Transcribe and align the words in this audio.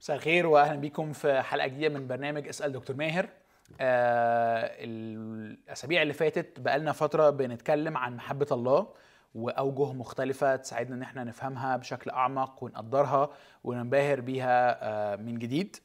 مساء 0.00 0.16
الخير 0.16 0.46
واهلا 0.46 0.80
بيكم 0.80 1.12
في 1.12 1.42
حلقة 1.42 1.66
جديدة 1.66 1.98
من 1.98 2.06
برنامج 2.06 2.48
أسأل 2.48 2.72
دكتور 2.72 2.96
ماهر. 2.96 3.28
آه 3.80 4.70
الأسابيع 4.78 6.02
اللي 6.02 6.12
فاتت 6.12 6.60
بقالنا 6.60 6.92
فترة 6.92 7.30
بنتكلم 7.30 7.96
عن 7.96 8.16
محبة 8.16 8.46
الله 8.52 8.88
وأوجه 9.34 9.92
مختلفة 9.92 10.56
تساعدنا 10.56 10.96
إن 10.96 11.02
إحنا 11.02 11.24
نفهمها 11.24 11.76
بشكل 11.76 12.10
أعمق 12.10 12.64
ونقدرها 12.64 13.30
وننبهر 13.64 14.20
بيها 14.20 14.78
آه 15.12 15.16
من 15.16 15.38
جديد. 15.38 15.76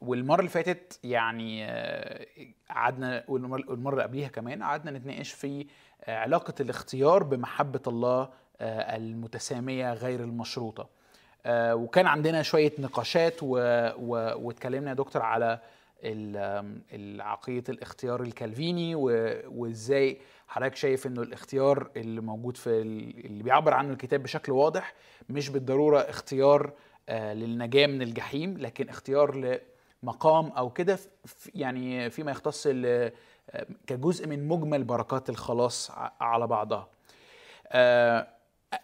والمرة 0.00 0.38
اللي 0.38 0.50
فاتت 0.50 1.00
يعني 1.04 1.64
آه، 1.64 2.26
قعدنا 2.70 3.24
والمرة 3.28 3.92
اللي 3.92 4.02
قبليها 4.02 4.28
كمان 4.28 4.62
قعدنا 4.62 4.90
نتناقش 4.98 5.32
في 5.32 5.66
آه، 6.04 6.16
علاقة 6.18 6.54
الاختيار 6.60 7.22
بمحبة 7.22 7.82
الله 7.86 8.28
آه، 8.60 8.96
المتسامية 8.96 9.92
غير 9.92 10.20
المشروطة. 10.20 10.88
وكان 11.50 12.06
عندنا 12.06 12.42
شوية 12.42 12.72
نقاشات. 12.78 13.42
واتكلمنا 13.42 14.88
يا 14.88 14.94
دكتور 14.94 15.22
على 15.22 15.58
العقيده 16.92 17.72
الاختيار 17.72 18.22
الكالفيني. 18.22 18.94
وازاي 18.94 20.18
حضرتك 20.48 20.76
شايف 20.76 21.06
إنه 21.06 21.22
الاختيار 21.22 21.90
اللي 21.96 22.20
موجود 22.20 22.56
في 22.56 22.70
ال... 22.70 23.26
اللي 23.26 23.42
بيعبر 23.42 23.74
عنه 23.74 23.92
الكتاب 23.92 24.22
بشكل 24.22 24.52
واضح 24.52 24.94
مش 25.28 25.48
بالضرورة 25.48 25.98
اختيار 26.00 26.72
آه، 27.08 27.34
للنجاة 27.34 27.86
من 27.86 28.02
الجحيم 28.02 28.58
لكن 28.58 28.88
اختيار 28.88 29.58
لمقام 30.02 30.46
أو 30.46 30.70
كده 30.70 30.98
يعني 31.54 32.10
فيما 32.10 32.30
يختص 32.30 32.66
ل... 32.66 33.10
كجزء 33.86 34.26
من 34.26 34.48
مجمل 34.48 34.84
بركات 34.84 35.30
الخلاص 35.30 35.90
على 36.20 36.46
بعضها 36.46 36.88
آه، 37.66 38.26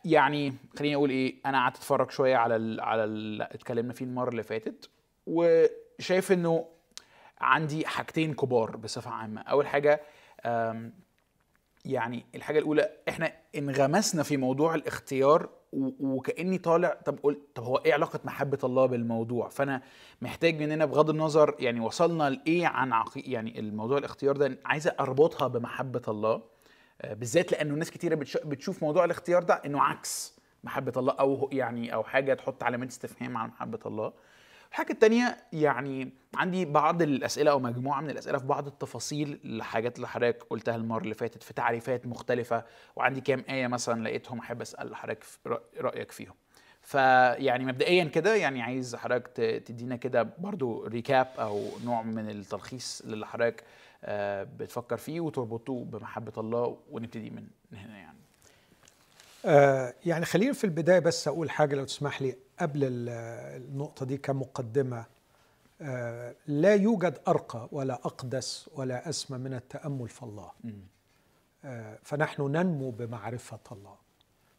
يعني 0.05 0.55
خليني 0.79 0.95
أقول 0.95 1.11
إيه 1.11 1.35
أنا 1.47 1.59
قعدت 1.59 1.77
أتفرج 1.77 2.11
شوية 2.11 2.37
على 2.37 2.57
ال 2.57 2.81
على 2.81 3.05
اللي 3.05 3.45
اتكلمنا 3.53 3.93
فيه 3.93 4.05
المرة 4.05 4.31
اللي 4.31 4.43
فاتت 4.43 4.91
وشايف 5.27 6.33
إنه 6.33 6.69
عندي 7.41 7.87
حاجتين 7.87 8.35
كبار 8.35 8.77
بصفة 8.77 9.11
عامة. 9.11 9.41
أول 9.41 9.67
حاجة 9.67 10.01
يعني 11.85 12.27
الحاجة 12.35 12.59
الأولى 12.59 12.91
إحنا 13.09 13.33
انغمسنا 13.57 14.23
في 14.23 14.37
موضوع 14.37 14.75
الاختيار 14.75 15.49
وكأني 16.01 16.59
طالع 16.59 16.99
طب 17.05 17.19
قلت 17.23 17.41
طب 17.55 17.63
هو 17.65 17.77
إيه 17.77 17.93
علاقة 17.95 18.21
محبة 18.25 18.59
الله 18.65 18.87
بالموضوع؟ 18.87 19.49
فأنا 19.49 19.83
محتاج 20.23 20.63
مننا 20.63 20.85
بغض 20.85 21.11
النظر 21.11 21.55
يعني 21.59 21.81
وصلنا 21.81 22.31
لإيه 22.31 22.67
عن 22.67 22.93
عقي 22.93 23.21
يعني 23.21 23.59
الموضوع 23.61 23.99
الاختيار 23.99 24.37
ده 24.37 24.59
عايزه 24.65 24.95
أربطها 25.01 25.49
بمحبة 25.49 26.03
الله. 26.09 26.43
بالذات 27.05 27.53
لأنه 27.53 27.75
ناس 27.75 27.91
كتيرة 27.91 28.15
بتشوف 28.45 28.83
موضوع 28.83 29.05
الاختيار 29.05 29.43
ده 29.43 29.55
إنه 29.55 29.83
عكس 29.83 30.35
محبة 30.65 30.93
الله 30.97 31.13
أو 31.13 31.49
يعني 31.53 31.95
أو 31.95 32.05
حاجة 32.05 32.35
تحط 32.35 32.63
علامات 32.63 32.89
استفهام 32.89 33.37
على 33.37 33.49
محبة 33.49 33.79
الله. 33.87 34.13
الحاجة 34.71 34.93
التانية 34.93 35.37
يعني 35.53 36.13
عندي 36.35 36.65
بعض 36.65 37.03
الأسئلة 37.03 37.51
أو 37.51 37.59
مجموعة 37.59 38.01
من 38.01 38.11
الأسئلة 38.11 38.39
في 38.39 38.47
بعض 38.47 38.67
التفاصيل 38.67 39.41
الحاجات 39.45 39.97
اللي 39.97 40.09
حضرتك 40.09 40.43
قلتها 40.51 40.77
المرة 40.77 41.03
اللي 41.03 41.15
فاتت 41.15 41.43
في 41.43 41.53
تعريفات 41.55 42.07
مختلفة 42.07 42.65
وعندي 42.97 43.21
كام 43.21 43.45
آية 43.49 43.67
مثلا 43.67 44.03
لقيتهم 44.05 44.39
أحب 44.39 44.61
أسأل 44.61 44.97
حضرتك 44.97 45.25
رأيك 45.81 46.11
فيهم. 46.13 46.35
فيعني 46.83 47.65
مبدئيا 47.65 48.05
كده 48.05 48.35
يعني 48.35 48.63
عايز 48.63 48.97
حضرتك 48.97 49.27
تدينا 49.67 49.97
كده 49.97 50.23
برضو 50.39 50.85
ريكاب 50.87 51.27
أو 51.39 51.69
نوع 51.85 52.03
من 52.03 52.31
التلخيص 52.31 53.01
اللي 53.01 53.27
حضرتك 53.27 53.61
آه، 53.61 53.65
بتفكر 54.45 54.97
فيه 54.97 55.21
وتربطوه 55.21 55.85
بمحبة 55.85 56.33
الله 56.39 56.79
ونبتدي 56.91 57.31
من 57.31 57.47
هنا 57.73 57.99
يعني. 57.99 58.19
آه 59.45 59.95
يعني 60.07 60.25
خلينا 60.25 60.53
في 60.53 60.65
البداية 60.65 60.99
بس 60.99 61.29
أقول 61.29 61.51
حاجة 61.51 61.75
لو 61.77 61.85
تسمح 61.85 62.23
لي 62.23 62.37
قبل 62.59 62.81
النقطة 62.85 64.07
دي 64.07 64.17
كمقدمة. 64.17 65.05
آه 65.81 66.35
لا 66.47 66.75
يوجد 66.75 67.19
أرقى 67.29 67.69
ولا 67.73 67.95
أقدس 67.95 68.71
ولا 68.75 69.09
أسمى 69.09 69.39
من 69.39 69.55
التأمل 69.55 70.09
في 70.09 70.23
الله. 70.23 70.51
آه 71.65 71.99
فنحن 72.03 72.43
ننمو 72.43 72.91
بمعرفة 72.91 73.61
الله 73.73 73.97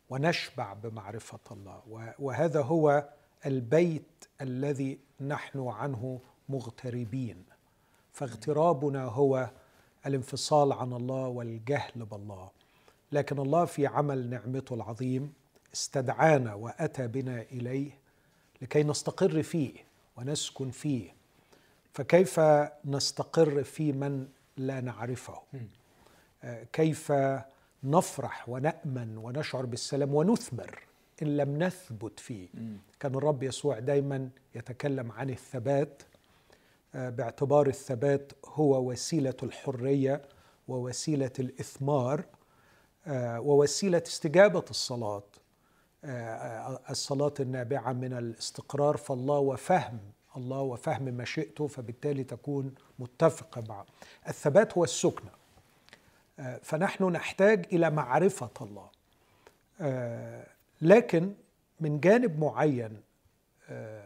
ونشبع 0.10 0.74
بمعرفة 0.74 1.40
الله. 1.52 1.82
وهذا 2.20 2.62
هو 2.62 3.10
البيت 3.46 4.26
الذي 4.42 5.00
نحن 5.22 5.68
عنه 5.68 6.20
مغتربين. 6.50 7.46
فاغترابنا 8.16 9.06
هو 9.06 9.50
الانفصال 10.06 10.74
عن 10.74 10.94
الله 10.94 11.28
والجهل 11.28 12.06
بالله. 12.06 12.50
لكن 13.12 13.40
الله 13.40 13.66
في 13.66 13.88
عمل 13.88 14.30
نعمته 14.30 14.74
العظيم 14.74 15.34
استدعانا 15.74 16.54
وأتى 16.54 17.08
بنا 17.08 17.42
إليه 17.42 17.92
لكي 18.62 18.84
نستقر 18.84 19.44
فيه 19.44 19.74
ونسكن 20.18 20.72
فيه. 20.72 21.14
فكيف 21.94 22.40
نستقر 22.86 23.64
في 23.64 23.92
من 23.92 24.28
لا 24.58 24.82
نعرفه؟ 24.82 25.42
آه، 26.44 26.64
كيف 26.74 27.14
نفرح 27.84 28.50
ونأمن 28.50 29.18
ونشعر 29.18 29.66
بالسلام 29.66 30.16
ونثمر 30.16 30.80
إن 31.22 31.38
لم 31.38 31.64
نثبت 31.64 32.20
فيه؟ 32.20 32.48
كان 33.00 33.16
الرب 33.16 33.44
يسوع 33.44 33.80
دايما 33.80 34.30
يتكلم 34.56 35.12
عن 35.12 35.30
الثبات 35.30 36.04
باعتبار 36.96 37.68
الثبات 37.68 38.32
هو 38.46 38.92
وسيلة 38.92 39.34
الحرية 39.44 40.22
ووسيلة 40.68 41.32
الإثمار 41.40 42.24
آه، 43.08 43.40
ووسيلة 43.40 44.04
استجابة 44.08 44.64
الصلاة 44.70 45.24
آه، 46.04 46.80
الصلاة 46.90 47.34
النابعة 47.40 47.94
من 47.94 48.14
الاستقرار 48.14 48.98
في 48.98 49.10
الله 49.10 49.38
وفهم 49.38 50.00
الله 50.38 50.62
وفهم 50.62 51.04
مشيئته 51.04 51.68
فبالتالي 51.68 52.24
تكون 52.24 52.76
متفقة 53.00 53.64
معه 53.70 53.86
الثبات 54.28 54.78
هو 54.78 54.84
السكنة 54.84 55.32
فنحن 56.62 57.04
نحتاج 57.04 57.66
إلى 57.74 57.90
معرفة 57.90 58.50
الله 58.62 58.90
لكن 60.82 61.34
من 61.80 62.00
جانب 62.00 62.40
معين 62.40 63.02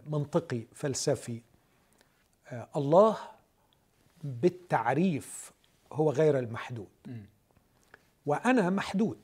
منطقي 0.08 0.62
فلسفي 0.74 1.34
آه، 1.36 1.49
الله 2.76 3.18
بالتعريف 4.24 5.52
هو 5.92 6.12
غير 6.12 6.40
المحدود. 6.40 6.88
وأنا 8.26 8.70
محدود. 8.70 9.20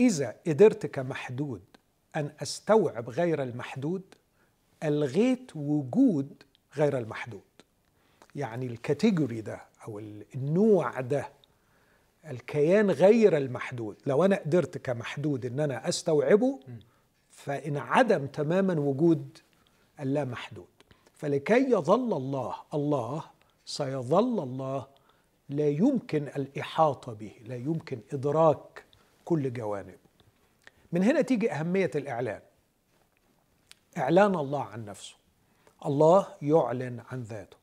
إذا 0.00 0.36
قدرت 0.46 0.86
كمحدود 0.86 1.62
أن 2.16 2.32
أستوعب 2.42 3.10
غير 3.10 3.42
المحدود 3.42 4.02
ألغيت 4.82 5.56
وجود 5.56 6.42
غير 6.76 6.98
المحدود. 6.98 7.42
يعني 8.34 8.66
الكاتيجوري 8.66 9.40
ده 9.40 9.60
أو 9.88 9.98
النوع 10.34 11.00
ده 11.00 11.28
الكيان 12.30 12.90
غير 12.90 13.36
المحدود. 13.36 13.96
لو 14.06 14.24
أنا 14.24 14.36
قدرت 14.36 14.78
كمحدود 14.78 15.46
إن 15.46 15.60
أنا 15.60 15.88
أستوعبه 15.88 16.60
فانعدم 17.30 18.26
تماما 18.26 18.80
وجود 18.80 19.38
اللامحدود 20.00 20.66
فلكي 21.18 21.70
يظل 21.70 22.16
الله 22.16 22.54
الله 22.74 23.24
سيظل 23.64 24.42
الله 24.42 24.86
لا 25.48 25.68
يمكن 25.68 26.22
الإحاطة 26.22 27.12
به 27.12 27.32
لا 27.44 27.56
يمكن 27.56 28.00
إدراك 28.12 28.84
كل 29.24 29.52
جوانبه 29.52 30.08
من 30.92 31.02
هنا 31.02 31.20
تيجي 31.20 31.52
أهمية 31.52 31.90
الإعلان. 31.94 32.40
إعلان 33.98 34.34
الله 34.34 34.62
عن 34.64 34.84
نفسه. 34.84 35.14
الله 35.86 36.26
يعلن 36.42 37.02
عن 37.12 37.22
ذاته. 37.22 37.56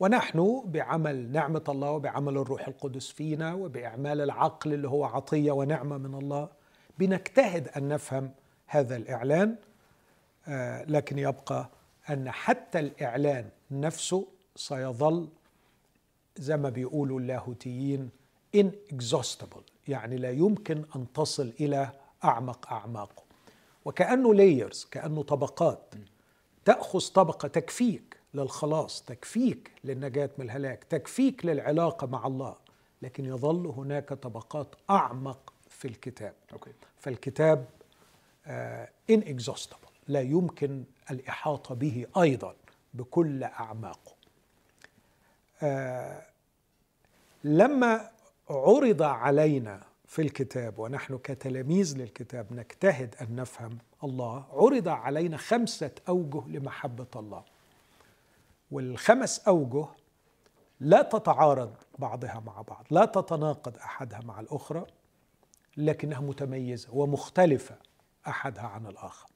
ونحن 0.00 0.62
بعمل 0.64 1.32
نعمة 1.32 1.64
الله 1.68 1.90
وبعمل 1.90 2.36
الروح 2.36 2.68
القدس 2.68 3.10
فينا 3.10 3.54
وبإعمال 3.54 4.20
العقل 4.20 4.72
اللي 4.74 4.88
هو 4.88 5.04
عطية 5.04 5.52
ونعمة 5.52 5.98
من 5.98 6.14
الله 6.14 6.48
بنجتهد 6.98 7.68
أن 7.68 7.88
نفهم 7.88 8.30
هذا 8.66 8.96
الإعلان 8.96 9.56
آه 10.48 10.84
لكن 10.84 11.18
يبقى 11.18 11.68
أن 12.10 12.30
حتى 12.30 12.78
الإعلان 12.78 13.48
نفسه 13.70 14.26
سيظل 14.56 15.28
زي 16.36 16.56
ما 16.56 16.68
بيقولوا 16.68 17.20
اللاهوتيين 17.20 18.10
inexhaustible 18.56 19.62
يعني 19.88 20.16
لا 20.16 20.30
يمكن 20.30 20.84
أن 20.96 21.12
تصل 21.12 21.52
إلى 21.60 21.92
أعمق 22.24 22.72
أعماقه. 22.72 23.22
وكأنه 23.84 24.34
لايرز 24.34 24.86
كأنه 24.90 25.22
طبقات. 25.22 25.94
تأخذ 26.64 27.12
طبقة 27.12 27.48
تكفيك 27.48 28.16
للخلاص 28.34 29.02
تكفيك 29.02 29.70
للنجاة 29.84 30.30
من 30.38 30.44
الهلاك 30.44 30.84
تكفيك 30.84 31.46
للعلاقة 31.46 32.06
مع 32.06 32.26
الله. 32.26 32.56
لكن 33.02 33.24
يظل 33.24 33.66
هناك 33.66 34.12
طبقات 34.12 34.74
أعمق 34.90 35.52
في 35.68 35.88
الكتاب. 35.88 36.34
أوكي. 36.52 36.72
فالكتاب 36.98 37.66
آه 38.46 38.88
inexhaustible. 39.12 39.91
لا 40.08 40.20
يمكن 40.20 40.84
الإحاطة 41.10 41.74
به 41.74 42.06
أيضا 42.16 42.54
بكل 42.94 43.44
أعماقه. 43.44 44.12
آه 45.62 46.22
لما 47.44 48.10
عرض 48.50 49.02
علينا 49.02 49.82
في 50.06 50.22
الكتاب 50.22 50.78
ونحن 50.78 51.18
كتلاميذ 51.18 51.96
للكتاب 51.96 52.52
نجتهد 52.52 53.14
أن 53.20 53.36
نفهم 53.36 53.78
الله 54.04 54.44
عرض 54.52 54.88
علينا 54.88 55.36
خمسة 55.36 55.90
أوجه 56.08 56.48
لمحبة 56.48 57.06
الله. 57.16 57.44
والخمس 58.70 59.38
أوجه 59.38 59.86
لا 60.80 61.02
تتعارض 61.02 61.74
بعضها 61.98 62.42
مع 62.46 62.62
بعض 62.62 62.86
لا 62.90 63.04
تتناقض 63.04 63.76
أحدها 63.76 64.20
مع 64.20 64.40
الأخرى 64.40 64.86
لكنها 65.76 66.20
متميزة 66.20 66.94
ومختلفة 66.94 67.76
أحدها 68.28 68.62
عن 68.66 68.86
الآخر. 68.86 69.28
آه، 69.28 69.31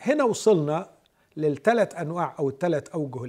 هنا 0.00 0.24
وصلنا 0.24 0.90
للثلاث 1.36 1.94
أنواع 1.94 2.34
أو 2.38 2.48
الثلاث 2.48 2.88
أوجه 2.88 3.24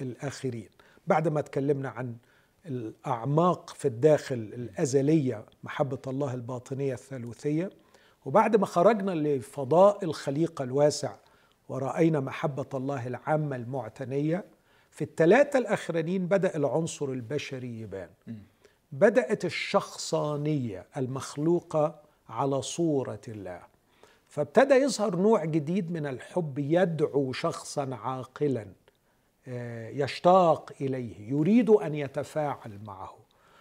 الآخرين. 0.00 0.68
بعد 1.06 1.28
ما 1.28 1.40
تكلمنا 1.40 1.88
عن 1.88 2.16
الأعماق 2.66 3.70
في 3.70 3.88
الداخل 3.88 4.34
الأزلية 4.34 5.44
محبة 5.64 5.98
الله 6.06 6.34
الباطنية 6.34 6.94
الثالوثية 6.94 7.70
وبعد 8.24 8.56
ما 8.56 8.66
خرجنا 8.66 9.10
لفضاء 9.10 10.04
الخليقة 10.04 10.62
الواسع 10.62 11.16
ورأينا 11.68 12.20
محبة 12.20 12.66
الله 12.74 13.06
العامة 13.06 13.56
المعتنية 13.56 14.44
في 14.90 15.04
الثلاثة 15.04 15.58
الاخرانيين 15.58 16.26
بدأ 16.26 16.56
العنصر 16.56 17.06
البشري 17.06 17.80
يبان. 17.80 18.10
بدأت 18.92 19.44
الشخصانية 19.44 20.86
المخلوقة 20.96 22.00
على 22.28 22.62
صورة 22.62 23.20
الله. 23.28 23.73
فابتدى 24.34 24.74
يظهر 24.74 25.16
نوع 25.16 25.44
جديد 25.44 25.90
من 25.90 26.06
الحب 26.06 26.58
يدعو 26.58 27.32
شخصا 27.32 27.94
عاقلا 27.94 28.66
آه، 29.48 29.88
يشتاق 29.88 30.72
إليه 30.80 31.30
يريد 31.30 31.70
أن 31.70 31.94
يتفاعل 31.94 32.78
معه. 32.84 33.16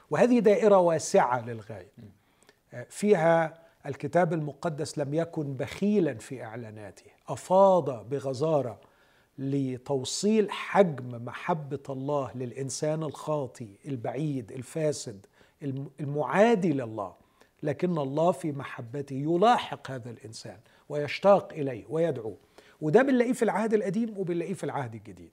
وهذه 0.10 0.40
دائرة 0.40 0.78
واسعة 0.78 1.46
للغاية. 1.46 1.92
آه، 2.74 2.86
فيها 2.90 3.60
الكتاب 3.86 4.34
المقدس 4.34 4.98
لم 4.98 5.14
يكن 5.14 5.54
بخيلا 5.54 6.14
في 6.14 6.44
إعلاناته. 6.44 7.12
أفاض 7.28 8.10
بغزارة 8.10 8.80
لتوصيل 9.38 10.52
حجم 10.52 11.26
محبة 11.26 11.84
الله 11.90 12.32
للإنسان 12.36 13.04
الخاطي 13.04 13.68
البعيد 13.86 14.52
الفاسد 14.52 15.26
المعادي 16.00 16.74
لله. 16.74 17.23
لكن 17.64 17.98
الله 17.98 18.32
في 18.32 18.52
محبته 18.52 19.14
يلاحق 19.14 19.92
هذا 19.92 20.10
الإنسان 20.10 20.58
ويشتاق 20.90 21.54
إليه 21.54 21.86
ويدعوه 21.90 22.38
وده 22.82 23.02
بنلاقيه 23.02 23.34
في 23.34 23.44
العهد 23.44 23.74
القديم 23.74 24.18
وبنلاقيه 24.18 24.54
في 24.54 24.64
العهد 24.64 24.96
الجديد. 24.96 25.32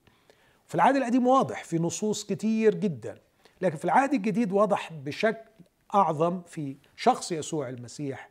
في 0.66 0.74
العهد 0.74 0.96
القديم 0.96 1.26
واضح 1.26 1.64
في 1.64 1.78
نصوص 1.78 2.24
كتير 2.24 2.74
جدا 2.74 3.18
لكن 3.60 3.76
في 3.76 3.84
العهد 3.84 4.14
الجديد 4.14 4.52
واضح 4.52 4.92
بشكل 4.92 5.50
أعظم 5.94 6.42
في 6.42 6.76
شخص 6.96 7.32
يسوع 7.32 7.68
المسيح 7.68 8.28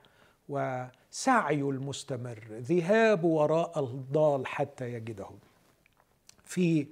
وسعيه 0.50 1.69
المستمر 1.69 2.40
ذهاب 2.52 3.24
وراء 3.24 3.80
الضال 3.80 4.48
حتى 4.48 4.94
يجده. 4.94 5.30
في 6.45 6.88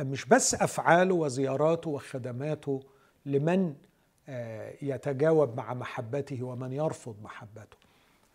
مش 0.00 0.24
بس 0.24 0.54
أفعاله 0.54 1.14
وزياراته 1.14 1.90
وخدماته 1.90 2.80
لمن 3.26 3.74
يتجاوب 4.82 5.56
مع 5.56 5.74
محبته 5.74 6.42
ومن 6.42 6.72
يرفض 6.72 7.16
محبته. 7.22 7.76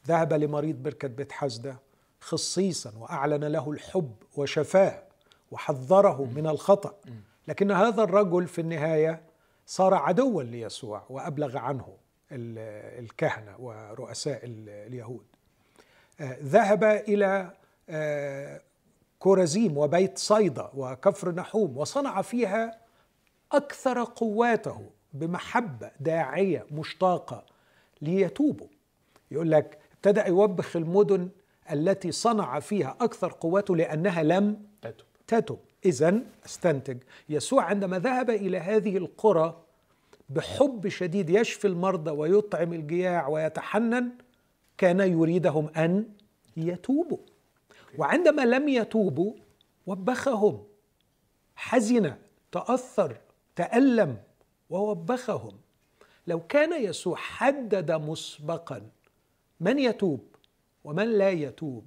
ذهب 0.07 0.33
لمريض 0.33 0.75
بركة 0.83 1.07
بيت 1.07 1.31
حسدة 1.31 1.79
خصيصا 2.19 2.93
وأعلن 2.97 3.43
له 3.43 3.71
الحب 3.71 4.15
وشفاه 4.35 5.03
وحذره 5.51 6.25
من 6.35 6.47
الخطأ. 6.47 6.95
لكن 7.47 7.71
هذا 7.71 8.03
الرجل 8.03 8.47
في 8.47 8.61
النهاية 8.61 9.21
صار 9.65 9.93
عدوا 9.93 10.43
ليسوع 10.43 11.03
وأبلغ 11.09 11.57
عنه 11.57 11.97
الكهنة 12.31 13.55
ورؤساء 13.59 14.39
اليهود. 14.43 15.25
آه، 16.19 16.37
ذهب 16.43 16.83
إلى 16.83 17.51
آه، 17.89 18.61
كورزيم 19.19 19.77
وبيت 19.77 20.17
صيدا 20.17 20.69
وكفر 20.73 21.31
نحوم 21.31 21.77
وصنع 21.77 22.21
فيها 22.21 22.79
أكثر 23.51 24.03
قواته. 24.03 24.89
بمحبة 25.13 25.91
داعية 25.99 26.65
مشتاقة 26.71 27.45
ليتوبوا. 28.01 28.67
يقول 29.31 29.51
لك 29.51 29.79
ابتدأ 29.95 30.27
يوبخ 30.27 30.75
المدن 30.75 31.29
التي 31.71 32.11
صنع 32.11 32.59
فيها 32.59 32.97
أكثر 33.01 33.31
قواته 33.39 33.75
لأنها 33.75 34.23
لم 34.23 34.65
تتب 34.81 35.05
تتب 35.27 35.57
إذا 35.85 36.19
استنتج. 36.45 36.97
يسوع 37.29 37.63
عندما 37.63 37.99
ذهب 37.99 38.29
إلى 38.29 38.57
هذه 38.57 38.97
القرى 38.97 39.63
بحب 40.29 40.87
شديد 40.87 41.29
يشفي 41.29 41.67
المرضى 41.67 42.11
ويطعم 42.11 42.73
الجياع 42.73 43.27
ويتحنن 43.27 44.09
كان 44.77 44.99
يريدهم 44.99 45.69
أن 45.77 46.05
يتوبوا. 46.57 47.17
وعندما 47.97 48.41
لم 48.41 48.69
يتوبوا 48.69 49.33
وبخهم 49.87 50.63
حزن 51.55 52.13
تأثر 52.51 53.17
تألم 53.55 54.17
ووبخهم. 54.69 55.53
لو 56.27 56.39
كان 56.47 56.83
يسوع 56.83 57.15
حدد 57.15 57.91
مسبقا 57.91 58.81
من 59.59 59.79
يتوب 59.79 60.25
ومن 60.83 61.07
لا 61.17 61.29
يتوب؟ 61.29 61.85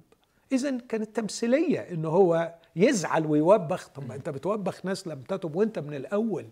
اذا 0.51 0.77
كانت 0.77 1.15
تمثيلية 1.15 1.79
ان 1.79 2.05
هو 2.05 2.53
يزعل 2.75 3.25
ويوبخ. 3.25 3.87
طب 3.87 4.07
ما 4.07 4.15
أنت 4.15 4.29
بتوبخ 4.29 4.85
ناس 4.85 5.07
لم 5.07 5.21
تتوب 5.21 5.55
وأنت 5.55 5.79
من 5.79 5.93
الأول 5.93 6.45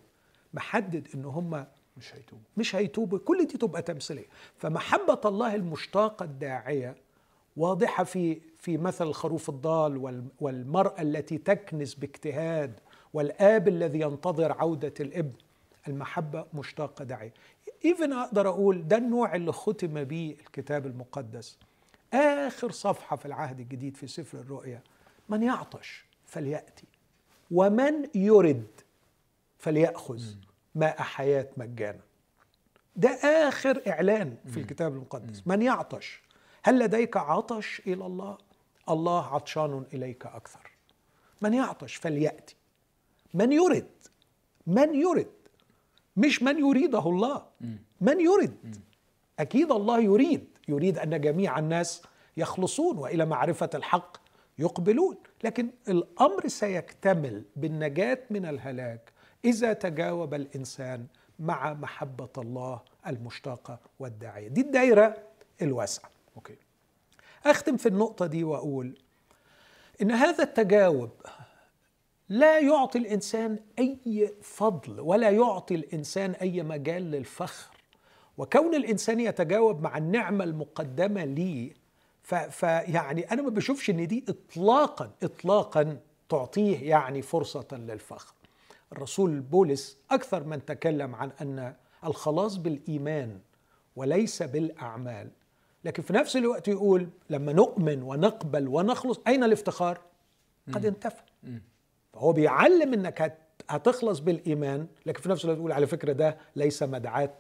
محدد 0.54 1.08
ان 1.16 1.26
هم 1.26 1.66
مش 1.98 2.16
هيتوبوا 2.16 2.44
مش 2.58 2.76
هيتوبوا 2.76 3.20
كل 3.20 3.46
دي 3.46 3.58
تبقى 3.58 3.82
تمثيلية. 3.82 4.26
فمحبة 4.58 5.22
الله 5.26 5.56
المشتاقة 5.56 6.24
الداعية 6.24 6.96
واضحة 7.58 8.04
في 8.04 8.42
في 8.58 8.78
مثل 8.78 9.08
الخروف 9.08 9.50
الضال 9.50 10.22
والمرأة 10.42 11.02
التي 11.02 11.38
تكنس 11.38 11.96
باجتهاد 11.96 12.80
والآب 13.14 13.68
الذي 13.68 14.00
ينتظر 14.00 14.52
عودة 14.52 14.94
الابن. 15.00 15.34
المحبة 15.88 16.46
مشتاقة 16.54 17.06
داعية. 17.06 17.34
ايفن 17.86 18.14
أقدر 18.14 18.50
أقول 18.50 18.88
ده 18.88 18.98
النوع 18.98 19.36
اللي 19.36 19.52
ختم 19.52 20.04
به 20.04 20.38
الكتاب 20.40 20.86
المقدس. 20.86 21.58
آخر 22.14 22.72
صفحة 22.72 23.16
في 23.16 23.26
العهد 23.26 23.60
الجديد 23.60 23.98
في 23.98 24.08
سفر 24.08 24.38
الرؤيا 24.40 24.82
من 25.30 25.44
يعطش 25.44 26.06
فليأتي 26.26 26.88
ومن 27.52 28.08
يرد 28.16 28.68
فليأخذ 29.58 30.24
ماء 30.76 31.02
حياة 31.02 31.50
مجانا. 31.58 32.00
ده 32.96 33.10
آخر 33.48 33.82
إعلان 33.88 34.38
في 34.48 34.60
الكتاب 34.60 34.94
المقدس. 34.94 35.48
من 35.48 35.62
يعطش؟ 35.62 36.22
هل 36.64 36.80
لديك 36.80 37.18
عطش 37.18 37.82
إلى 37.88 38.06
الله؟ 38.06 38.38
الله 38.90 39.36
عطشان 39.36 39.86
إليك 39.94 40.26
أكثر. 40.26 40.72
من 41.42 41.54
يعطش 41.54 41.96
فليأتي. 41.96 42.56
من 43.34 43.52
يرد؟ 43.52 43.90
من 44.68 44.96
يرد 44.96 45.32
مش 46.18 46.44
من 46.44 46.60
يريده 46.60 47.00
الله. 47.00 47.44
من 48.02 48.20
يريد 48.20 48.76
أكيد 49.40 49.72
الله 49.72 50.00
يريد. 50.00 50.48
يريد 50.68 50.98
أن 50.98 51.22
جميع 51.22 51.60
الناس 51.60 52.02
يخلصون 52.38 52.98
وإلى 52.98 53.26
معرفة 53.26 53.70
الحق 53.76 54.18
يقبلون. 54.60 55.16
لكن 55.44 55.70
الأمر 55.88 56.48
سيكتمل 56.48 57.44
بالنجاة 57.56 58.20
من 58.30 58.46
الهلاك 58.46 59.12
إذا 59.46 59.74
تجاوب 59.74 60.34
الإنسان 60.34 61.06
مع 61.40 61.74
محبة 61.74 62.30
الله 62.38 62.82
المشتاقة 63.08 63.80
والداعية. 64.00 64.48
دي 64.48 64.62
الدائره 64.62 65.18
الواسعة. 65.62 66.10
أوكي. 66.36 66.56
أختم 67.46 67.78
في 67.78 67.90
النقطة 67.90 68.26
دي 68.26 68.44
وأقول 68.44 68.98
إن 70.02 70.12
هذا 70.12 70.44
التجاوب 70.44 71.10
لا 72.30 72.60
يعطي 72.60 72.98
الإنسان 73.00 73.60
أي 73.80 74.34
فضل 74.42 75.00
ولا 75.00 75.30
يعطي 75.30 75.76
الإنسان 75.76 76.32
أي 76.32 76.64
مجال 76.64 77.12
للفخر. 77.12 77.78
وكون 78.38 78.76
الإنسان 78.76 79.20
يتجاوب 79.20 79.82
مع 79.82 79.98
النعمة 79.98 80.44
المقدمة 80.44 81.24
ليه 81.26 81.74
فيعني 82.50 83.32
أنا 83.32 83.42
ما 83.42 83.50
بشوفش 83.50 83.90
إن 83.90 84.08
دي 84.08 84.26
اطلاقا 84.30 85.12
اطلاقا 85.24 85.98
تعطيه 86.30 86.90
يعني 86.90 87.22
فرصة 87.22 87.68
للفخر. 87.72 88.34
الرسول 88.92 89.40
بولس 89.40 89.98
أكثر 90.12 90.44
من 90.44 90.66
تكلم 90.66 91.16
عن 91.16 91.32
أن 91.42 91.74
الخلاص 92.06 92.56
بالإيمان 92.58 93.40
وليس 93.96 94.44
بالأعمال. 94.44 95.30
لكن 95.86 96.04
في 96.04 96.14
نفس 96.14 96.38
الوقت 96.38 96.68
يقول 96.68 97.10
لما 97.30 97.54
نؤمن 97.54 98.04
ونقبل 98.04 98.68
ونخلص 98.68 99.20
أين 99.28 99.44
الافتخار؟ 99.44 100.02
قد 100.74 100.86
انتفى. 100.86 101.22
فهو 102.14 102.34
بيعلم 102.34 102.94
إنك 102.94 103.38
هتخلص 103.70 104.20
بالإيمان 104.20 104.88
لكن 105.06 105.22
في 105.22 105.30
نفس 105.30 105.46
الوقت 105.46 105.58
يقول 105.60 105.72
على 105.72 105.88
فكرة 105.88 106.14
ده 106.14 106.38
ليس 106.56 106.84
مدعاة 106.84 107.38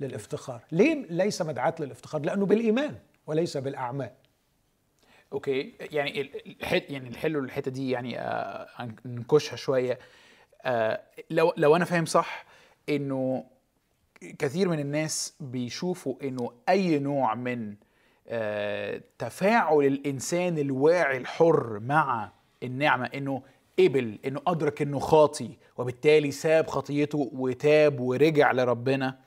للافتخار. 0.00 0.64
ليه 0.72 1.06
ليس 1.10 1.42
مدعاة 1.42 1.74
للافتخار؟ 1.80 2.20
لأنه 2.20 2.46
بالإيمان 2.46 2.94
وليس 3.26 3.56
بالأعمال. 3.56 4.10
أوكي. 5.32 5.74
يعني 5.80 6.20
الحت 6.46 6.90
يعني 6.90 7.08
الحلو 7.08 7.40
الحتة 7.40 7.70
دي 7.70 7.90
يعني 7.90 8.20
آه 8.20 8.88
ننكشها 9.04 9.56
شوية. 9.56 9.98
آه 10.62 11.00
لو 11.30 11.52
لو 11.56 11.76
أنا 11.76 11.84
فاهم 11.84 12.04
صح 12.04 12.44
إنه 12.88 13.44
كثير 14.38 14.68
من 14.68 14.78
الناس 14.78 15.34
بيشوفوا 15.40 16.14
إنه 16.22 16.52
أي 16.68 16.98
نوع 16.98 17.34
من 17.34 17.74
آه، 18.30 19.00
تفاعل 19.18 19.78
الإنسان 19.86 20.58
الواعي 20.58 21.16
الحر 21.16 21.78
مع 21.78 22.32
النعمة 22.62 23.06
إنه 23.14 23.42
قبل 23.78 24.18
إنه 24.26 24.40
أدرك 24.46 24.82
إنه 24.82 24.98
خاطي 24.98 25.50
وبالتالي 25.76 26.30
ساب 26.30 26.66
خطيته 26.66 27.30
وتاب 27.32 28.00
ورجع 28.00 28.52
لربنا 28.52 29.18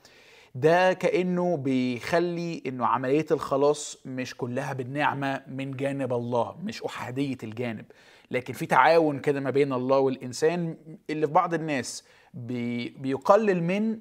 ده 0.55 0.93
كأنه 0.93 1.57
بيخلي 1.57 2.63
إنه 2.67 2.85
عملية 2.85 3.25
الخلاص 3.31 3.97
مش 4.05 4.35
كلها 4.37 4.73
بالنعمة 4.73 5.41
من 5.47 5.71
جانب 5.71 6.13
الله 6.13 6.55
مش 6.63 6.83
أحادية 6.83 7.37
الجانب. 7.43 7.85
لكن 8.31 8.53
في 8.53 8.65
تعاون 8.65 9.19
كده 9.19 9.39
ما 9.39 9.49
بين 9.49 9.73
الله 9.73 9.97
والإنسان 9.99 10.77
اللي 11.09 11.27
في 11.27 11.33
بعض 11.33 11.53
الناس 11.53 12.03
بي 12.33 12.89
بيقلل 12.89 13.63
من 13.63 13.99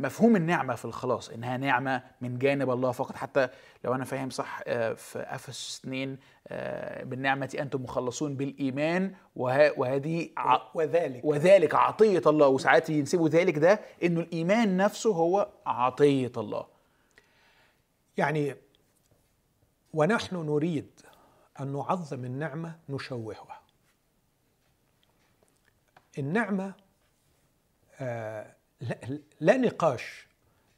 مفهوم 0.00 0.36
النعمة 0.36 0.74
في 0.74 0.84
الخلاص 0.84 1.28
إنها 1.30 1.56
نعمة 1.56 2.02
من 2.20 2.38
جانب 2.38 2.70
الله 2.70 2.92
فقط. 2.92 3.16
حتى 3.16 3.48
لو 3.84 3.94
أنا 3.94 4.04
فاهم 4.04 4.30
صح 4.30 4.60
آه، 4.66 4.92
في 4.92 5.18
أفس 5.18 5.78
2 5.84 6.18
آه، 6.48 7.04
بالنعمة 7.04 7.56
أنتم 7.60 7.82
مخلصون 7.82 8.36
بالإيمان 8.36 9.14
وه- 9.36 9.78
وهذه 9.80 10.30
ع- 10.36 10.58
وذلك. 10.74 11.24
وذلك 11.24 11.74
عطية 11.74 12.22
الله. 12.26 12.48
وساعات 12.48 12.90
ينسبوا 12.90 13.28
ذلك 13.28 13.58
ده 13.58 13.80
إنه 14.02 14.20
الإيمان 14.20 14.76
نفسه 14.76 15.10
هو 15.14 15.48
عطية 15.66 16.32
الله. 16.36 16.66
يعني 18.16 18.54
ونحن 19.94 20.36
نريد 20.36 21.00
أن 21.60 21.72
نعظم 21.72 22.24
النعمة 22.24 22.74
نشوهها. 22.88 23.60
النعمة 26.18 26.74
آه، 28.00 28.54
لا, 28.80 29.18
لا 29.40 29.56
نقاش 29.56 30.26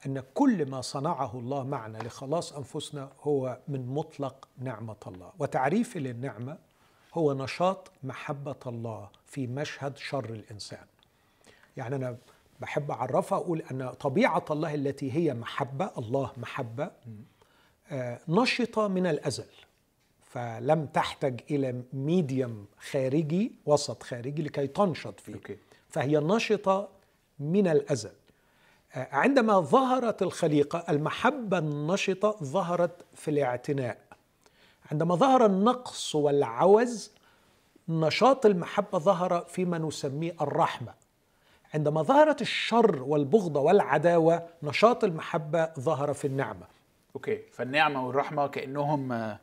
أن 0.07 0.23
كل 0.35 0.71
ما 0.71 0.81
صنعه 0.81 1.39
الله 1.39 1.65
معنا 1.65 1.99
لخلاص 1.99 2.53
أنفسنا 2.53 3.13
هو 3.21 3.59
من 3.69 3.87
مطلق 3.87 4.49
نعمة 4.59 4.97
الله. 5.07 5.33
وتعريفي 5.39 5.99
للنعمة 5.99 6.59
هو 7.15 7.33
نشاط 7.33 7.91
محبة 8.03 8.57
الله 8.67 9.09
في 9.27 9.47
مشهد 9.47 9.97
شر 9.97 10.25
الإنسان. 10.31 10.85
يعني 11.77 11.97
أنا 11.97 12.17
بحب 12.61 12.91
اعرفها 12.91 13.39
أقول 13.39 13.63
أن 13.71 13.91
طبيعة 13.91 14.45
الله 14.51 14.75
التي 14.75 15.13
هي 15.13 15.35
محبة 15.35 15.91
الله 15.99 16.33
محبة 16.37 16.91
آه، 17.91 18.21
نشطة 18.29 18.89
من 18.89 19.07
الأزل 19.07 19.47
فلم 20.23 20.87
تحتج 20.87 21.41
إلى 21.51 21.83
ميديم 21.93 22.67
خارجي 22.91 23.53
وسط 23.67 24.03
خارجي 24.03 24.43
لكي 24.43 24.67
تنشط 24.67 25.21
فيه. 25.21 25.33
فهي 25.89 26.17
نشطة 26.19 26.89
من 27.43 27.69
الأزل. 27.69 28.13
آه، 28.95 29.09
عندما 29.13 29.61
ظهرت 29.61 30.23
الخليقة 30.23 30.85
المحبة 30.89 31.59
النشطة 31.59 32.37
ظهرت 32.43 33.05
في 33.15 33.31
الاعتناء. 33.31 33.99
عندما 34.93 35.15
ظهر 35.15 35.47
النقص 35.47 36.15
والعوز 36.15 37.11
نشاط 37.89 38.47
المحبة 38.47 38.99
ظهر 38.99 39.41
فيما 39.49 39.79
نسميه 39.79 40.35
الرحمة. 40.41 40.95
عندما 41.75 42.03
ظهرت 42.03 42.41
الشر 42.43 43.03
والبغضه 43.03 43.61
والعداوة 43.61 44.47
نشاط 44.63 45.05
المحبة 45.05 45.65
ظهر 45.81 46.13
في 46.13 46.27
النعمة. 46.27 46.67
okay 47.15 47.43
فالنعمة 47.53 48.07
والرحمة 48.07 48.47
كأنهم 48.47 49.37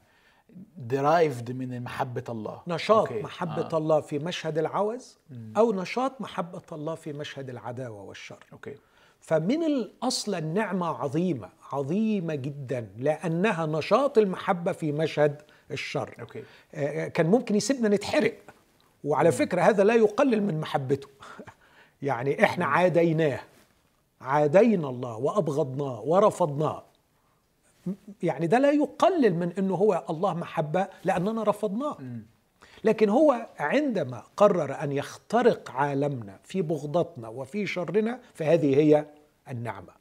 derived 0.78 1.52
من 1.52 1.84
محبة 1.84 2.24
الله. 2.30 2.62
نشاط 2.68 3.08
okay. 3.08 3.22
محبة 3.22 3.70
آه. 3.74 3.78
الله 3.78 4.02
في 4.02 4.20
مشهد 4.20 4.58
العوز 4.58 5.18
أو 5.58 5.74
نشاط 5.74 6.22
محبة 6.22 6.62
الله 6.72 6.96
في 6.96 7.14
مشهد 7.14 7.50
العداوة 7.50 8.02
والشر. 8.02 8.46
okay 8.54 8.76
فمن 9.22 9.64
الأصل 9.64 10.36
النعمة 10.36 10.88
عظيمة 10.88 11.50
عظيمة 11.72 12.36
جدا 12.36 12.90
لأنها 12.98 13.66
نشاط 13.66 14.18
المحبة 14.18 14.72
في 14.72 14.92
مشهد 14.92 15.42
الشر. 15.72 16.16
okay 16.20 16.44
آه، 16.74 17.08
كان 17.08 17.26
ممكن 17.26 17.56
يسيبنا 17.56 17.90
نتحرق. 17.90 18.34
وعلى 19.04 19.32
فكرة 19.32 19.62
هذا 19.62 19.84
لا 19.84 19.94
يقلل 19.96 20.44
من 20.44 20.60
محبته. 20.60 21.08
يعني 22.02 22.44
إحنا 22.44 22.66
عاديناه. 22.66 23.40
عادينا 24.22 24.90
الله 24.90 25.18
وأبغضناه 25.18 26.02
ورفضناه. 26.02 26.84
يعني 28.24 28.48
ده 28.48 28.60
لا 28.60 28.72
يقلل 28.72 29.36
من 29.36 29.52
إنه 29.58 29.76
هو 29.76 30.06
الله 30.10 30.34
محبة 30.34 30.88
لأننا 31.04 31.44
رفضناه. 31.44 31.98
لكن 32.84 33.10
هو 33.10 33.48
عندما 33.60 34.24
قرر 34.38 34.84
أن 34.84 34.92
يخترق 34.92 35.72
عالمنا 35.72 36.40
في 36.44 36.62
بغضتنا 36.62 37.28
وفي 37.28 37.68
شرنا 37.68 38.20
فهذه 38.34 38.76
هي 38.80 39.06
النعمة. 39.50 40.00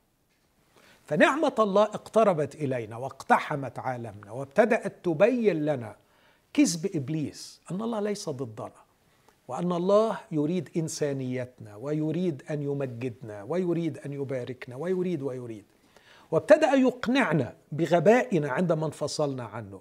فنعمة 1.05 1.55
الله 1.59 1.83
اقتربت 1.83 2.55
إلينا 2.55 2.97
واقتحمت 2.97 3.79
عالمنا 3.79 4.33
وابتدأت 4.33 5.05
تبين 5.05 5.65
لنا 5.65 5.97
كذب 6.53 6.91
إبليس 6.95 7.61
أن 7.71 7.83
الله 7.83 8.01
ليس 8.01 8.29
ضدنا 8.29 8.71
وأن 9.49 9.73
الله 9.73 10.19
يريد 10.33 10.69
إنسانيتنا 10.77 11.77
ويريد 11.77 12.43
أن 12.51 12.63
يمجدنا 12.63 13.43
ويريد 13.43 13.99
أن 13.99 14.13
يباركنا 14.13 14.77
ويريد 14.77 15.23
ويريد. 15.23 15.65
وابتدأ 16.31 16.73
يقنعنا 16.73 17.55
بغبائنا 17.73 18.51
عندما 18.51 18.87
انفصلنا 18.87 19.45
عنه. 19.45 19.81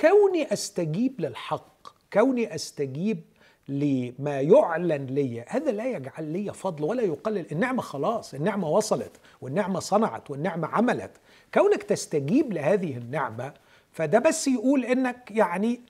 كوني 0.00 0.52
أستجيب 0.52 1.20
للحق 1.20 1.88
كوني 2.12 2.54
أستجيب 2.54 3.20
لما 3.68 4.40
يعلن 4.40 5.06
لي 5.06 5.44
هذا 5.48 5.72
لا 5.72 5.84
يجعل 5.86 6.24
لي 6.24 6.52
فضل 6.52 6.84
ولا 6.84 7.02
يقلل. 7.02 7.52
النعمة 7.52 7.82
خلاص 7.82 8.34
النعمة 8.34 8.68
وصلت 8.68 9.12
والنعمة 9.40 9.80
صنعت 9.80 10.30
والنعمة 10.30 10.68
عملت. 10.68 11.10
كونك 11.54 11.82
تستجيب 11.82 12.52
لهذه 12.52 12.96
النعمة 12.96 13.52
فده 13.92 14.18
بس 14.18 14.48
يقول 14.48 14.84
إنك 14.84 15.30
يعني 15.30 15.80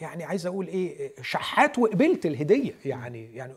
يعني 0.00 0.24
عايز 0.24 0.46
أقول 0.46 0.66
إيه 0.66 1.12
شحات 1.22 1.78
وقبلت 1.78 2.26
الهدية. 2.26 2.74
يعني 2.84 3.34
يعني 3.34 3.54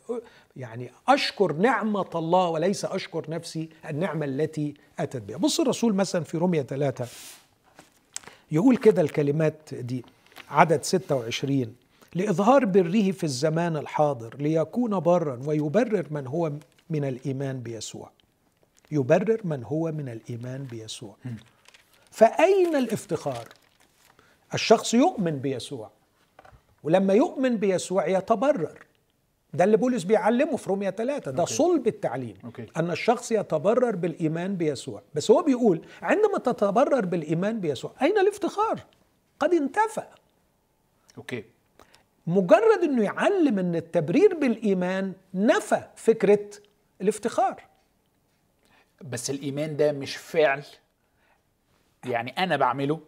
يعني 0.55 0.91
أشكر 1.07 1.53
نعمة 1.53 2.09
الله 2.15 2.49
وليس 2.49 2.85
أشكر 2.85 3.31
نفسي 3.31 3.69
النعمة 3.89 4.25
التي 4.25 4.73
أتت 4.99 5.21
بها. 5.21 5.37
بص 5.37 5.59
الرسول 5.59 5.95
مثلا 5.95 6.23
في 6.23 6.37
رومية 6.37 6.61
ثلاثة 6.61 7.07
يقول 8.51 8.77
كده 8.77 9.01
الكلمات 9.01 9.73
دي 9.73 10.05
عدد 10.49 10.83
26 10.83 11.75
لإظهار 12.15 12.65
بره 12.65 13.11
في 13.11 13.23
الزمان 13.23 13.77
الحاضر 13.77 14.35
ليكون 14.39 14.99
برا 14.99 15.39
ويبرر 15.45 16.07
من 16.11 16.27
هو 16.27 16.51
من 16.89 17.05
الإيمان 17.05 17.59
بيسوع. 17.59 18.11
يبرر 18.91 19.41
من 19.43 19.63
هو 19.63 19.91
من 19.91 20.09
الإيمان 20.09 20.63
بيسوع. 20.63 21.15
فأين 22.11 22.75
الافتخار؟ 22.75 23.47
الشخص 24.53 24.93
يؤمن 24.93 25.39
بيسوع. 25.39 25.91
ولما 26.83 27.13
يؤمن 27.13 27.57
بيسوع 27.57 28.07
يتبرر. 28.07 28.85
ده 29.53 29.63
اللي 29.63 29.77
بولس 29.77 30.03
بيعلمه 30.03 30.57
في 30.57 30.69
رومية 30.69 30.89
ثلاثة 30.89 31.31
ده 31.31 31.41
okay. 31.41 31.53
صلب 31.53 31.87
التعليم 31.87 32.37
okay. 32.45 32.65
أن 32.77 32.91
الشخص 32.91 33.31
يتبرر 33.31 33.95
بالإيمان 33.95 34.55
بيسوع. 34.55 35.01
بس 35.13 35.31
هو 35.31 35.41
بيقول 35.43 35.81
عندما 36.01 36.37
تتبرر 36.37 37.05
بالإيمان 37.05 37.59
بيسوع 37.59 37.93
أين 38.01 38.17
الافتخار؟ 38.17 38.79
قد 39.39 39.53
انتفى. 39.53 40.03
okay. 41.17 41.43
مجرد 42.27 42.83
أنه 42.83 43.03
يعلم 43.03 43.59
أن 43.59 43.75
التبرير 43.75 44.35
بالإيمان 44.35 45.13
نفى 45.33 45.83
فكرة 45.95 46.49
الافتخار. 47.01 47.63
بس 49.01 49.29
الإيمان 49.29 49.77
ده 49.77 49.91
مش 49.91 50.15
فعل. 50.15 50.63
يعني 52.05 52.31
أنا 52.31 52.57
بعمله. 52.57 52.99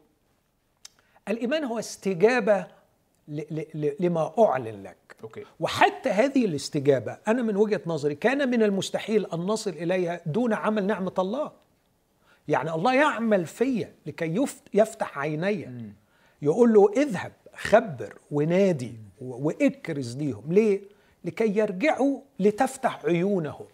الإيمان 1.28 1.64
هو 1.64 1.80
استجابة 1.80 2.68
لما 4.00 4.34
أعلن 4.40 4.84
لك. 4.84 4.98
أوكي. 5.24 5.44
وحتى 5.60 6.10
هذه 6.10 6.46
الاستجابة 6.46 7.18
أنا 7.28 7.42
من 7.42 7.56
وجهة 7.56 7.82
نظري 7.86 8.16
كان 8.16 8.50
من 8.50 8.64
المستحيل 8.64 9.26
أن 9.26 9.40
نصل 9.40 9.70
إليها 9.72 10.22
دون 10.26 10.54
عمل 10.54 10.86
نعمة 10.88 11.14
الله. 11.20 11.52
يعني 12.48 12.72
الله 12.74 12.94
يعمل 12.96 13.46
فيا 13.46 13.94
لكي 14.06 14.36
يفت- 14.36 14.70
يفتح 14.74 15.18
عيني. 15.18 15.94
يقول 16.42 16.74
له 16.74 16.92
اذهب 16.98 17.32
خبر 17.56 18.18
ونادي 18.32 18.94
وإكرز 19.22 20.18
ليهم. 20.18 20.44
ليه؟ 20.54 20.82
لكي 21.26 21.58
يرجعوا 21.60 22.20
لتفتح 22.40 23.06
عيونهم. 23.06 23.66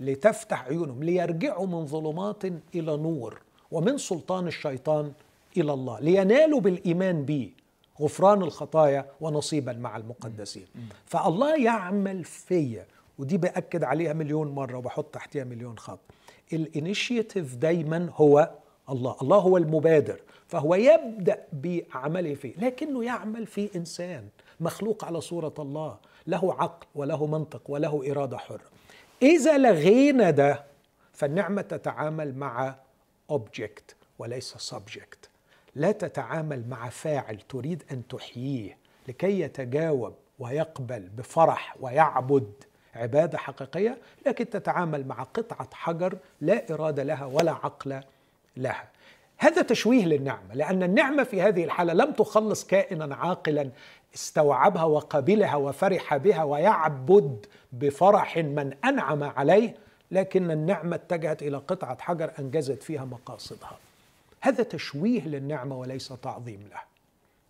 لتفتح 0.00 0.64
عيونهم 0.66 1.02
ليرجعوا 1.04 1.66
من 1.66 1.86
ظلمات 1.86 2.44
إلى 2.44 2.96
نور 2.96 3.40
ومن 3.70 3.98
سلطان 3.98 4.46
الشيطان 4.46 5.12
إلى 5.56 5.72
الله 5.72 6.00
لينالوا 6.00 6.60
بالإيمان 6.60 7.24
بي. 7.24 7.54
غفران 8.00 8.42
الخطايا 8.42 9.06
ونصيبا 9.20 9.72
مع 9.72 9.96
المقدسين. 9.96 10.66
فالله 11.06 11.64
يعمل 11.64 12.24
فيا 12.24 12.86
ودي 13.18 13.36
بأكد 13.36 13.84
عليها 13.84 14.12
مليون 14.12 14.48
مرة 14.48 14.78
وبحط 14.78 15.04
تحتها 15.04 15.44
مليون 15.44 15.78
خط. 15.78 16.00
ال 16.52 16.61
initiative 16.61 17.54
دايما 17.56 18.08
هو 18.14 18.50
الله. 18.90 19.16
الله 19.22 19.36
هو 19.36 19.56
المبادر 19.56 20.20
فهو 20.48 20.74
يبدأ 20.74 21.38
بعمله 21.52 22.34
فيه 22.34 22.54
لكنه 22.58 23.04
يعمل 23.04 23.46
في 23.46 23.70
إنسان 23.76 24.28
مخلوق 24.60 25.04
على 25.04 25.20
صورة 25.20 25.54
الله. 25.58 25.96
له 26.26 26.54
عقل 26.54 26.86
وله 26.94 27.26
منطق 27.26 27.62
وله 27.68 28.10
إرادة 28.10 28.38
حرة. 28.38 28.64
إذا 29.22 29.58
لغينا 29.58 30.30
ده 30.30 30.64
فالنعمة 31.12 31.62
تتعامل 31.62 32.34
مع 32.34 32.74
object 33.32 33.94
وليس 34.18 34.74
subject. 34.74 35.31
لا 35.74 35.92
تتعامل 35.92 36.68
مع 36.68 36.88
فاعل 36.88 37.38
تريد 37.48 37.82
أن 37.92 38.08
تحييه 38.08 38.76
لكي 39.08 39.40
يتجاوب 39.40 40.14
ويقبل 40.38 41.00
بفرح 41.00 41.76
ويعبد 41.80 42.52
عبادة 42.94 43.38
حقيقية 43.38 43.98
لكن 44.26 44.50
تتعامل 44.50 45.06
مع 45.06 45.22
قطعة 45.22 45.68
حجر 45.72 46.18
لا 46.40 46.74
إرادة 46.74 47.02
لها 47.02 47.24
ولا 47.24 47.52
عقل 47.52 48.00
لها. 48.56 48.88
هذا 49.38 49.62
تشويه 49.62 50.04
للنعمة 50.04 50.54
لأن 50.54 50.82
النعمة 50.82 51.22
في 51.24 51.42
هذه 51.42 51.64
الحالة 51.64 51.92
لم 51.92 52.12
تخلص 52.12 52.66
كائنا 52.66 53.14
عاقلا 53.14 53.70
استوعبها 54.14 54.84
وقبلها 54.84 55.56
وفرح 55.56 56.16
بها 56.16 56.44
ويعبد 56.44 57.46
بفرح 57.72 58.36
من 58.38 58.74
أنعم 58.84 59.22
عليه 59.22 59.74
لكن 60.10 60.50
النعمة 60.50 60.96
اتجهت 60.96 61.42
إلى 61.42 61.56
قطعة 61.56 61.98
حجر 62.00 62.32
أنجزت 62.38 62.82
فيها 62.82 63.04
مقاصدها. 63.04 63.78
هذا 64.42 64.62
تشويه 64.62 65.28
للنعمة 65.28 65.78
وليس 65.78 66.08
تعظيم 66.08 66.68
لها 66.70 66.84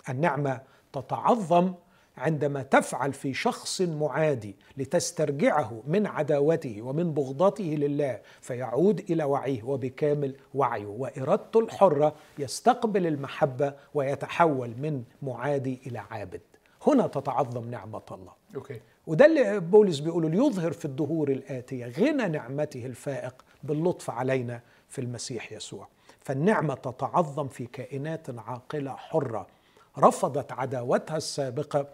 النعمة 0.09 0.61
تتعظم 0.93 1.75
عندما 2.17 2.63
تفعل 2.63 3.13
في 3.13 3.35
شخص 3.35 3.81
معادي 3.81 4.57
لتسترجعه 4.77 5.83
من 5.87 6.07
عداوته 6.07 6.83
ومن 6.83 7.15
بغضته 7.15 7.65
لله 7.65 8.21
فيعود 8.41 9.01
إلى 9.11 9.25
وعيه 9.25 9.63
وبكامل 9.63 10.37
وعيه. 10.55 10.87
وارادته 10.87 11.61
الحرة 11.61 12.15
يستقبل 12.39 13.07
المحبة 13.07 13.75
ويتحول 13.95 14.75
من 14.79 15.03
معادي 15.23 15.81
إلى 15.87 15.99
عابد. 15.99 16.41
هنا 16.87 17.07
تتعظم 17.07 17.71
نعمة 17.71 18.03
الله. 18.13 18.33
أوكي. 18.57 18.81
وده 19.07 19.27
اللي 19.27 19.61
بولس 19.61 19.99
بيقوله 19.99 20.29
ليظهر 20.29 20.73
في 20.73 20.85
الدهور 20.85 21.31
الآتية 21.31 21.87
غنى 21.87 22.29
نعمته 22.29 22.87
الفائق 22.87 23.45
باللطف 23.63 24.11
علينا 24.11 24.61
في 24.89 25.01
المسيح 25.01 25.53
يسوع. 25.53 25.89
فالنعمة 26.25 26.75
تتعظم 26.75 27.49
في 27.49 27.67
كائنات 27.67 28.39
عاقلة 28.39 28.97
حرة. 28.97 29.47
رفضت 29.99 30.53
عداوتها 30.53 31.17
السابقة 31.17 31.87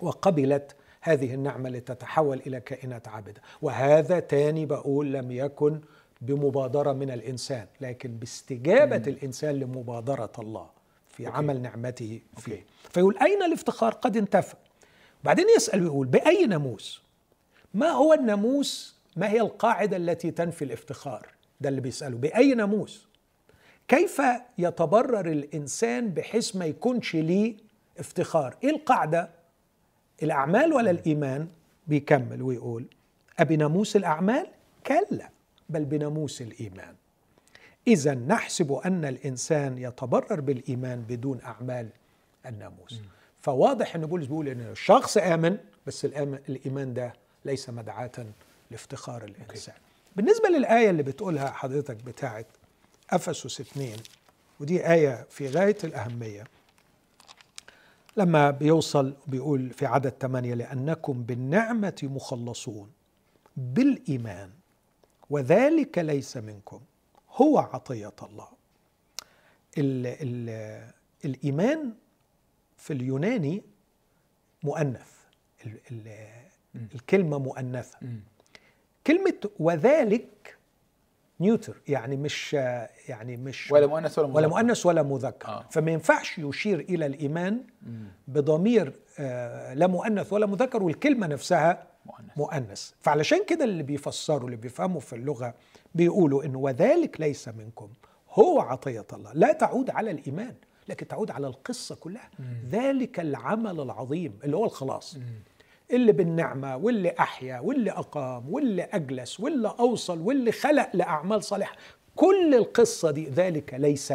وقبلت 0.00 0.76
هذه 1.00 1.34
النعمة 1.34 1.70
لتتحول 1.70 2.42
إلى 2.46 2.60
كائنات 2.60 3.08
عابدة. 3.08 3.42
وهذا 3.62 4.20
تاني 4.20 4.66
بقول 4.66 5.12
لم 5.12 5.32
يكن 5.32 5.80
بمبادرة 6.20 6.92
من 6.92 7.10
الإنسان 7.10 7.66
لكن 7.80 8.10
باستجابة 8.16 8.98
مم. 8.98 9.04
الإنسان 9.06 9.54
لمبادرة 9.54 10.32
الله 10.38 10.66
في 11.08 11.26
okay. 11.26 11.36
عمل 11.36 11.62
نعمته 11.62 12.20
فيه. 12.36 12.52
okay. 12.52 12.64
فيقول 12.90 13.18
أين 13.18 13.42
الافتخار؟ 13.42 13.92
قد 13.92 14.16
انتفى. 14.16 14.54
بعدين 15.24 15.46
يسأل 15.56 15.82
ويقول 15.82 16.06
بأي 16.06 16.46
ناموس؟ 16.46 17.02
ما 17.74 17.88
هو 17.88 18.12
الناموس؟ 18.12 18.96
ما 19.16 19.30
هي 19.30 19.40
القاعدة 19.40 19.96
التي 19.96 20.30
تنفي 20.30 20.64
الافتخار؟ 20.64 21.26
ده 21.60 21.68
اللي 21.68 21.80
بيسأله. 21.80 22.16
بأي 22.16 22.54
ناموس؟ 22.54 23.06
كيف 23.90 24.22
يتبرر 24.58 25.26
الإنسان 25.26 26.08
بحيث 26.10 26.56
ما 26.56 26.64
يكونش 26.64 27.14
ليه 27.16 27.56
افتخار؟ 27.98 28.56
إيه 28.64 28.70
القاعدة؟ 28.70 29.30
الأعمال 30.22 30.72
ولا 30.72 30.90
الإيمان؟ 30.90 31.48
بيكمل 31.86 32.42
ويقول 32.42 32.84
أبناموس 33.38 33.96
الأعمال؟ 33.96 34.46
كلا 34.86 35.30
بل 35.68 35.84
بناموس 35.84 36.42
الإيمان. 36.42 36.94
إذا 37.86 38.14
نحسب 38.14 38.72
أن 38.72 39.04
الإنسان 39.04 39.78
يتبرر 39.78 40.40
بالإيمان 40.40 41.00
بدون 41.08 41.40
أعمال 41.42 41.88
الناموس. 42.46 43.00
فواضح 43.40 43.94
أن 43.94 44.06
بولس 44.06 44.26
بيقول 44.26 44.48
أن 44.48 44.60
الشخص 44.60 45.16
آمن 45.16 45.58
بس 45.86 46.04
الإيمان 46.04 46.94
ده 46.94 47.12
ليس 47.44 47.70
مدعاة 47.70 48.26
لافتخار 48.70 49.24
الإنسان. 49.24 49.74
بالنسبة 50.16 50.48
للآية 50.48 50.90
اللي 50.90 51.02
بتقولها 51.02 51.50
حضرتك 51.50 51.96
بتاعت 51.96 52.46
أفسس 53.10 53.60
2 53.60 53.96
ودي 54.60 54.86
آية 54.92 55.26
في 55.30 55.48
غاية 55.48 55.76
الأهمية. 55.84 56.44
لما 58.16 58.50
بيوصل 58.50 59.14
بيقول 59.26 59.70
في 59.70 59.86
عدد 59.86 60.14
ثمانية 60.20 60.54
لأنكم 60.54 61.22
بالنعمة 61.22 61.98
مخلصون 62.02 62.90
بالإيمان 63.56 64.50
وذلك 65.30 65.98
ليس 65.98 66.36
منكم 66.36 66.80
هو 67.36 67.58
عطية 67.58 68.12
الله. 68.22 68.48
ال 69.78 70.06
ال 70.06 70.90
الإيمان 71.24 71.92
في 72.76 72.92
اليوناني 72.92 73.62
مؤنث. 74.62 75.10
ال 75.66 75.78
ال 75.90 76.08
الكلمة 76.94 77.38
مؤنثة. 77.38 77.98
كلمة 79.06 79.50
وذلك 79.58 80.56
نيوتر 81.40 81.76
يعني 81.88 82.16
مش 82.16 82.52
يعني 83.08 83.36
مش 83.36 83.72
ولا 83.72 83.86
مؤنث 83.86 84.18
ولا 84.18 84.26
مذكر 84.28 84.38
ولا 84.38 84.48
مؤنث 84.48 84.86
ولا 84.86 85.02
مذكر 85.02 85.48
آه. 85.48 85.64
فما 85.70 85.90
ينفعش 85.90 86.38
يشير 86.38 86.80
إلى 86.80 87.06
الإيمان 87.06 87.60
بضمير 88.28 88.92
آه 89.18 89.74
لا 89.74 89.86
مؤنث 89.86 90.32
ولا 90.32 90.46
مذكر 90.46 90.82
والكلمة 90.82 91.26
نفسها 91.26 91.86
مؤنث, 92.06 92.36
مؤنث. 92.36 92.90
فعلشان 93.00 93.44
كده 93.44 93.64
اللي 93.64 93.82
بيفسروا 93.82 94.44
اللي 94.44 94.56
بيفهموا 94.56 95.00
في 95.00 95.12
اللغة 95.16 95.54
بيقولوا 95.94 96.44
انه 96.44 96.58
وذلك 96.58 97.20
ليس 97.20 97.48
منكم 97.48 97.88
هو 98.30 98.60
عطية 98.60 99.06
الله 99.12 99.32
لا 99.34 99.52
تعود 99.52 99.90
على 99.90 100.10
الإيمان 100.10 100.54
لكن 100.88 101.08
تعود 101.08 101.30
على 101.30 101.46
القصة 101.46 101.94
كلها 101.94 102.30
مم. 102.38 102.44
ذلك 102.70 103.20
العمل 103.20 103.80
العظيم 103.80 104.38
اللي 104.44 104.56
هو 104.56 104.64
الخلاص 104.64 105.16
مم. 105.16 105.22
اللي 105.92 106.12
بالنعمة 106.12 106.76
واللي 106.76 107.14
أحيا 107.18 107.60
واللي 107.60 107.90
أقام 107.90 108.52
واللي 108.54 108.82
أجلس 108.82 109.40
واللي 109.40 109.74
أوصل 109.80 110.20
واللي 110.20 110.52
خلق 110.52 110.90
لأعمال 110.94 111.44
صالحة. 111.44 111.76
كل 112.16 112.54
القصة 112.54 113.10
دي 113.10 113.28
ذلك 113.28 113.74
ليس 113.74 114.12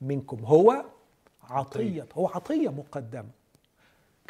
منكم. 0.00 0.44
هو 0.44 0.84
عطية 1.50 2.06
هو 2.14 2.26
عطية 2.26 2.68
مقدمة. 2.68 3.30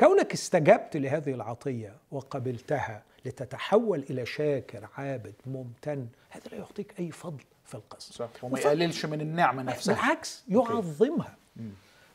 كونك 0.00 0.33
استجبت 0.33 0.96
لهذه 0.96 1.35
العطية 1.35 1.96
وقبلتها 2.11 3.02
لتتحول 3.24 4.04
إلى 4.11 4.26
شاكر 4.26 4.88
عابد 4.96 5.35
ممتن 5.46 6.07
هذا 6.30 6.42
لا 6.52 6.59
يعطيك 6.59 6.94
أي 7.00 7.11
فضل 7.11 7.44
في 7.64 7.74
القصة. 7.74 8.12
صح 8.12 8.44
وما 8.44 8.59
يقللش 8.59 9.07
من 9.07 9.20
النعمة 9.20 9.62
نفسها. 9.62 9.94
بالعكس 9.94 10.44
يعظمها. 10.48 11.37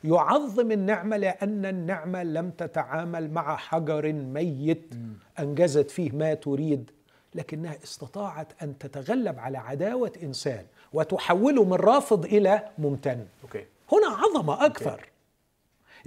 يعظم 0.04 0.72
النعمة 0.72 1.16
لأن 1.16 1.66
النعمة 1.66 2.22
لم 2.22 2.50
تتعامل 2.50 3.30
مع 3.30 3.56
حجر 3.56 4.12
ميت 4.12 4.94
أنجزت 5.38 5.90
فيه 5.90 6.12
ما 6.12 6.34
تريد 6.34 6.90
لكنها 7.34 7.76
استطاعت 7.84 8.62
أن 8.62 8.78
تتغلب 8.78 9.38
على 9.38 9.58
عداوة 9.58 10.12
إنسان 10.22 10.64
وتحوله 10.92 11.64
من 11.64 11.72
رافض 11.72 12.24
إلى 12.24 12.68
ممتن 12.78 13.26
okay. 13.42 13.64
هنا 13.92 14.06
عظمة 14.06 14.66
أكثر 14.66 14.92
okay. 14.92 15.04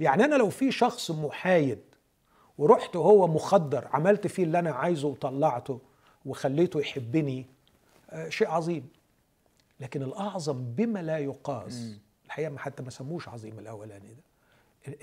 يعني 0.00 0.24
أنا 0.24 0.34
لو 0.34 0.50
في 0.50 0.72
شخص 0.72 1.10
محايد 1.10 1.78
ورحت 2.58 2.96
هو 2.96 3.26
مخدر 3.26 3.88
عملت 3.92 4.26
فيه 4.26 4.44
اللي 4.44 4.58
أنا 4.58 4.70
عايزه 4.70 5.08
وطلعته 5.08 5.80
وخليته 6.26 6.80
يحبني 6.80 7.46
آه 8.10 8.28
شيء 8.28 8.48
عظيم 8.48 8.88
لكن 9.80 10.02
الأعظم 10.02 10.64
بما 10.64 11.02
لا 11.02 11.18
يقاس. 11.18 11.94
الحقيقة 12.34 12.50
ما 12.52 12.58
حتى 12.58 12.82
ما 12.82 12.90
سموش 12.90 13.28
عظيم 13.28 13.58
الأولاني 13.58 14.08
ده. 14.08 14.22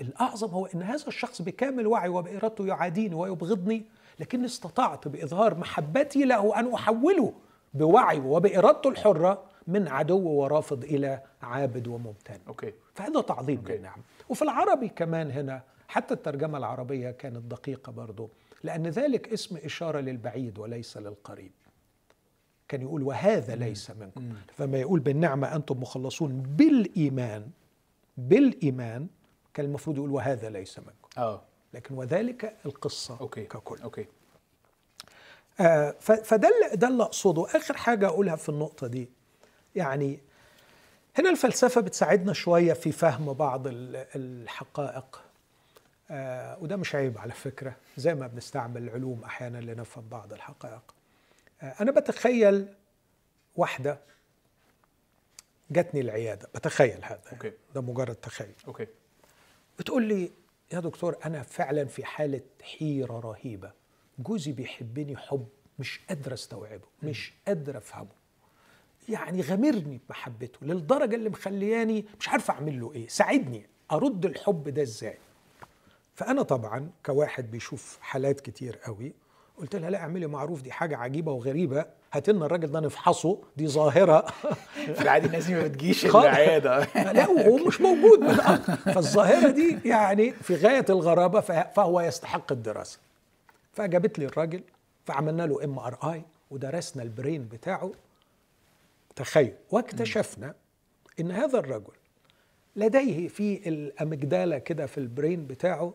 الأعظم 0.00 0.48
هو 0.48 0.66
إن 0.66 0.82
هذا 0.82 1.06
الشخص 1.08 1.42
بكامل 1.42 1.86
وعي 1.86 2.08
وبإرادته 2.08 2.66
يعاديني 2.66 3.14
ويبغضني 3.14 3.84
لكني 4.20 4.44
استطعت 4.44 5.08
بإظهار 5.08 5.54
محبتي 5.54 6.24
له 6.24 6.60
أن 6.60 6.74
أحوله 6.74 7.32
بوعيه 7.74 8.20
وبإرادته 8.20 8.88
الحرة 8.88 9.44
من 9.66 9.88
عدو 9.88 10.28
ورافض 10.28 10.84
إلى 10.84 11.22
عابد 11.42 11.88
وممتن. 11.88 12.38
okay. 12.48 12.72
فهذا 12.94 13.20
تعظيم. 13.20 13.58
okay. 13.58 13.76
للنعمة 13.76 13.98
وفي 14.28 14.42
العربي 14.42 14.88
كمان 14.88 15.30
هنا 15.30 15.62
حتى 15.88 16.14
الترجمة 16.14 16.58
العربية 16.58 17.10
كانت 17.10 17.36
دقيقة 17.36 17.92
برضه 17.92 18.28
لأن 18.62 18.86
ذلك 18.86 19.32
اسم 19.32 19.56
إشارة 19.56 20.00
للبعيد 20.00 20.58
وليس 20.58 20.96
للقريب. 20.96 21.52
كان 22.72 22.82
يقول 22.82 23.02
وهذا 23.02 23.54
ليس 23.56 23.90
منكم. 23.90 24.34
فما 24.56 24.78
يقول 24.78 25.00
بالنعمة 25.00 25.54
أنتم 25.56 25.80
مخلصون 25.80 26.42
بالإيمان 26.42 27.50
بالإيمان 28.16 29.06
كان 29.54 29.66
المفروض 29.66 29.96
يقول 29.96 30.10
وهذا 30.10 30.50
ليس 30.50 30.78
منكم. 30.78 31.08
آه. 31.18 31.42
لكن 31.74 31.94
وذلك 31.94 32.56
القصة 32.66 33.16
okay. 33.20 33.44
ككل. 33.44 33.82
okay. 33.82 34.06
آه 35.60 35.90
فده 36.00 36.48
اللي 36.48 36.76
ده 36.76 36.88
اللي 36.88 37.02
أقصده. 37.02 37.44
آخر 37.56 37.76
حاجة 37.76 38.06
أقولها 38.06 38.36
في 38.36 38.48
النقطة 38.48 38.86
دي 38.86 39.08
يعني 39.74 40.20
هنا 41.18 41.30
الفلسفة 41.30 41.80
بتساعدنا 41.80 42.32
شوية 42.32 42.72
في 42.72 42.92
فهم 42.92 43.32
بعض 43.32 43.62
الحقائق. 43.66 45.22
آه 46.10 46.58
وده 46.60 46.76
مش 46.76 46.94
عيب 46.94 47.18
على 47.18 47.32
فكرة. 47.32 47.76
زي 47.96 48.14
ما 48.14 48.26
بنستعمل 48.26 48.82
العلوم 48.82 49.24
أحيانا 49.24 49.58
لنفهم 49.58 50.04
بعض 50.10 50.32
الحقائق. 50.32 50.94
أنا 51.62 51.90
بتخيل 51.90 52.74
واحدة 53.56 54.00
جاتني 55.70 56.00
العيادة. 56.00 56.48
بتخيل 56.54 57.04
هذا. 57.04 57.22
okay. 57.32 57.52
ده 57.74 57.80
مجرد 57.80 58.14
تخيل. 58.14 58.52
okay. 58.68 58.86
بتقول 59.78 60.02
لي 60.02 60.30
يا 60.72 60.80
دكتور 60.80 61.16
أنا 61.24 61.42
فعلا 61.42 61.84
في 61.84 62.04
حالة 62.04 62.40
حيرة 62.62 63.20
رهيبة. 63.20 63.72
جوزي 64.18 64.52
بيحبني 64.52 65.16
حب 65.16 65.46
مش 65.78 66.00
قادرة 66.08 66.34
أستوعبه 66.34 66.86
مش 67.02 67.32
قادرة 67.46 67.78
أفهمه. 67.78 68.08
يعني 69.08 69.40
غامرني 69.42 70.00
بمحبته 70.08 70.58
للدرجة 70.66 71.14
اللي 71.14 71.28
مخلياني 71.30 72.04
مش 72.20 72.28
عارف 72.28 72.50
أعمل 72.50 72.80
له 72.80 72.92
إيه. 72.94 73.08
ساعدني 73.08 73.66
أرد 73.92 74.24
الحب 74.26 74.68
ده 74.68 74.82
إزاي؟ 74.82 75.18
فأنا 76.14 76.42
طبعا 76.42 76.90
كواحد 77.06 77.50
بيشوف 77.50 77.98
حالات 78.00 78.40
كتير 78.40 78.76
قوي 78.76 79.12
قلت 79.62 79.76
لها 79.76 79.90
لا 79.90 79.98
اعملي 79.98 80.26
معروف 80.26 80.62
دي 80.62 80.72
حاجة 80.72 80.96
عجيبة 80.96 81.32
وغريبة 81.32 81.84
هات 82.12 82.30
لنا 82.30 82.46
الراجل 82.46 82.70
ده 82.72 82.80
نفحصه 82.80 83.38
دي 83.56 83.68
ظاهرة. 83.68 84.26
في 84.94 85.00
العادي 85.02 85.26
الناس 85.26 85.50
ما 85.50 85.62
بتجيش. 85.62 86.06
العيادة. 86.16 86.88
لا 87.12 87.28
وهو 87.28 87.56
مش 87.56 87.80
موجود. 87.80 88.32
فالظاهرة 88.84 89.50
دي 89.50 89.78
يعني 89.84 90.32
في 90.32 90.54
غاية 90.56 90.84
الغرابة 90.90 91.40
فه- 91.40 91.70
فهو 91.70 92.00
يستحق 92.00 92.52
الدراسة. 92.52 92.98
فجابت 93.72 94.18
لي 94.18 94.24
الراجل 94.26 94.62
فعملنا 95.06 95.42
له 95.42 95.64
MRI 95.64 96.22
ودرسنا 96.50 97.02
ال 97.02 97.09
brain 97.09 97.44
بتاعه. 97.52 97.92
تخيل. 99.16 99.52
واكتشفنا 99.70 100.54
إن 101.20 101.30
هذا 101.30 101.58
الرجل 101.58 101.92
لديه 102.76 103.28
في 103.28 103.68
ال 103.68 103.78
amygdala 103.78 104.58
كده 104.58 104.86
في 104.86 104.98
ال 104.98 105.06
brain 105.06 105.46
بتاعه 105.46 105.94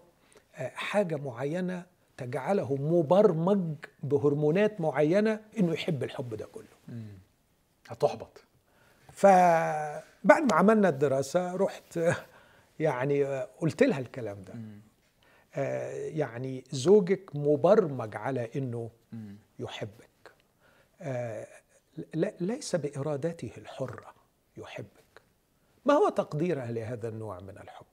آه، 0.56 0.72
حاجة 0.76 1.16
معينة 1.16 1.84
تجعله 2.18 2.76
مبرمج 2.76 3.76
بهرمونات 4.04 4.82
معينة 4.82 5.40
إنه 5.60 5.74
يحب 5.74 6.04
الحب 6.04 6.34
ده 6.34 6.46
كله. 6.46 6.78
هتحبط. 7.88 8.44
فبعد 9.12 10.44
ما 10.44 10.54
عملنا 10.54 10.90
الدراسة 10.90 11.56
رحت 11.56 12.00
يعني 12.80 13.24
قلت 13.42 13.84
لها 13.84 14.00
الكلام 14.00 14.44
ده. 14.44 14.54
آه، 15.56 15.92
يعني 15.92 16.64
زوجك 16.72 17.36
مبرمج 17.36 18.16
على 18.16 18.50
إنه 18.56 18.90
يحبك. 19.60 20.32
آه، 21.02 21.48
ليس 22.40 22.76
بإرادته 22.76 23.52
الحرة 23.58 24.14
يحبك. 24.58 24.88
ما 25.86 25.94
هو 25.94 26.10
تقديرها 26.10 26.72
لهذا 26.72 27.10
النوع 27.10 27.40
من 27.40 27.58
الحب؟ 27.58 27.86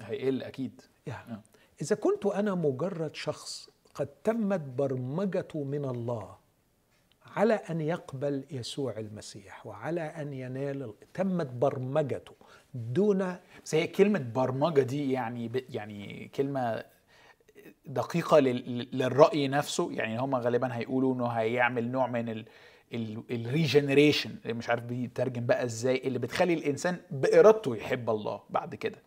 هيقل 0.00 0.42
أكيد. 0.42 0.80
يعني. 1.06 1.40
إذا 1.82 1.96
كنت 1.96 2.26
أنا 2.26 2.54
مجرد 2.54 3.14
شخص 3.14 3.70
قد 3.94 4.06
تمت 4.06 4.60
برمجته 4.60 5.64
من 5.64 5.84
الله 5.84 6.36
على 7.36 7.54
أن 7.54 7.80
يقبل 7.80 8.44
يسوع 8.50 8.98
المسيح 8.98 9.66
وعلى 9.66 10.00
أن 10.00 10.32
ينال 10.32 10.94
تمت 11.14 11.46
برمجته 11.46 12.32
دون 12.74 13.36
بس 13.64 13.74
هي 13.74 13.86
كلمة 13.86 14.18
برمجة 14.34 14.80
دي 14.80 15.12
يعني 15.12 15.48
ب... 15.48 15.64
يعني 15.70 16.30
كلمة 16.34 16.84
دقيقة 17.86 18.38
لل... 18.38 18.88
للرأي 18.92 19.48
نفسه. 19.48 19.92
يعني 19.92 20.18
هم 20.20 20.34
غالبا 20.34 20.76
هيقولوا 20.76 21.14
إنه 21.14 21.26
هيعمل 21.26 21.90
نوع 21.90 22.06
من 22.06 22.28
ال 22.28 22.44
ال 23.30 23.38
regeneration 23.38 24.34
مش 24.46 24.70
عارف 24.70 24.82
بيترجم 24.82 25.46
بقى 25.46 25.64
إزاي 25.64 25.96
اللي 26.04 26.18
بتخلي 26.18 26.54
الإنسان 26.54 26.96
بإرادته 27.10 27.76
يحب 27.76 28.10
الله 28.10 28.40
بعد 28.50 28.74
كده. 28.74 28.98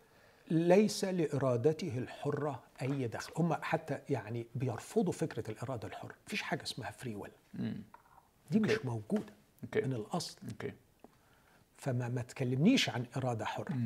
ليس 0.50 1.04
لإرادته 1.04 1.98
الحرة 1.98 2.62
أي 2.82 3.06
دخل. 3.08 3.32
هم 3.36 3.54
حتى 3.54 3.98
يعني 4.10 4.46
بيرفضوا 4.54 5.12
فكرة 5.12 5.50
الإرادة 5.50 5.88
الحرة. 5.88 6.14
مفيش 6.26 6.42
حاجة 6.42 6.62
اسمها 6.62 6.90
free 6.90 7.14
will 7.14 7.30
دي 8.50 8.60
مش 8.60 8.70
okay. 8.70 8.86
موجودة 8.86 9.32
okay. 9.64 9.80
من 9.80 9.92
الأصل. 9.92 10.36
okay. 10.50 10.72
فما 11.76 12.08
ما 12.08 12.22
تكلمنيش 12.22 12.90
عن 12.90 13.06
إرادة 13.16 13.44
حرة. 13.44 13.76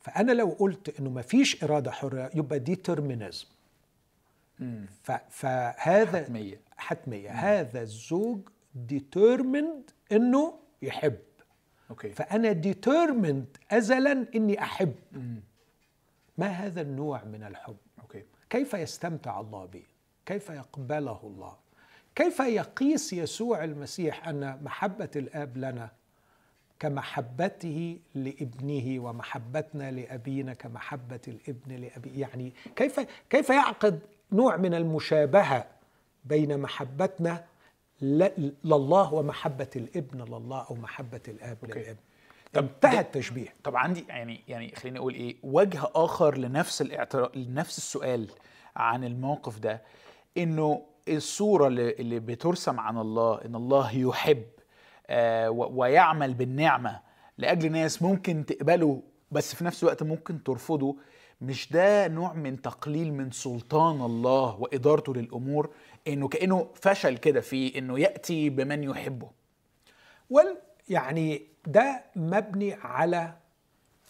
فأنا 0.00 0.32
لو 0.32 0.56
قلت 0.58 1.00
إنه 1.00 1.10
ما 1.10 1.22
فيش 1.22 1.64
إرادة 1.64 1.90
حرة 1.90 2.30
يبقى 2.34 2.58
determinism 2.58 3.46
فهذا 5.30 6.22
حتمية. 6.22 6.60
حتمية. 6.76 7.30
هذا 7.30 7.82
الزوج 7.82 8.40
determined 8.74 9.90
إنه 10.12 10.58
يحب. 10.82 11.18
okay. 11.90 12.12
فأنا 12.12 12.52
determined 12.52 13.56
أزلا 13.70 14.26
إني 14.34 14.62
أحب. 14.62 14.94
ما 16.38 16.46
هذا 16.46 16.80
النوع 16.80 17.24
من 17.24 17.42
الحب؟ 17.42 17.76
okay. 18.02 18.22
كيف 18.50 18.74
يستمتع 18.74 19.40
الله 19.40 19.64
به 19.64 19.82
كيف 20.26 20.50
يقبله 20.50 21.20
الله؟ 21.24 21.56
كيف 22.14 22.40
يقيس 22.40 23.12
يسوع 23.12 23.64
المسيح 23.64 24.28
أن 24.28 24.58
محبة 24.62 25.10
الآب 25.16 25.56
لنا 25.56 25.90
كمحبته 26.80 27.98
لابنه 28.14 29.00
ومحبتنا 29.04 29.90
لأبينا 29.90 30.54
كمحبة 30.54 31.20
الابن 31.28 31.72
لابيه 31.72 32.20
يعني 32.20 32.52
كيف 32.76 33.00
كيف 33.30 33.50
يعقد 33.50 34.00
نوع 34.32 34.56
من 34.56 34.74
المشابهة 34.74 35.66
بين 36.24 36.58
محبتنا 36.58 37.44
لله 38.02 39.14
ومحبة 39.14 39.70
الابن 39.76 40.22
لله 40.22 40.66
أو 40.70 40.74
محبة 40.74 41.20
الأب 41.28 41.58
أوكي. 41.64 41.78
للابن. 41.78 41.98
طب 42.52 42.64
انتهى 42.64 43.00
التشبيه. 43.00 43.54
طب 43.64 43.76
عندي 43.76 44.04
يعني 44.08 44.40
يعني 44.48 44.74
خليني 44.76 44.98
أقول 44.98 45.14
إيه؟ 45.14 45.36
وجه 45.42 45.80
آخر 45.94 46.38
لنفس 46.38 46.82
الاعتراف 46.82 47.36
لنفس 47.36 47.78
السؤال 47.78 48.28
عن 48.76 49.04
الموقف 49.04 49.58
ده 49.58 49.82
إنه 50.38 50.82
الصورة 51.08 51.66
اللي, 51.66 51.90
اللي 51.92 52.18
بترسم 52.20 52.80
عن 52.80 52.98
الله 52.98 53.44
إن 53.44 53.54
الله 53.54 53.96
يحب 53.96 54.42
آه 55.06 55.50
ويعمل 55.50 56.34
بالنعمة 56.34 57.00
لأجل 57.38 57.72
ناس 57.72 58.02
ممكن 58.02 58.46
تقبله 58.46 59.02
بس 59.30 59.54
في 59.54 59.64
نفس 59.64 59.82
الوقت 59.82 60.02
ممكن 60.02 60.42
ترفضه 60.42 60.96
مش 61.40 61.72
ده 61.72 62.08
نوع 62.08 62.32
من 62.32 62.62
تقليل 62.62 63.12
من 63.12 63.30
سلطان 63.30 64.00
الله 64.00 64.56
وإدارته 64.60 65.14
للأمور؟ 65.14 65.70
إنه 66.08 66.28
كأنه 66.28 66.70
فشل 66.74 67.16
كده 67.18 67.40
في 67.40 67.78
إنه 67.78 67.98
يأتي 68.00 68.50
بمن 68.50 68.82
يحبه. 68.84 69.30
وال 70.30 70.56
يعني 70.88 71.42
ده 71.66 72.04
مبني 72.16 72.74
على 72.74 73.34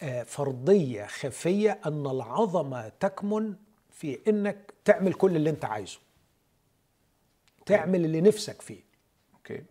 آه، 0.01 0.23
فرضية 0.23 1.05
خفية 1.05 1.79
أن 1.85 2.05
العظمة 2.05 2.89
تكمن 2.99 3.55
في 3.91 4.19
أنك 4.27 4.73
تعمل 4.85 5.13
كل 5.13 5.35
اللي 5.35 5.49
أنت 5.49 5.65
عايزه. 5.65 5.99
تعمل 7.65 8.05
اللي 8.05 8.21
نفسك 8.21 8.61
فيه. 8.61 8.79
أوكي. 9.33 9.63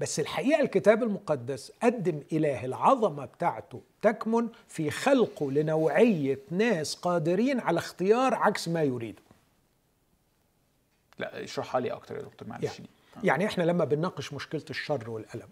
بس 0.00 0.20
الحقيقة 0.20 0.60
الكتاب 0.60 1.02
المقدس 1.02 1.72
قدم 1.82 2.20
إله 2.32 2.64
العظمة 2.64 3.24
بتاعته 3.24 3.80
تكمن 4.02 4.48
في 4.68 4.90
خلقه 4.90 5.50
لنوعية 5.52 6.38
ناس 6.50 6.94
قادرين 6.94 7.60
على 7.60 7.78
اختيار 7.78 8.34
عكس 8.34 8.68
ما 8.68 8.82
يريده. 8.82 9.22
لا 11.18 11.44
اشرحها 11.44 11.80
لي 11.80 11.90
أكتر 11.92 12.16
يا 12.16 12.22
دكتور 12.22 12.48
معلش. 12.48 12.64
يعني, 12.64 12.88
يعني 13.24 13.46
إحنا 13.46 13.62
لما 13.62 13.84
بنناقش 13.84 14.32
مشكلة 14.32 14.64
الشر 14.70 15.10
والألم 15.10 15.48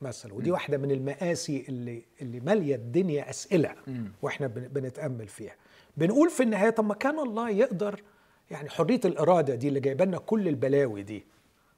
مثلا 0.00 0.34
ودي 0.34 0.50
واحدة 0.50 0.78
من 0.78 0.90
المآسي 0.90 1.64
اللي 1.68 2.02
اللي 2.22 2.40
مالية 2.40 2.74
الدنيا 2.74 3.30
أسئلة 3.30 3.74
وإحنا 4.22 4.46
بن- 4.46 4.68
بنتأمل 4.68 5.28
فيها. 5.28 5.54
بنقول 5.96 6.30
في 6.30 6.42
النهاية 6.42 6.70
طب 6.70 6.84
ما 6.84 6.94
كان 6.94 7.18
الله 7.18 7.50
يقدر 7.50 8.02
يعني 8.50 8.70
حرية 8.70 9.00
الإرادة 9.04 9.54
دي 9.54 9.68
اللي 9.68 9.80
جايبه 9.80 10.04
لنا 10.04 10.18
كل 10.18 10.48
البلاوي 10.48 11.02
دي 11.02 11.24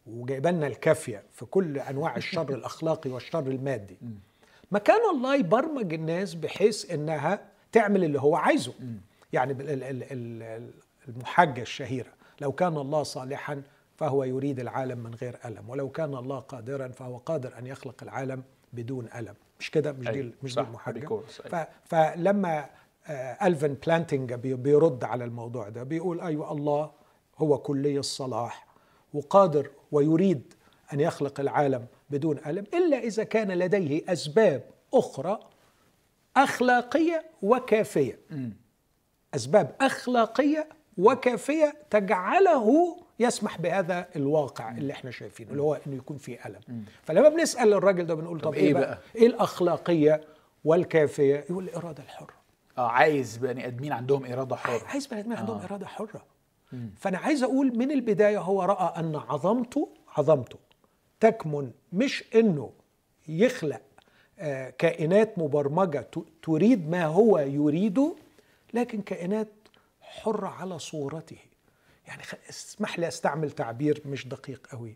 وجايبه 0.06 0.50
لنا 0.50 0.66
الكافية 0.66 1.22
في 1.32 1.44
كل 1.44 1.78
أنواع 1.78 2.16
الشر 2.16 2.48
الأخلاقي 2.54 3.10
والشر 3.10 3.46
المادي. 3.46 3.96
ما 4.70 4.78
كان 4.78 5.00
الله 5.14 5.34
يبرمج 5.36 5.94
الناس 5.94 6.34
بحيث 6.34 6.90
إنها 6.90 7.48
تعمل 7.72 8.04
اللي 8.04 8.20
هو 8.20 8.36
عايزه. 8.36 8.72
يعني 9.32 9.54
بال- 9.54 9.70
ال- 9.70 9.82
ال- 9.84 10.04
ال- 10.12 10.70
المحجه 11.08 11.62
الشهيرة. 11.62 12.10
لو 12.42 12.52
كان 12.52 12.76
الله 12.76 13.02
صالحا 13.02 13.62
فهو 13.96 14.24
يريد 14.24 14.60
العالم 14.60 14.98
من 14.98 15.14
غير 15.14 15.38
ألم 15.44 15.70
ولو 15.70 15.88
كان 15.90 16.14
الله 16.14 16.38
قادرا 16.38 16.88
فهو 16.88 17.16
قادر 17.16 17.58
أن 17.58 17.66
يخلق 17.66 18.02
العالم 18.02 18.42
بدون 18.72 19.08
ألم. 19.16 19.34
مش 19.60 19.70
كده؟ 19.70 19.92
مش 19.92 20.08
أيوة، 20.08 20.22
دي 20.26 20.34
مش 20.42 20.52
صح، 20.52 20.62
دي 20.62 21.00
أيوة. 21.00 21.24
فلما 21.84 22.66
آه، 23.06 23.46
ألفن 23.46 23.74
بلانتنجا 23.86 24.32
بي- 24.34 24.54
بيرد 24.54 25.04
على 25.04 25.24
الموضوع 25.24 25.68
ده 25.68 25.82
بيقول 25.82 26.20
أيوه 26.20 26.52
الله 26.52 26.90
هو 27.38 27.58
كلي 27.58 27.98
الصلاح 27.98 28.66
وقادر 29.14 29.70
ويريد 29.92 30.54
أن 30.92 31.00
يخلق 31.00 31.40
العالم 31.40 31.86
بدون 32.10 32.38
ألم 32.46 32.64
إلا 32.74 32.98
إذا 32.98 33.24
كان 33.24 33.52
لديه 33.52 34.12
أسباب 34.12 34.62
أخرى 34.94 35.38
أخلاقية 36.36 37.24
وكافية. 37.42 38.18
أسباب 39.34 39.74
أخلاقية 39.80 40.68
وكافية 40.98 41.74
تجعله 41.90 42.96
يسمح 43.18 43.58
بهذا 43.60 44.08
الواقع 44.16 44.70
اللي 44.70 44.92
إحنا 44.92 45.10
شايفينه 45.10 45.50
اللي 45.50 45.62
هو 45.62 45.74
إنه 45.86 45.96
يكون 45.96 46.16
فيه 46.16 46.38
ألم. 46.46 46.84
فلما 47.02 47.28
بنسأل 47.28 47.72
الراجل 47.72 48.06
ده 48.06 48.14
بنقول 48.14 48.40
طب, 48.40 48.54
إيه 48.54 48.60
إيه 48.62 48.72
بقى؟ 48.74 48.82
بقى؟ 48.82 48.98
إيه 49.16 49.26
الأخلاقية 49.26 50.20
والكافية؟ 50.64 51.44
يقول 51.50 51.64
الاراده 51.64 52.02
الحره 52.02 52.34
آه 52.78 52.88
عايز 52.88 53.36
بني 53.36 53.66
آدمين 53.66 53.92
عندهم 53.92 54.24
إرادة 54.24 54.56
حرة. 54.56 54.80
عايز 54.86 55.06
بني 55.06 55.20
آدمين 55.20 55.38
عندهم 55.38 55.58
إرادة 55.60 55.86
حرة. 55.86 56.24
فأنا 56.96 57.18
عايز 57.18 57.42
أقول 57.42 57.78
من 57.78 57.90
البداية 57.90 58.38
هو 58.40 58.62
رأى 58.62 59.00
أن 59.00 59.16
عظمته 59.16 59.88
عظمته 60.16 60.58
تكمن 61.20 61.70
مش 61.92 62.24
إنه 62.34 62.70
يخلق 63.28 63.80
آه، 64.38 64.70
كائنات 64.70 65.38
مبرمجة 65.38 66.06
تريد 66.42 66.90
ما 66.90 67.04
هو 67.06 67.38
يريده 67.38 68.14
لكن 68.74 69.00
كائنات 69.02 69.48
حره 70.20 70.48
على 70.48 70.78
صورته. 70.78 71.38
يعني 72.06 72.22
اسمح 72.50 72.98
لي 72.98 73.08
أستعمل 73.08 73.50
تعبير 73.50 74.02
مش 74.06 74.28
دقيق 74.28 74.66
قوي. 74.66 74.94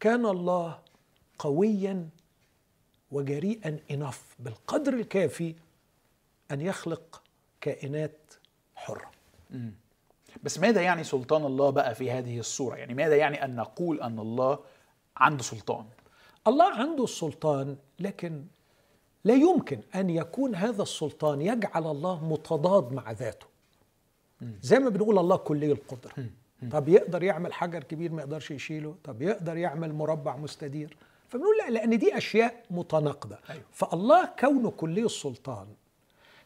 كان 0.00 0.26
الله 0.26 0.78
قويا 1.38 2.08
وجريئا 3.10 3.80
انف 3.90 4.36
بالقدر 4.38 4.92
الكافي 4.92 5.54
أن 6.50 6.60
يخلق 6.60 7.22
كائنات 7.60 8.34
حرة. 8.74 9.10
بس 10.42 10.58
ماذا 10.58 10.80
يعني 10.80 11.04
سلطان 11.04 11.44
الله 11.44 11.70
بقى 11.70 11.94
في 11.94 12.10
هذه 12.10 12.38
الصورة؟ 12.38 12.76
يعني 12.76 12.94
ماذا 12.94 13.16
يعني 13.16 13.44
أن 13.44 13.56
نقول 13.56 14.00
أن 14.00 14.18
الله 14.18 14.58
عنده 15.16 15.42
سلطان؟ 15.42 15.86
الله 16.46 16.72
عنده 16.72 17.04
السلطان 17.04 17.76
لكن 17.98 18.44
لا 19.24 19.34
يمكن 19.34 19.80
أن 19.94 20.10
يكون 20.10 20.54
هذا 20.54 20.82
السلطان 20.82 21.42
يجعل 21.42 21.86
الله 21.86 22.24
متضاد 22.24 22.92
مع 22.92 23.10
ذاته. 23.12 23.46
زي 24.62 24.78
ما 24.78 24.88
بنقول 24.88 25.18
الله 25.18 25.36
كلي 25.36 25.72
القدرة. 25.72 26.12
طب 26.70 26.88
يقدر 26.88 27.22
يعمل 27.22 27.52
حجر 27.52 27.82
كبير 27.84 28.12
ما 28.12 28.22
يقدرش 28.22 28.50
يشيله؟ 28.50 28.94
طب 29.04 29.22
يقدر 29.22 29.56
يعمل 29.56 29.92
مربع 29.92 30.36
مستدير؟ 30.36 30.96
فبنقول 31.28 31.58
لا 31.58 31.70
لأن 31.70 31.98
دي 31.98 32.16
أشياء 32.16 32.64
متناقضة. 32.70 33.38
أيوة. 33.50 33.62
فالله 33.72 34.24
كونه 34.38 34.70
كلي 34.70 35.04
السلطان 35.04 35.66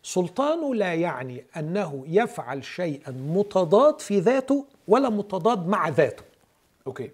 سلطانه 0.03 0.75
لا 0.75 0.95
يعني 0.95 1.45
أنه 1.57 2.05
يفعل 2.07 2.65
شيئا 2.65 3.11
متضاد 3.11 4.01
في 4.01 4.21
ذاته 4.21 4.67
ولا 4.89 5.09
متضاد 5.09 5.69
مع 5.69 5.89
ذاته. 5.89 6.23
Okay. 6.87 7.11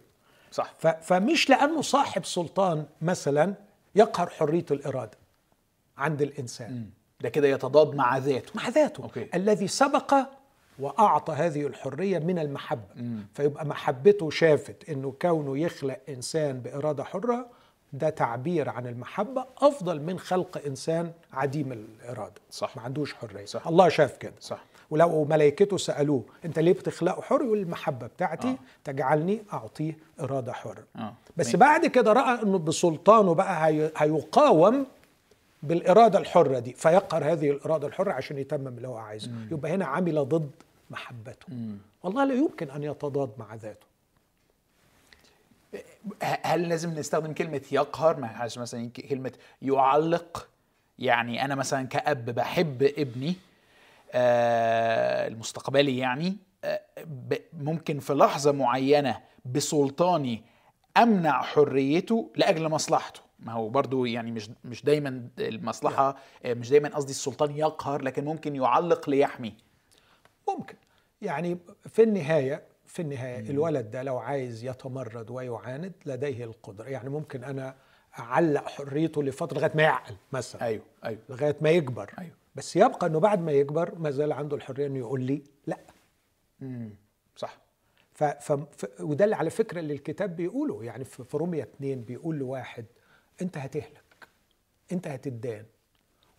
صح. 0.52 0.74
فمش 1.02 1.50
لأنه 1.50 1.82
صاحب 1.82 2.24
سلطان 2.24 2.86
مثلا 3.02 3.54
يقهر 3.94 4.28
حرية 4.28 4.64
الإرادة 4.70 5.18
عند 5.98 6.22
الإنسان. 6.22 6.90
ده 7.20 7.28
كده 7.28 7.48
يتضاد 7.48 7.94
مع 7.94 8.18
ذاته. 8.18 8.52
مع 8.54 8.68
ذاته. 8.68 9.02
Okay. 9.02 9.28
الذي 9.34 9.68
سبق 9.68 10.14
وأعطى 10.78 11.32
هذه 11.32 11.66
الحرية 11.66 12.18
من 12.18 12.38
المحبة 12.38 12.82
فيبقى 13.34 13.66
محبته 13.66 14.30
شافت 14.30 14.88
إنه 14.90 15.14
كونه 15.22 15.58
يخلق 15.58 15.98
إنسان 16.08 16.60
بإرادة 16.60 17.04
حرة 17.04 17.46
ده 17.92 18.08
تعبير 18.10 18.68
عن 18.68 18.86
المحبة 18.86 19.44
أفضل 19.58 20.00
من 20.02 20.18
خلق 20.18 20.62
إنسان 20.66 21.10
عديم 21.32 21.72
الإرادة 21.72 22.34
صح. 22.50 22.76
ما 22.76 22.82
عندوش 22.82 23.14
حرية 23.14 23.44
صح. 23.44 23.66
الله 23.66 23.88
شاف 23.88 24.16
كده 24.16 24.32
صح 24.40 24.64
ولو 24.90 25.24
ملائكته 25.24 25.76
سألوه 25.76 26.22
أنت 26.44 26.58
ليه 26.58 26.72
بتخلقه 26.72 27.22
حر 27.22 27.42
يقول 27.42 27.58
المحبة 27.58 28.06
بتاعتي 28.06 28.48
آه. 28.48 28.56
تجعلني 28.84 29.42
أعطيه 29.52 29.98
إرادة 30.20 30.52
حرة 30.52 30.84
آه. 30.96 31.14
بس 31.36 31.52
تمام. 31.52 31.60
بعد 31.60 31.86
كده 31.86 32.12
رأى 32.12 32.42
إنه 32.42 32.58
بسلطانه 32.58 33.34
بقى 33.34 33.66
هي- 33.68 33.90
هيقاوم 33.96 34.86
بالإرادة 35.62 36.18
الحرة 36.18 36.58
دي 36.58 36.72
فيقهر 36.72 37.32
هذه 37.32 37.50
الإرادة 37.50 37.86
الحرة 37.86 38.12
عشان 38.12 38.38
يتمم 38.38 38.68
اللي 38.68 38.88
هو 38.88 38.96
عايزه 38.96 39.30
يبقى 39.50 39.70
هنا 39.74 39.84
عمل 39.84 40.28
ضد 40.28 40.50
محبته. 40.90 41.46
والله 42.02 42.24
لا 42.24 42.34
يمكن 42.34 42.70
أن 42.70 42.82
يتضاد 42.82 43.30
مع 43.38 43.54
ذاته. 43.54 43.86
هل 46.22 46.68
لازم 46.68 46.94
نستخدم 46.94 47.32
كلمة 47.32 47.62
يقهر؟ 47.72 48.20
ما 48.20 48.26
ينفعش 48.26 48.58
مثلا 48.58 48.90
كلمة 48.90 49.32
يعلق. 49.62 50.48
يعني 50.98 51.44
أنا 51.44 51.54
مثلا 51.54 51.86
كأب 51.86 52.24
بحب 52.24 52.82
ابني 52.82 53.34
آه 54.12 55.28
المستقبلي 55.28 55.98
يعني 55.98 56.36
آه 56.64 56.80
ممكن 57.52 57.98
في 57.98 58.14
لحظة 58.14 58.52
معينة 58.52 59.20
بسلطاني 59.44 60.42
أمنع 60.96 61.42
حريته 61.42 62.30
لأجل 62.36 62.68
مصلحته. 62.68 63.20
ما 63.40 63.52
هو 63.52 63.68
برضو 63.68 64.04
يعني 64.04 64.30
مش 64.30 64.50
مش 64.64 64.84
دايما 64.84 65.28
المصلحة 65.38 66.16
آه، 66.44 66.54
مش 66.54 66.70
دايما 66.70 66.88
قصدي 66.88 67.10
السلطان 67.10 67.56
يقهر 67.56 68.02
لكن 68.02 68.24
ممكن 68.24 68.56
يعلق 68.56 69.10
ليحمي. 69.10 69.54
ممكن. 70.48 70.76
يعني 71.22 71.58
في 71.88 72.02
النهاية 72.02 72.62
في 72.86 73.02
النهاية 73.02 73.50
الولد 73.50 73.90
ده 73.90 74.02
لو 74.02 74.18
عايز 74.18 74.64
يتمرد 74.64 75.30
ويعاند 75.30 75.92
لديه 76.06 76.44
القدرة. 76.44 76.88
يعني 76.88 77.08
ممكن 77.08 77.44
أنا 77.44 77.74
أعلق 78.18 78.68
حريته 78.68 79.22
لفترة 79.22 79.58
لغاية 79.58 79.72
ما 79.74 79.82
يعقل 79.82 80.16
مثلا. 80.32 80.62
أيوه 80.62 80.84
أيوه. 81.04 81.20
لغاية 81.28 81.56
ما 81.60 81.70
يكبر. 81.70 82.14
أيوه. 82.18 82.34
بس 82.54 82.76
يبقى 82.76 83.06
إنه 83.06 83.20
بعد 83.20 83.40
ما 83.40 83.52
يكبر 83.52 83.98
ما 83.98 84.10
زال 84.10 84.32
عنده 84.32 84.56
الحرية 84.56 84.86
إنه 84.86 84.98
يقول 84.98 85.22
لي 85.22 85.42
لا. 85.66 85.78
صح. 87.36 87.58
ف... 88.14 88.24
ف... 88.24 88.52
ف... 88.52 89.00
وده 89.00 89.24
اللي 89.24 89.36
على 89.36 89.50
فكرة 89.50 89.80
اللي 89.80 89.94
الكتاب 89.94 90.36
بيقوله. 90.36 90.84
يعني 90.84 91.04
في 91.04 91.24
في 91.24 91.36
رومية 91.36 91.62
اتنين 91.62 92.02
بيقول 92.02 92.36
لواحد 92.36 92.84
أنت 93.42 93.58
هتهلك 93.58 94.28
أنت 94.92 95.08
هتدان 95.08 95.64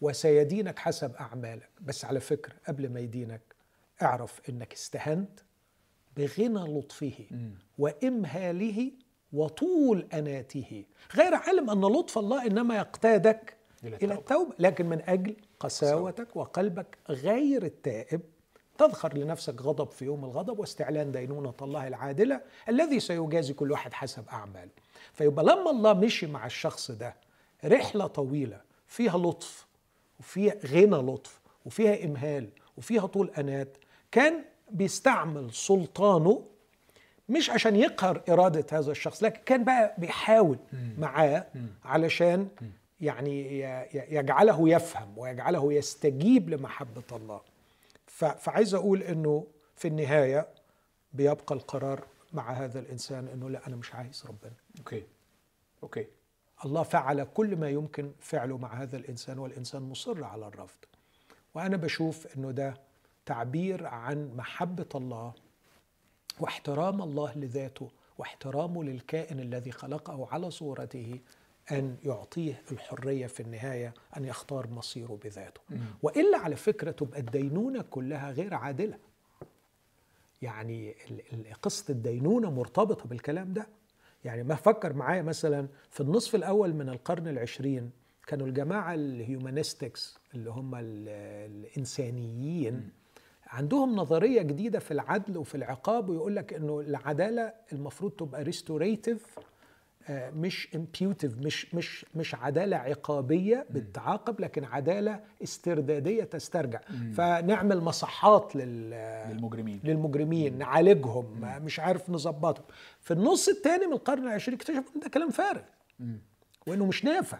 وسيدينك 0.02 0.80
حسب 0.80 1.16
أعمالك. 1.16 1.70
بس 1.82 2.06
على 2.06 2.20
فكرة 2.20 2.54
قبل 2.68 2.90
ما 2.90 3.00
يدينك 3.00 3.47
اعرف 4.02 4.42
انك 4.50 4.74
استهنت 4.74 5.40
بغنى 6.18 6.80
لطفه 6.80 7.14
وامهاله 7.78 8.92
وطول 9.34 10.08
اناته. 10.14 10.86
غير 11.16 11.36
علم 11.36 11.70
أن 11.70 11.82
لطف 11.82 12.18
الله 12.18 12.46
إنما 12.48 12.76
يقتادك 12.78 13.58
إلى 13.84 13.96
إلى 13.96 14.14
التوبة. 14.14 14.20
التوبة 14.20 14.56
لكن 14.60 14.86
من 14.90 15.02
أجل 15.02 15.36
قساوتك 15.60 16.36
وقلبك 16.36 16.98
غير 17.10 17.64
التائب. 17.64 18.22
تذخر 18.78 19.18
لنفسك 19.18 19.62
غضب 19.62 19.92
في 19.92 20.06
يوم 20.06 20.26
الغضب 20.26 20.60
واستعلان 20.60 21.12
دينونة 21.12 21.54
الله 21.62 21.88
العادلة 21.88 22.42
الذي 22.70 23.00
سيجازي 23.00 23.54
كل 23.54 23.72
واحد 23.72 23.94
حسب 23.94 24.30
أعماله. 24.30 24.72
فيبقى 25.14 25.46
لما 25.46 25.72
الله 25.72 25.94
مشي 25.94 26.28
مع 26.28 26.46
الشخص 26.46 26.92
ده 26.92 27.16
رحلة 27.66 28.08
طويلة 28.08 28.62
فيها 28.88 29.18
لطف 29.18 29.68
وفيها 30.20 30.54
غنى 30.66 31.12
لطف 31.12 31.40
وفيها 31.66 32.06
إمهال 32.06 32.50
وفيها 32.78 33.08
طول 33.08 33.30
أنات 33.38 33.78
كان 34.12 34.44
بيستعمل 34.72 35.54
سلطانه 35.54 36.46
مش 37.30 37.50
عشان 37.50 37.76
يقهر 37.76 38.22
إرادة 38.30 38.78
هذا 38.80 38.92
الشخص 38.92 39.24
لكن 39.24 39.42
كان 39.46 39.64
بقى 39.64 39.96
بيحاول 39.98 40.58
معاه 40.98 41.48
علشان 41.86 42.48
يعني 43.02 43.60
يجعله 43.94 44.70
يفهم 44.70 45.18
ويجعله 45.18 45.74
يستجيب 45.74 46.50
لمحبة 46.50 47.04
الله. 47.12 47.42
فعايز 48.16 48.74
أقول 48.74 49.04
أنه 49.04 49.48
في 49.76 49.88
النهاية 49.88 50.48
بيبقى 51.14 51.56
القرار 51.56 52.04
مع 52.34 52.52
هذا 52.52 52.80
الإنسان 52.80 53.28
أنه 53.28 53.50
لا 53.50 53.68
أنا 53.68 53.76
مش 53.76 53.96
عايز 53.96 54.24
ربنا. 54.28 54.54
Okay. 54.80 55.04
Okay. 55.84 56.08
الله 56.66 56.84
فعل 56.84 57.24
كل 57.24 57.56
ما 57.56 57.70
يمكن 57.70 58.12
فعله 58.20 58.58
مع 58.58 58.74
هذا 58.74 58.98
الإنسان 58.98 59.40
والإنسان 59.40 59.82
مصر 59.82 60.24
على 60.24 60.48
الرفض. 60.48 60.78
وأنا 61.56 61.78
بشوف 61.78 62.38
أنه 62.38 62.52
ده 62.52 62.74
تعبير 63.28 63.86
عن 63.86 64.32
محبة 64.36 64.86
الله 64.96 65.34
واحترام 66.40 67.02
الله 67.02 67.38
لذاته 67.38 67.90
واحترامه 68.18 68.84
للكائن 68.84 69.40
الذي 69.40 69.72
خلقه 69.72 70.28
على 70.32 70.52
صورته 70.52 71.20
أن 71.72 71.98
يعطيه 72.04 72.62
الحرية 72.72 73.28
في 73.28 73.40
النهاية 73.40 73.94
أن 74.18 74.26
يختار 74.26 74.68
مصيره 74.70 75.20
بذاته. 75.24 75.62
وإلا 76.04 76.38
على 76.38 76.56
فكرة 76.56 76.92
تبقى 76.92 77.20
الدينونة 77.20 77.82
كلها 77.82 78.32
غير 78.32 78.54
عادلة. 78.54 78.98
يعني 80.42 80.96
قصة 81.62 81.92
الدينونة 81.92 82.52
مرتبطة 82.52 83.06
بالكلام 83.10 83.54
ده. 83.54 83.68
يعني 84.26 84.44
ما 84.44 84.56
فكر 84.56 84.94
معايا 84.94 85.22
مثلا 85.22 85.68
في 85.90 86.02
النصف 86.02 86.36
الأول 86.36 86.74
من 86.74 86.90
القرن 86.90 87.28
العشرين 87.28 87.92
كانوا 88.28 88.48
الجماعة 88.48 88.94
ال 88.94 89.04
humanistics 89.04 90.18
اللي 90.34 90.50
هم 90.50 90.76
ال- 90.76 91.10
الإنسانيين 91.52 92.90
عندهم 93.48 93.96
نظرية 93.96 94.42
جديدة 94.42 94.80
في 94.80 94.92
العدل 94.92 95.38
وفي 95.38 95.56
العقاب 95.56 96.10
ويقول 96.10 96.36
لك 96.36 96.54
إنه 96.54 96.80
العدالة 96.80 97.54
المفروض 97.74 98.12
تبقى 98.12 98.44
restorative 98.44 99.40
مش 100.10 100.68
punitive 100.76 101.38
مش 101.38 101.76
مش 101.76 102.06
مش 102.16 102.36
عدالة 102.36 102.78
عقابية 102.78 103.66
بتعاقب 103.70 104.40
لكن 104.42 104.64
عدالة 104.64 105.20
استردادية 105.44 106.24
تسترجع. 106.24 106.80
فنعمل 107.14 107.82
مصحات 107.82 108.56
لل 108.56 108.90
للمجرمين. 109.30 109.80
للمجرمين 109.84 110.58
نعالجهم 110.58 111.26
مش 111.64 111.80
عارف 111.80 112.10
نظبطهم. 112.10 112.66
في 113.02 113.12
النص 113.14 113.48
الثاني 113.50 113.88
من 113.88 113.94
القرن 113.94 114.24
العشرين 114.24 114.58
اكتشفوا 114.58 114.92
إن 114.96 115.00
ده 115.02 115.10
كلام 115.10 115.30
فارغ. 115.30 115.62
وإنه 116.68 116.86
مش 116.86 117.06
نافع. 117.06 117.40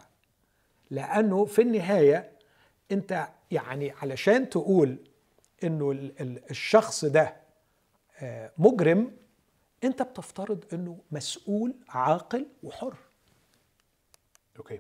لأنه 0.92 1.46
في 1.46 1.62
النهاية 1.62 2.32
أنت 2.92 3.28
يعني 3.52 3.92
علشان 4.02 4.50
تقول 4.50 4.98
إنه 5.64 5.92
ال- 5.92 6.22
ال- 6.22 6.50
الشخص 6.52 7.06
ده 7.06 7.36
آه، 8.22 8.52
مجرم 8.58 9.18
أنت 9.84 10.02
بتفترض 10.02 10.64
إنه 10.74 11.00
مسؤول 11.12 11.76
عاقل 11.90 12.48
وحر. 12.64 12.94
أوكي. 14.58 14.80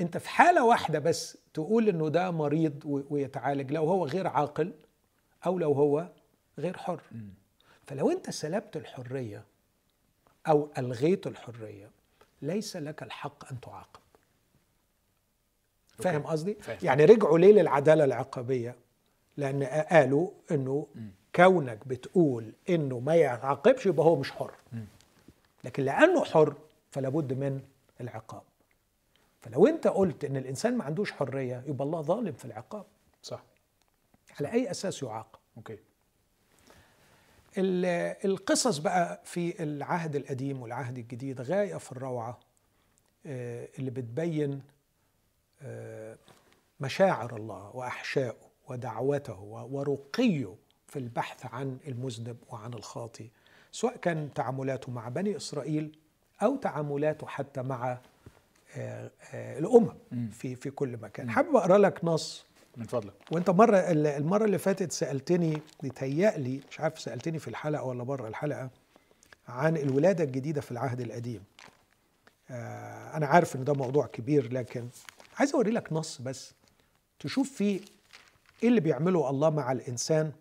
أنت 0.00 0.18
في 0.18 0.28
حالة 0.28 0.64
واحدة 0.64 0.98
بس 0.98 1.38
تقول 1.54 1.88
إنه 1.88 2.08
ده 2.08 2.30
مريض 2.30 3.04
ويتعالج 3.10 3.72
لو 3.72 3.84
هو 3.84 4.06
غير 4.06 4.26
عاقل 4.26 4.72
أو 5.46 5.58
لو 5.58 5.72
هو 5.72 6.08
غير 6.58 6.76
حر. 6.76 7.02
فلو 7.86 8.10
أنت 8.10 8.30
سلبت 8.30 8.76
الحرية 8.76 9.44
أو 10.48 10.70
ألغيت 10.78 11.26
الحرية 11.26 11.90
ليس 12.42 12.76
لك 12.76 13.02
الحق 13.02 13.52
أن 13.52 13.60
تعاقب. 13.60 14.00
فاهم 15.88 16.22
قصدي. 16.22 16.56
يعني 16.82 17.04
رجعوا 17.04 17.38
ليه 17.38 17.52
للعدالة 17.52 18.04
العقابية؟ 18.04 18.76
لأن 19.36 19.64
قالوا 19.64 20.30
إنه 20.50 20.86
كونك 21.36 21.88
بتقول 21.88 22.52
إنه 22.68 22.98
ما 22.98 23.14
يعاقبش 23.14 23.86
يبقى 23.86 24.06
هو 24.06 24.16
مش 24.16 24.30
حر. 24.32 24.54
لكن 25.64 25.82
لأنه 25.82 26.24
حر 26.24 26.54
فلا 26.90 27.08
بد 27.08 27.32
من 27.32 27.60
العقاب. 28.00 28.42
فلو 29.40 29.66
أنت 29.66 29.86
قلت 29.86 30.24
إن 30.24 30.36
الإنسان 30.36 30.76
ما 30.76 30.84
عندوش 30.84 31.12
حرية 31.12 31.62
يبقى 31.66 31.84
الله 31.84 32.00
ظالم 32.02 32.32
في 32.32 32.44
العقاب. 32.44 32.84
صح. 33.22 33.42
على 34.40 34.52
أي 34.52 34.70
أساس 34.70 35.02
يعاقب؟ 35.02 35.38
أوكي. 35.56 35.78
ال- 37.58 38.16
القصص 38.24 38.78
بقى 38.78 39.20
في 39.24 39.62
العهد 39.62 40.16
القديم 40.16 40.62
والعهد 40.62 40.98
الجديد 40.98 41.40
غاية 41.40 41.76
في 41.76 41.92
الروعة 41.92 42.38
آه، 43.26 43.68
اللي 43.78 43.90
بتبين 43.90 44.62
آه، 45.62 46.16
مشاعر 46.80 47.36
الله 47.36 47.76
واحشائه 47.76 48.34
ودعوته 48.68 49.40
ورقيه 49.70 50.54
في 50.88 50.98
البحث 50.98 51.46
عن 51.46 51.78
المذنب 51.88 52.36
وعن 52.50 52.74
الخاطي 52.74 53.30
سواء 53.72 53.96
كان 53.96 54.28
تعاملاته 54.34 54.92
مع 54.92 55.08
بني 55.08 55.36
إسرائيل 55.36 55.98
أو 56.42 56.56
تعاملاته 56.56 57.26
حتى 57.26 57.62
مع 57.62 57.98
آه، 58.76 59.10
آه، 59.34 59.58
الأمم 59.58 59.92
في 60.30 60.56
في 60.56 60.70
كل 60.70 60.96
مكان. 61.02 61.30
حابب 61.30 61.56
أقرأ 61.56 61.78
لك 61.78 62.04
نص؟ 62.04 62.44
من 62.76 62.84
فضلك. 62.86 63.14
وأنت 63.30 63.50
مرة 63.50 63.76
المرة 63.90 64.44
اللي 64.44 64.58
فاتت 64.58 64.92
سألتني 64.92 65.58
بيتهيألي 65.82 66.60
مش 66.70 66.80
عارف 66.80 67.00
سألتني 67.00 67.38
في 67.38 67.48
الحلقة 67.48 67.82
ولا 67.84 68.02
بره 68.04 68.28
الحلقة 68.28 68.70
عن 69.48 69.76
الولادة 69.76 70.24
الجديدة 70.24 70.60
في 70.60 70.70
العهد 70.72 71.00
القديم. 71.00 71.44
آه 72.50 73.16
أنا 73.16 73.26
عارف 73.26 73.56
إن 73.56 73.64
ده 73.64 73.72
موضوع 73.74 74.06
كبير 74.06 74.52
لكن 74.52 74.88
عايز 75.38 75.54
أوري 75.54 75.70
لك 75.70 75.92
نص 75.92 76.20
بس 76.22 76.54
تشوف 77.18 77.52
فيه 77.52 77.80
إيه 78.62 78.68
اللي 78.68 78.80
بيعمله 78.80 79.30
الله 79.30 79.50
مع 79.50 79.72
الإنسان؟ 79.72 80.32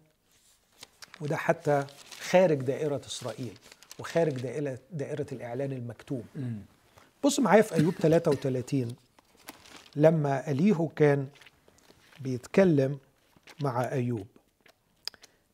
وده 1.22 1.38
حتى 1.38 1.86
خارج 2.20 2.58
دائرة 2.62 3.02
إسرائيل 3.06 3.58
وخارج 4.00 4.34
دائره 4.42 4.80
دائرة 4.92 5.26
الإعلان 5.32 5.72
المكتوب 5.72 6.26
بص 7.24 7.40
معايا 7.40 7.62
في 7.62 7.76
أيوب 7.76 7.94
33 7.94 8.96
لما 9.96 10.52
إليهو 10.52 10.88
كان 10.88 11.28
بيتكلم 12.20 13.00
مع 13.62 13.92
أيوب 13.92 14.28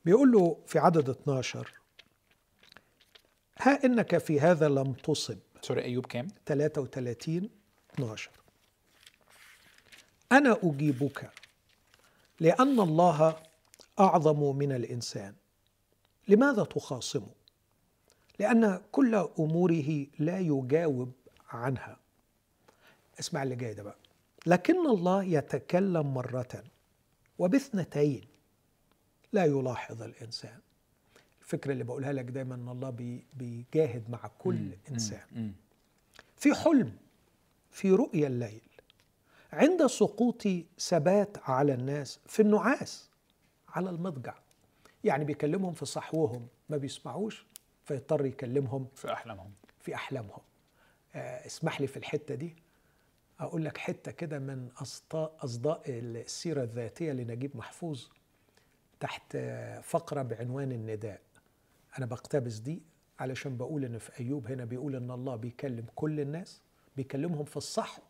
بيقول 0.06 0.32
له 0.32 0.58
في 0.68 0.80
عدد 0.80 1.10
12 1.10 1.74
ها 3.62 3.86
إنك 3.86 4.18
في 4.18 4.40
هذا 4.42 4.70
لم 4.70 4.94
تصب. 4.94 5.38
سوري 5.62 5.84
أيوب 5.84 6.06
كام؟ 6.06 6.28
33 6.46 7.50
12 7.94 8.30
أنا 10.32 10.58
أجيبك 10.64 11.30
لأن 12.40 12.80
الله 12.80 13.36
أعظم 14.00 14.56
من 14.58 14.72
الإنسان. 14.72 15.34
لماذا 16.28 16.64
تخاصمه 16.64 17.30
لأن 18.40 18.82
كل 18.92 19.16
أموره 19.40 20.06
لا 20.20 20.40
يجاوب 20.40 21.12
عنها. 21.50 21.98
اسمع 23.20 23.44
اللي 23.44 23.56
جاي 23.56 23.74
ده 23.74 23.84
بقى. 23.84 23.98
لكن 24.46 24.88
الله 24.90 25.24
يتكلم 25.24 26.14
مرة 26.14 26.64
وباثنتين 27.40 28.22
لا 29.34 29.46
يلاحظ 29.46 30.02
الإنسان. 30.04 30.60
الفكرة 31.42 31.72
اللي 31.72 31.84
بقولها 31.84 32.14
لك 32.14 32.26
دايما 32.26 32.56
إن 32.56 32.70
الله 32.70 32.90
بي- 32.90 33.26
بيجاهد 33.34 34.10
مع 34.10 34.28
كل 34.40 34.70
إنسان. 34.92 35.22
مم. 35.32 35.52
في 36.38 36.54
حلم 36.56 36.94
في 37.72 37.92
رؤيا 37.92 38.28
الليل. 38.28 38.62
عند 39.58 39.86
سقوط 39.86 40.44
ثبات 40.80 41.38
على 41.50 41.74
الناس 41.74 42.20
في 42.26 42.42
النعاس 42.42 43.10
على 43.70 43.90
المضجع. 43.90 44.34
يعني 45.04 45.26
بيكلمهم 45.26 45.74
في 45.74 45.86
صحوهم 45.86 46.48
ما 46.70 46.78
بيسمعوش 46.78 47.46
فيضطر 47.86 48.26
يكلمهم 48.26 48.88
في 48.96 49.14
أحلامهم. 49.14 49.52
في 49.80 49.96
أحلامهم. 49.96 50.42
آه، 51.16 51.46
اسمح 51.46 51.82
لي 51.82 51.88
في 51.88 51.98
الحتة 51.98 52.36
دي. 52.36 52.56
أقول 53.40 53.66
لك 53.66 53.78
حتة 53.78 54.12
كده 54.12 54.40
من 54.40 54.70
أصداء 55.44 55.82
السيرة 55.88 56.64
الذاتية 56.64 57.12
لنجيب 57.12 57.58
محفوظ 57.58 58.08
تحت 59.00 59.38
فقرة 59.84 60.22
بعنوان 60.22 60.72
النداء. 60.72 61.22
أنا 61.98 62.06
بقتبس 62.06 62.58
دي 62.58 62.82
علشان 63.20 63.58
بقول 63.58 63.86
إن 63.86 63.98
في 63.98 64.20
أيوب 64.20 64.48
هنا 64.48 64.66
بيقول 64.66 64.96
إن 64.96 65.12
الله 65.12 65.36
بيكلم 65.36 65.86
كل 65.96 66.20
الناس 66.20 66.62
بيكلمهم 66.98 67.46
في 67.46 67.58
الصحو 67.58 68.02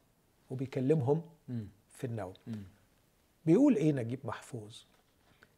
وبيكلمهم. 0.49 1.21
في 1.91 2.03
النوم. 2.03 2.33
بيقول 3.45 3.75
إيه 3.75 3.91
نجيب 3.91 4.19
محفوظ؟ 4.23 4.83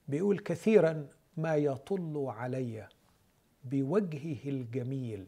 بيقول 0.08 0.40
كثيرا 0.40 1.08
ما 1.38 1.56
يطل 1.56 2.26
علي 2.28 2.88
بوجهه 3.64 4.50
الجميل 4.50 5.28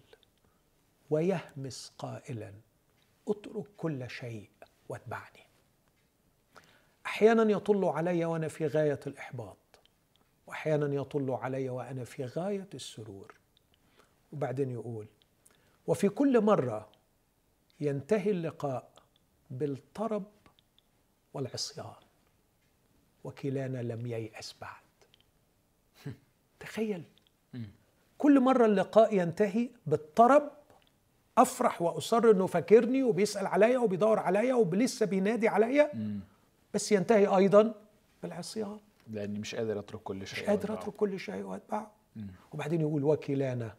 ويهمس 1.09 1.93
قائلا 1.97 2.53
اترك 3.27 3.65
كل 3.77 4.09
شيء 4.09 4.49
واتبعني. 4.89 5.45
أحيانا 7.05 7.51
يطل 7.51 7.85
علي 7.85 8.25
وأنا 8.25 8.47
في 8.47 8.67
غاية 8.67 8.99
الإحباط 9.07 9.57
واحيانا 10.47 10.95
يطل 10.95 11.31
علي 11.31 11.69
وأنا 11.69 12.03
في 12.03 12.25
غاية 12.25 12.69
السرور. 12.73 13.33
وبعدين 14.33 14.71
يقول 14.71 15.07
وفي 15.87 16.09
كل 16.09 16.41
مرة 16.41 16.89
ينتهي 17.79 18.31
اللقاء 18.31 18.91
بالطرب 19.51 20.23
والعصيان. 21.33 21.93
وكلانا 23.23 23.77
لم 23.77 24.05
ييأس 24.05 24.55
بعد. 24.61 24.81
تخيل. 26.59 27.03
كل 28.17 28.39
مرة 28.39 28.65
اللقاء 28.65 29.15
ينتهي 29.15 29.69
بالطرب 29.85 30.51
أفرح 31.37 31.81
وأصر 31.81 32.31
إنه 32.31 32.47
فاكرني 32.47 33.03
وبيسأل 33.03 33.47
عليا 33.47 33.77
وبيدور 33.77 34.19
عليا 34.19 34.53
ولسه 34.53 35.05
بينادي 35.05 35.47
عليا. 35.47 36.19
بس 36.73 36.91
ينتهي 36.91 37.37
أيضا 37.37 37.73
بالعصيان. 38.23 38.79
لأني 39.07 39.39
مش 39.39 39.55
قادر 39.55 39.79
أترك 39.79 40.01
كل 40.01 40.27
شيء 40.27 40.43
مش 40.43 40.49
قادر. 40.49 40.73
أترك 40.73 40.93
كل 40.93 41.19
شيء 41.19 41.43
وأتبعه. 41.43 41.91
وبعدين 42.51 42.81
يقول 42.81 43.03
وكلانا 43.03 43.75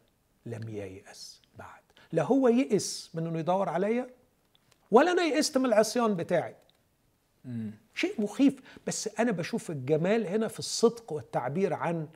لم 0.46 0.68
ييأس 0.68 1.42
بعد. 1.58 1.82
لا 2.12 2.22
هو 2.22 2.48
يئس 2.48 3.10
من 3.14 3.26
إنه 3.26 3.38
يدور 3.38 3.68
عليا 3.68 4.10
ولا 4.90 5.12
أنا 5.12 5.22
يئست 5.22 5.58
من 5.58 5.66
العصيان 5.66 6.16
بتاعي. 6.16 6.56
شيء 7.94 8.20
مخيف. 8.22 8.54
بس 8.86 9.08
أنا 9.20 9.30
بشوف 9.32 9.70
الجمال 9.70 10.26
هنا 10.26 10.48
في 10.48 10.58
الصدق 10.58 11.12
والتعبير 11.12 11.74
عن 11.74 12.08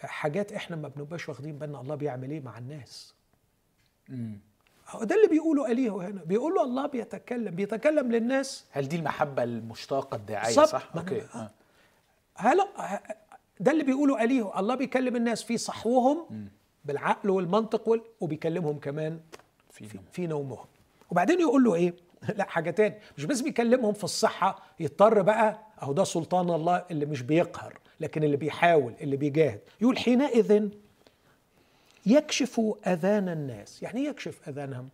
حاجات 0.00 0.52
إحنا 0.52 0.76
ما 0.76 0.88
بنبقاش 0.88 1.28
واخدين 1.28 1.58
بالنا 1.58 1.80
الله 1.80 1.94
بيعمل 1.94 2.30
إيه 2.30 2.40
مع 2.40 2.58
الناس. 2.58 3.14
مم. 4.08 4.38
هو 4.88 5.04
ده 5.04 5.14
اللي 5.16 5.28
بيقوله 5.28 5.72
اليه 5.72 5.90
هنا. 5.90 6.24
بيقولوا 6.24 6.62
الله 6.62 6.86
بيتكلم 6.86 7.54
بيتكلم 7.54 8.12
للناس. 8.12 8.64
هل 8.70 8.88
دي 8.88 8.96
المحبة 8.96 9.42
المشتاقة 9.42 10.16
الداعية. 10.16 10.52
صح؟ 10.54 10.90
أوكي 10.96 11.20
أنا- 11.20 11.36
آه. 11.36 11.50
هلا 12.36 12.68
ده 13.60 13.72
اللي 13.72 13.84
بيقوله 13.84 14.24
اليه 14.24 14.58
الله 14.60 14.74
بيكلم 14.74 15.16
الناس 15.16 15.42
في 15.42 15.56
صحوهم 15.58 16.48
بالعقل 16.84 17.30
والمنطق 17.30 17.88
وال... 17.88 18.02
وبيكلمهم 18.20 18.78
كمان 18.78 19.20
في 19.70 19.86
في, 19.88 19.96
نوم. 19.96 20.06
في 20.12 20.26
نومهم. 20.26 20.66
وبعدين 21.10 21.40
يقول 21.40 21.64
له 21.64 21.74
إيه؟ 21.74 21.94
لا 22.38 22.44
حاجة 22.44 22.70
تاني 22.70 22.94
مش 23.18 23.24
بس 23.24 23.40
بيكلمهم 23.40 23.92
في 23.92 24.04
الصحة 24.04 24.62
يضطر 24.80 25.22
بقى 25.22 25.58
أهو 25.82 25.92
ده 25.92 26.04
سلطان 26.04 26.50
الله 26.50 26.84
اللي 26.90 27.06
مش 27.06 27.22
بيقهر 27.22 27.78
لكن 28.00 28.24
اللي 28.24 28.36
بيحاول 28.36 28.94
اللي 29.00 29.16
بيجاهد. 29.16 29.60
يقول 29.80 29.98
حينئذ 29.98 30.68
يكشف 32.06 32.60
أذان 32.86 33.28
الناس. 33.28 33.82
يعني 33.82 34.00
إيه 34.00 34.08
يكشف 34.08 34.48
أذانهم؟ 34.48 34.88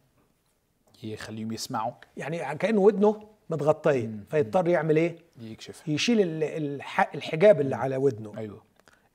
يخليهم 1.02 1.52
يسمعوا. 1.52 1.92
يعني 2.16 2.56
كأن 2.58 2.78
ودنه 2.78 3.28
متغطية. 3.50 4.10
فيضطر 4.30 4.68
يعمل 4.68 4.96
إيه؟ 4.96 5.16
يكشف. 5.40 5.88
يشيل 5.88 6.20
ال- 6.20 6.42
الح- 6.44 7.14
الحجاب 7.14 7.60
اللي 7.60 7.76
على 7.76 7.96
ودنه. 7.96 8.38
أيوه. 8.38 8.62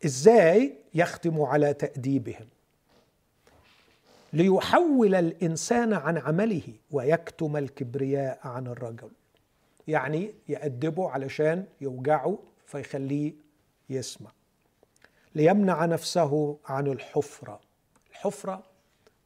إزاي 0.05 0.74
يختم 0.93 1.41
على 1.41 1.74
تأديبهم؟ 1.74 2.47
ليحول 4.34 5.15
الإنسان 5.15 5.93
عن 5.93 6.17
عمله 6.17 6.73
ويكتم 6.91 7.57
الكبرياء 7.57 8.39
عن 8.47 8.67
الرجل. 8.67 9.09
يعني 9.88 10.34
يأدبه 10.49 11.09
علشان 11.09 11.65
يوجعه 11.81 12.39
فيخليه 12.65 13.34
يسمع. 13.89 14.31
ليمنع 15.36 15.86
نفسه 15.86 16.57
عن 16.65 16.88
الحفرة. 16.88 17.59
الحفرة 18.11 18.63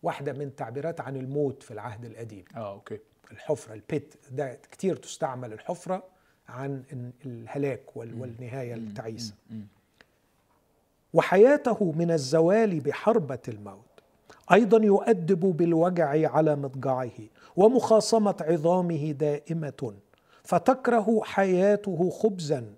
واحدة 0.04 0.34
من 0.34 0.56
تعبيرات 0.56 1.02
عن 1.02 1.16
الموت 1.18 1.64
في 1.64 1.72
العهد 1.72 2.06
القديم. 2.06 2.44
آه 2.56 2.74
أوكي. 2.74 3.00
الحفرة 3.32 3.74
البيت 3.74 4.16
ده 4.32 4.60
كتير 4.72 4.96
تستعمل 4.96 5.54
الحفرة 5.54 6.04
عن 6.50 6.84
الهلاك 7.26 7.98
وال- 7.98 8.22
والنهاية 8.22 8.74
التعيسة. 8.74 9.34
وحياته 11.14 11.92
من 11.98 12.12
الزوال 12.12 12.80
بحربة 12.80 13.40
الموت. 13.48 13.87
أيضا 14.52 14.86
يؤدب 14.86 15.40
بالوجع 15.40 16.32
على 16.32 16.56
مضجعه 16.56 17.12
ومخاصمة 17.56 18.36
عظامه 18.42 19.12
دائمة 19.12 19.94
فتكره 20.44 21.22
حياته 21.24 22.10
خبزا 22.10 22.74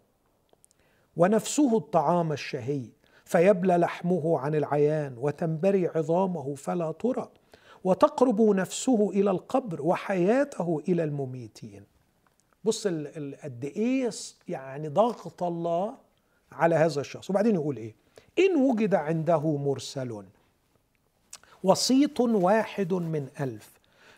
ونفسه 1.18 1.78
الطعام 1.78 2.32
الشهي 2.32 2.86
فيبلى 3.26 3.78
لحمه 3.78 4.40
عن 4.40 4.56
العيان 4.56 5.16
وتنبري 5.18 5.88
عظامه 5.88 6.56
فلا 6.56 6.92
ترى 6.92 7.30
وتقرب 7.84 8.42
نفسه 8.42 9.10
إلى 9.10 9.32
القبر 9.32 9.82
وحياته 9.82 10.82
إلى 10.88 11.04
المميتين. 11.04 11.84
بص 12.64 12.88
قد 12.88 13.72
إيه 13.76 14.10
يعني 14.48 14.88
ضغط 14.88 15.44
الله 15.44 15.96
على 16.52 16.76
هذا 16.76 17.02
الشخص. 17.02 17.30
وبعدين 17.30 17.56
يقول 17.56 17.78
إيه؟ 17.78 17.96
إن 18.40 18.56
وجد 18.56 18.96
عنده 18.96 19.58
مرسل. 19.58 20.24
وسيط 21.64 22.20
واحد 22.20 22.94
من 22.94 23.28
ألف 23.40 23.72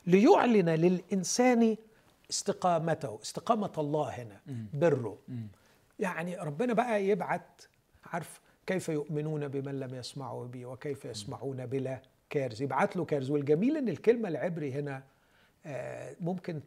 ليعلن 0.08 0.70
للإنسان 0.70 1.78
استقامته 2.30 3.20
استقامة 3.24 3.72
الله 3.78 4.10
هنا 4.10 4.40
بره. 4.74 5.18
يعني 6.00 6.36
ربنا 6.38 6.74
بقى 6.74 7.06
يبعت 7.06 7.62
عارف 8.06 8.42
كيف 8.68 8.90
يؤمنون 8.90 9.48
بمن 9.48 9.80
لم 9.80 9.96
يسمعوا 9.96 10.48
به 10.48 10.66
وكيف 10.66 11.06
يسمعون 11.06 11.66
بلا 11.66 12.02
كارز؟ 12.30 12.62
يبعت 12.62 12.96
له 12.96 13.06
كارز. 13.06 13.30
والجميل 13.30 13.78
إن 13.78 13.90
الكلمة 13.90 14.30
العبري 14.30 14.72
هنا 14.74 15.04
آه، 15.66 16.16
ممكن 16.20 16.62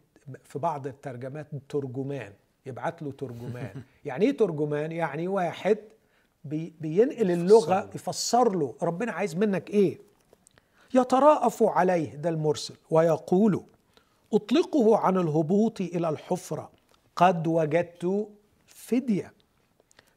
في 0.45 0.59
بعض 0.59 0.87
الترجمات 0.87 1.47
ترجمان. 1.69 2.33
يبعت 2.67 3.03
له 3.03 3.13
ترجمان. 3.13 3.83
يعني 4.05 4.25
إيه 4.27 4.37
ترجمان؟ 4.37 4.93
يعني 4.93 5.29
واحد 5.29 5.79
بي 6.45 6.73
بينقل 6.81 7.31
اللغة 7.31 7.91
يفسر 7.95 8.57
له. 8.57 8.75
ربنا 8.83 9.13
عايز 9.13 9.37
منك 9.37 9.71
إيه؟ 9.71 9.99
يتراءف 10.95 11.63
عليه 11.63 12.15
ده 12.15 12.29
المرسل 12.29 12.75
ويقول 12.91 13.65
أطلقه 14.33 14.97
عن 14.97 15.17
الهبوط 15.17 15.81
إلى 15.81 16.09
الحفرة. 16.09 16.71
قد 17.17 17.47
وجدت 17.47 18.29
فدية. 18.67 19.33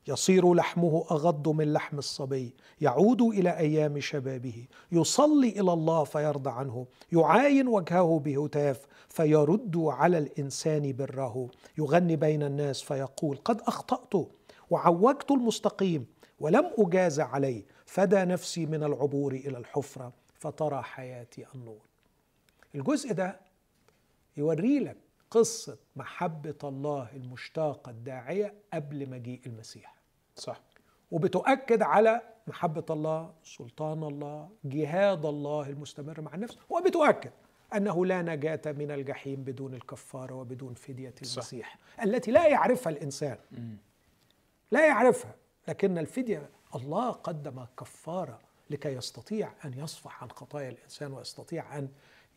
يصير 0.08 0.54
لحمه 0.54 1.06
أغض 1.12 1.50
من 1.50 1.74
لحم 1.74 1.98
الصبي. 1.98 2.56
يعود 2.82 3.22
إلى 3.22 3.58
أيام 3.58 4.00
شبابه. 4.00 4.66
يصلي 4.92 5.50
إلى 5.50 5.74
الله 5.74 6.04
فيرضى 6.04 6.50
عنه. 6.50 6.86
يعاين 7.12 7.68
وجهه 7.68 8.20
بهتاف 8.26 8.88
فيرد 9.10 9.78
على 9.78 10.18
الإنسان 10.18 10.94
بره. 10.94 11.50
يغني 11.78 12.16
بين 12.16 12.44
الناس 12.44 12.82
فيقول 12.82 13.38
قد 13.46 13.62
أخطأت. 13.62 14.28
وعوجت 14.70 15.32
المستقيم. 15.32 16.06
ولم 16.40 16.72
أجاز 16.80 17.20
عليه 17.20 17.66
فدى 17.86 18.26
نفسي 18.26 18.66
من 18.66 18.84
العبور 18.84 19.34
إلى 19.34 19.58
الحفرة. 19.58 20.27
فترى 20.40 20.82
حياتي 20.82 21.46
النور 21.56 21.86
الجزء 22.76 23.14
ده 23.14 23.40
يوري 24.38 24.80
لك 24.80 24.98
قصة 25.32 25.78
محبة 25.96 26.58
الله 26.64 27.10
المشتاقة 27.14 27.90
الداعية 27.90 28.54
قبل 28.74 29.10
مجيء 29.10 29.42
المسيح. 29.46 29.96
صح. 30.36 30.62
وبتؤكد 31.12 31.82
على 31.82 32.22
محبة 32.48 32.86
الله 32.90 33.34
سلطان 33.44 34.04
الله 34.04 34.50
جهاد 34.64 35.26
الله 35.26 35.70
المستمر 35.70 36.22
مع 36.22 36.34
النفس. 36.36 36.58
وبتؤكد 36.70 37.32
أنه 37.76 38.06
لا 38.06 38.22
نجاة 38.22 38.62
من 38.66 38.92
الجحيم 38.92 39.44
بدون 39.44 39.74
الكفارة 39.74 40.34
وبدون 40.34 40.74
فدية 40.74 41.16
المسيح. 41.22 41.78
التي 42.04 42.32
لا 42.32 42.48
يعرفها 42.48 42.92
الإنسان. 42.92 43.38
لا 44.72 44.88
يعرفها. 44.88 45.36
لكن 45.68 45.98
الفدية 45.98 46.50
الله 46.76 47.12
قدم 47.12 47.66
كفارة 47.80 48.40
لكي 48.70 48.90
يستطيع 48.90 49.52
أن 49.66 49.74
يصفح 49.78 50.24
عن 50.24 50.32
خطايا 50.32 50.70
الإنسان 50.70 51.14
ويستطيع 51.14 51.78
أن 51.78 51.88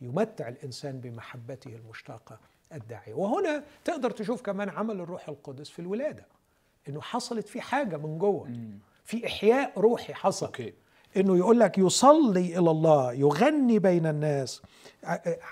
يمتع 0.01 0.47
الإنسان 0.47 0.99
بمحبته 0.99 1.75
المشتاقة 1.75 2.39
الداعية. 2.73 3.13
وهنا 3.13 3.63
تقدر 3.83 4.11
تشوف 4.11 4.41
كمان 4.41 4.69
عمل 4.69 5.01
الروح 5.01 5.29
القدس 5.29 5.69
في 5.69 5.79
الولادة 5.79 6.25
إنه 6.89 7.01
حصلت 7.01 7.47
في 7.47 7.61
حاجة 7.61 7.97
من 7.97 8.17
جوه 8.17 8.49
في 9.05 9.27
إحياء 9.27 9.79
روحي 9.79 10.13
حصل. 10.13 10.45
أوكي. 10.45 10.73
إنه 11.17 11.37
يقول 11.37 11.59
لك 11.59 11.77
يصلي 11.77 12.57
إلى 12.59 12.71
الله 12.71 13.13
يغني 13.13 13.79
بين 13.79 14.05
الناس. 14.05 14.61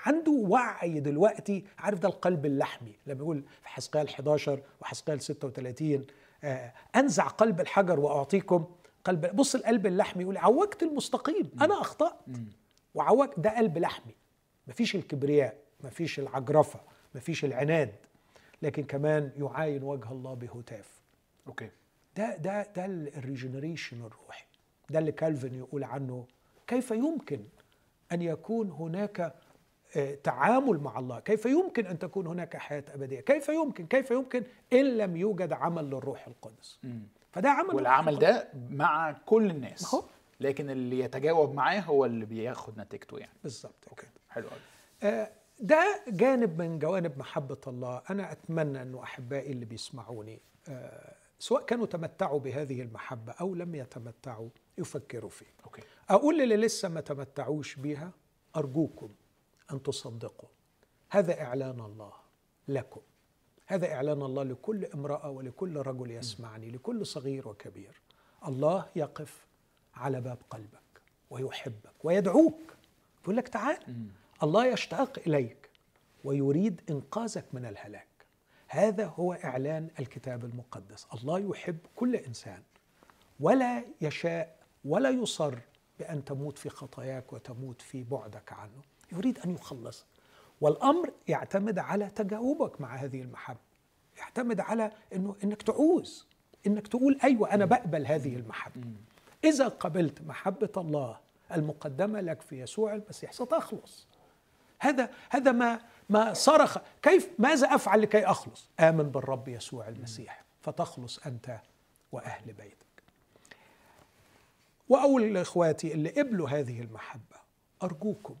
عنده 0.06 0.32
وعي 0.32 1.00
دلوقتي 1.00 1.64
عارف 1.78 1.98
ده 1.98 2.08
القلب 2.08 2.46
اللحمي 2.46 2.92
لما 3.06 3.18
يقول 3.18 3.42
في 3.62 3.68
حسقال 3.68 4.08
11 4.08 4.60
وحسقال 4.80 5.20
36 5.22 6.06
آه، 6.44 6.72
أنزع 6.96 7.26
قلب 7.26 7.60
الحجر 7.60 8.00
وأعطيكم 8.00 8.64
قلب 9.04 9.36
بص 9.36 9.54
القلب 9.54 9.86
اللحمي 9.86 10.22
يقول 10.22 10.36
عوجت 10.36 10.82
المستقيم 10.82 11.50
أنا 11.60 11.80
أخطأت. 11.80 12.16
وعوج 12.94 13.28
ده 13.36 13.56
قلب 13.56 13.78
لحمي. 13.78 14.14
مفيش 14.66 14.94
الكبرياء 14.96 15.56
مفيش 15.84 16.18
العجرفة 16.18 16.80
مفيش 17.14 17.44
العناد 17.44 17.94
لكن 18.62 18.84
كمان 18.84 19.32
يعاين 19.36 19.82
وجه 19.82 20.12
الله 20.12 20.34
بهتاف. 20.34 21.00
Okay. 21.46 21.70
ده 22.16 22.36
ده 22.36 22.62
ده 22.76 22.84
ال 22.86 22.95
regeneration 22.95 23.96
الروحي. 23.96 24.44
ده 24.90 24.98
اللي 24.98 25.12
كالفن 25.12 25.54
يقول 25.54 25.84
عنه. 25.84 26.26
كيف 26.66 26.90
يمكن 26.90 27.40
أن 28.12 28.22
يكون 28.22 28.70
هناك 28.70 29.34
آه، 29.96 30.14
تعامل 30.14 30.78
مع 30.78 30.98
الله؟ 30.98 31.20
كيف 31.20 31.46
يمكن 31.46 31.86
أن 31.86 31.98
تكون 31.98 32.26
هناك 32.26 32.56
حياة 32.56 32.84
أبدية؟ 32.94 33.20
كيف 33.20 33.48
يمكن 33.48 33.86
كيف 33.86 34.10
يمكن 34.10 34.42
إن 34.72 34.98
لم 34.98 35.16
يوجد 35.16 35.52
عمل 35.52 35.84
للروح 35.84 36.26
القدس؟ 36.26 36.78
فده 37.32 37.50
عمل 37.50 37.74
والعمل 37.74 38.18
ده 38.18 38.48
مع 38.70 39.12
كل 39.12 39.50
الناس. 39.50 39.94
أهو. 39.94 40.02
لكن 40.40 40.70
اللي 40.70 40.98
يتجاوب 40.98 41.54
معاه 41.54 41.80
هو 41.80 42.04
اللي 42.04 42.26
بياخد 42.26 42.80
نتيجته 42.80 43.18
يعني. 43.18 43.32
بالظبط. 43.42 43.88
Okay. 43.90 44.06
حلو 44.28 44.48
قوي 44.48 44.58
آه، 45.02 45.30
ده 45.60 46.04
جانب 46.08 46.62
من 46.62 46.78
جوانب 46.78 47.18
محبة 47.18 47.60
الله. 47.66 48.02
أنا 48.10 48.32
أتمنى 48.32 48.82
أنه 48.82 49.02
أحبائي 49.02 49.52
اللي 49.52 49.64
بيسمعوني 49.64 50.40
آه، 50.68 51.14
سواء 51.38 51.64
كانوا 51.64 51.86
تمتعوا 51.86 52.40
بهذه 52.40 52.82
المحبة 52.82 53.32
أو 53.32 53.54
لم 53.54 53.74
يتمتعوا 53.74 54.48
يفكروا 54.78 55.30
فيه. 55.30 55.46
Okay. 55.64 55.82
أقول 56.10 56.38
للي 56.38 56.56
لسه 56.56 56.88
ما 56.88 57.00
تمتعوش 57.00 57.74
بيها 57.76 58.10
أرجوكم 58.56 59.08
أن 59.72 59.82
تصدقوا. 59.82 60.48
هذا 61.10 61.40
إعلان 61.40 61.80
الله 61.80 62.12
لكم. 62.68 63.00
هذا 63.70 63.92
إعلان 63.94 64.22
الله 64.22 64.42
لكل 64.42 64.84
امرأة 64.84 65.30
ولكل 65.30 65.76
رجل 65.76 66.10
يسمعني 66.10 66.70
لكل 66.70 67.06
صغير 67.06 67.48
وكبير. 67.48 68.00
الله 68.46 68.86
يقف 68.96 69.46
على 69.94 70.20
باب 70.20 70.38
قلبك 70.50 71.02
ويحبك 71.30 72.04
ويدعوك. 72.04 72.60
يقول 73.22 73.36
لك 73.36 73.48
تعال. 73.48 73.78
الله 74.42 74.66
يشتاق 74.66 75.18
إليك 75.26 75.70
ويريد 76.24 76.80
إنقاذك 76.90 77.44
من 77.52 77.64
الهلاك. 77.64 78.06
هذا 78.68 79.06
هو 79.06 79.32
إعلان 79.32 79.88
الكتاب 80.00 80.44
المقدس. 80.44 81.06
الله 81.14 81.38
يحب 81.38 81.78
كل 81.96 82.16
إنسان. 82.16 82.62
ولا 83.40 83.84
يشاء 84.00 84.58
ولا 84.84 85.10
يصر 85.10 85.58
بأن 85.98 86.24
تموت 86.24 86.58
في 86.58 86.68
خطاياك 86.68 87.32
وتموت 87.32 87.82
في 87.82 88.02
بعدك 88.02 88.52
عنه. 88.52 88.82
يريد 89.12 89.38
أن 89.38 89.50
يخلصك 89.50 90.06
والأمر 90.60 91.12
يعتمد 91.28 91.78
على 91.78 92.10
تجاوبك 92.10 92.80
مع 92.80 92.96
هذه 92.96 93.22
المحبة. 93.22 93.58
يعتمد 94.18 94.60
على 94.60 94.90
أنه 95.14 95.36
أنك 95.44 95.62
تعوز 95.62 96.26
أنك 96.66 96.88
تقول 96.88 97.18
أيوة 97.24 97.54
أنا 97.54 97.64
بقبل 97.64 98.06
هذه 98.06 98.36
المحبة. 98.36 98.92
إذا 99.44 99.68
قبلت 99.68 100.22
محبة 100.22 100.72
الله 100.76 101.18
المقدمة 101.52 102.20
لك 102.20 102.42
في 102.42 102.60
يسوع 102.60 102.94
المسيح 102.94 103.32
ستخلص. 103.32 104.06
هذا 104.80 105.10
هذا 105.30 105.52
ما 105.52 105.80
ما 106.10 106.34
صرخ. 106.34 106.78
كيف؟ 107.02 107.28
ماذا 107.38 107.74
أفعل 107.74 108.02
لكي 108.02 108.24
أخلص؟ 108.26 108.68
آمن 108.80 109.10
بالرب 109.10 109.48
يسوع 109.48 109.88
المسيح 109.88 110.44
فتخلص 110.62 111.18
أنت 111.26 111.58
وأهل 112.12 112.52
بيتك. 112.52 113.02
وأقول 114.88 115.34
لإخواتي 115.34 115.94
اللي 115.94 116.08
قبلوا 116.10 116.48
هذه 116.48 116.80
المحبة 116.80 117.36
أرجوكم 117.82 118.36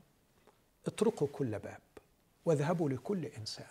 اطرقوا 0.86 1.28
كل 1.32 1.58
باب. 1.58 1.80
واذهبوا 2.50 2.90
لكل 2.90 3.24
إنسان 3.24 3.66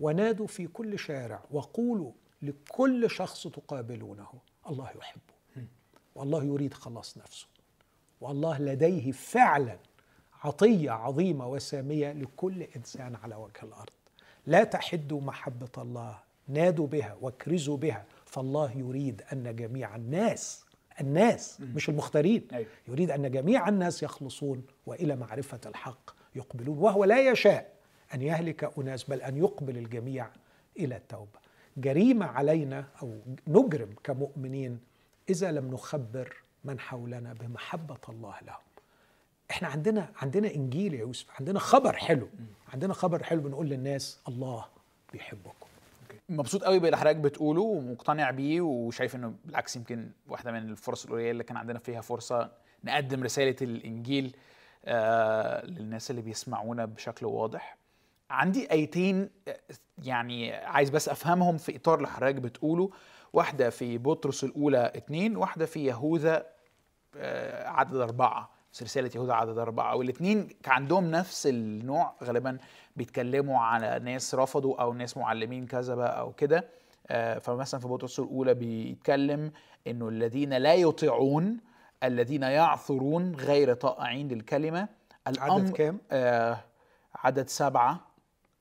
ونادوا 0.00 0.46
في 0.46 0.66
كل 0.66 0.98
شارع 0.98 1.42
وقولوا 1.50 2.12
لكل 2.42 3.10
شخص 3.10 3.46
تقابلونه 3.46 4.28
الله 4.70 4.90
يحبه. 4.98 5.66
والله 6.14 6.44
يريد 6.44 6.74
خلاص 6.74 7.18
نفسه. 7.18 7.46
والله 8.20 8.58
لديه 8.58 9.12
فعلا 9.12 9.78
عطية 10.44 10.90
عظيمة 10.90 11.48
وسامية 11.48 12.12
لكل 12.12 12.62
إنسان 12.62 13.14
على 13.14 13.34
وجه 13.34 13.62
الأرض. 13.62 13.92
لا 14.46 14.64
تحدوا 14.64 15.20
محبة 15.20 15.72
الله 15.78 16.18
نادوا 16.48 16.86
بها 16.86 17.16
واكرزوا 17.20 17.76
بها. 17.76 18.04
فالله 18.26 18.72
يريد 18.72 19.22
أن 19.32 19.56
جميع 19.56 19.96
الناس 19.96 20.64
الناس 21.00 21.60
مش 21.60 21.88
المختارين 21.88 22.48
أيوة. 22.52 22.68
يريد 22.88 23.10
أن 23.10 23.30
جميع 23.30 23.68
الناس 23.68 24.02
يخلصون 24.02 24.66
وإلى 24.86 25.16
معرفة 25.16 25.60
الحق 25.66 26.10
يقبلون 26.34 26.78
وهو 26.78 27.04
لا 27.04 27.30
يشاء. 27.30 27.73
أن 28.14 28.22
يهلك 28.22 28.78
أناس 28.78 29.04
بل 29.04 29.22
أن 29.22 29.36
يقبل 29.36 29.78
الجميع 29.78 30.28
إلى 30.78 30.96
التوبة. 30.96 31.44
جريمة 31.76 32.26
علينا 32.26 32.84
أو 33.02 33.18
نجرم 33.48 33.90
كمؤمنين 34.04 34.80
إذا 35.30 35.52
لم 35.52 35.70
نخبر 35.70 36.36
من 36.64 36.80
حولنا 36.80 37.32
بمحبة 37.32 37.98
الله 38.08 38.34
لهم. 38.46 38.64
إحنا 39.50 39.68
عندنا 39.68 40.08
عندنا 40.16 40.54
إنجيل 40.54 40.94
يا 40.94 40.98
يوسف 40.98 41.26
عندنا 41.38 41.58
خبر 41.58 41.92
حلو. 41.96 42.28
عندنا 42.72 42.94
خبر 42.94 43.22
حلو 43.22 43.40
بنقول 43.40 43.66
للناس 43.68 44.20
الله 44.28 44.64
بيحبكم. 45.12 45.66
مبسوط 46.28 46.64
قوي 46.64 46.78
باللي 46.78 46.96
حضرتك 46.96 47.16
بتقوله 47.16 47.62
ومقتنع 47.62 48.30
بيه 48.30 48.60
وشايف 48.60 49.16
إنه 49.16 49.34
بالعكس 49.44 49.76
يمكن 49.76 50.10
واحدة 50.28 50.52
من 50.52 50.58
الفرص 50.58 51.04
القليلة 51.04 51.30
اللي 51.30 51.44
كان 51.44 51.56
عندنا 51.56 51.78
فيها 51.78 52.00
فرصة 52.00 52.50
نقدم 52.84 53.22
رسالة 53.24 53.56
الإنجيل 53.62 54.36
آه 54.84 55.66
للناس 55.66 56.10
اللي 56.10 56.22
بيسمعونا 56.22 56.84
بشكل 56.84 57.26
واضح. 57.26 57.76
عندي 58.30 58.70
ايتين 58.70 59.30
يعني 60.04 60.52
عايز 60.52 60.90
بس 60.90 61.08
افهمهم 61.08 61.56
في 61.56 61.76
اطار 61.76 61.96
اللي 61.96 62.08
حضرتك 62.08 62.34
بتقوله. 62.34 62.90
واحدة 63.32 63.70
في 63.70 63.98
بطرس 63.98 64.44
الأولى 64.44 64.92
اتنين 64.94 65.36
واحدة 65.36 65.66
في 65.66 65.84
يهوذا 65.84 66.46
آه، 67.16 67.68
عدد 67.68 67.96
أربعة 67.96 68.50
سلسلة 68.72 69.10
يهوذا 69.14 69.32
عدد 69.32 69.58
أربعة. 69.58 69.96
والاثنين 69.96 70.48
عندهم 70.66 71.10
نفس 71.10 71.46
النوع 71.46 72.14
غالبا 72.24 72.58
بيتكلموا 72.96 73.60
على 73.60 73.98
ناس 73.98 74.34
رفضوا 74.34 74.82
أو 74.82 74.92
ناس 74.92 75.16
معلمين 75.16 75.66
كذبة 75.66 76.06
أو 76.06 76.32
كده. 76.32 76.68
آه، 77.08 77.38
فمثلا 77.38 77.80
في 77.80 77.88
بطرس 77.88 78.18
الأولى 78.18 78.54
بيتكلم 78.54 79.52
إنه 79.86 80.08
الذين 80.08 80.52
لا 80.52 80.74
يطيعون 80.74 81.56
الذين 82.02 82.42
يعثرون 82.42 83.34
غير 83.34 83.74
طائعين 83.74 84.28
للكلمة. 84.28 84.88
عدد 85.26 85.70
كام؟ 85.72 86.00
آه 86.12 86.58
عدد 87.14 87.48
سبعة. 87.48 88.13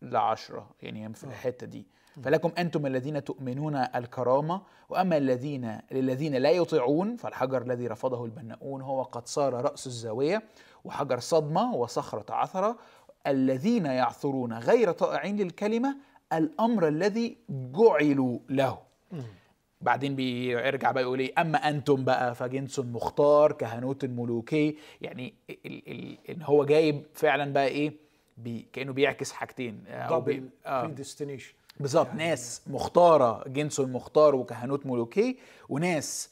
لعشرة 0.04 0.70
يعني 0.82 1.14
في 1.14 1.24
الحتة 1.24 1.68
دي. 1.68 1.88
فلكم 2.24 2.51
أنتم 2.58 2.86
الذين 2.86 3.24
تؤمنون 3.24 3.76
الكرامة 3.76 4.62
وأما 4.89 5.18
الذين 5.18 5.78
للذين 5.91 6.36
لا 6.36 6.51
يطيعون 6.51 7.16
فالحجر 7.16 7.62
الذي 7.62 7.88
رفضه 7.88 8.26
البناؤون 8.26 8.82
هو 8.82 9.04
قد 9.04 9.28
صار 9.28 9.54
رأس 9.54 9.88
الزاوية 9.88 10.43
وحجر 10.84 11.20
صدمة 11.20 11.74
وصخرة 11.76 12.34
عثرة. 12.34 12.78
الذين 13.28 13.86
يعثرون 13.86 14.54
غير 14.54 14.91
طائعين 14.91 15.38
للكلمة 15.38 15.95
الأمر 16.34 16.88
الذي 16.88 17.38
جعلوا 17.49 18.39
له. 18.49 18.78
بعدين 19.82 20.16
بيرجع 20.16 20.91
بقى 20.91 21.04
يقول 21.04 21.20
إيه؟ 21.20 21.34
أما 21.38 21.58
أنتم 21.70 22.04
بقى 22.04 22.36
فجنس 22.36 22.80
مختار 22.80 23.51
كهنوت 23.51 24.06
ملوكي 24.06 24.78
يعني 25.01 25.34
ال 25.49 25.89
ال 25.91 26.18
إن 26.30 26.41
هو 26.41 26.66
جايب 26.66 27.04
فعلا 27.14 27.54
بقى 27.54 27.68
إيه؟ 27.68 28.03
بي 28.38 28.68
كأنه 28.74 28.94
بيعكس 28.94 29.32
حاجتين 29.32 29.84
أو 29.88 30.22
بي 30.22 30.44
آه. 30.66 30.86
بالظبط. 31.80 32.08
يعني 32.08 32.30
ناس 32.30 32.62
مختارة 32.68 33.44
جنس 33.48 33.80
مختار 33.80 34.36
وكهنوت 34.36 34.86
ملوكي 34.86 35.38
وناس 35.70 36.30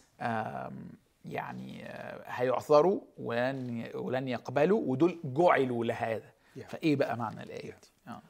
يعني 1.26 1.86
آه، 1.86 2.22
هيعثروا 2.26 3.00
ولن 3.18 3.90
ولن 3.96 4.28
يقبلوا 4.28 4.82
ودول 4.86 5.20
جعلوا 5.24 5.86
لهذا. 5.86 6.24
Yeah. 6.58 6.62
فإيه 6.70 6.96
بقى 6.96 7.18
معنى 7.18 7.44
الآية 7.44 7.72
دي؟ 7.72 7.88
آه. 8.08 8.22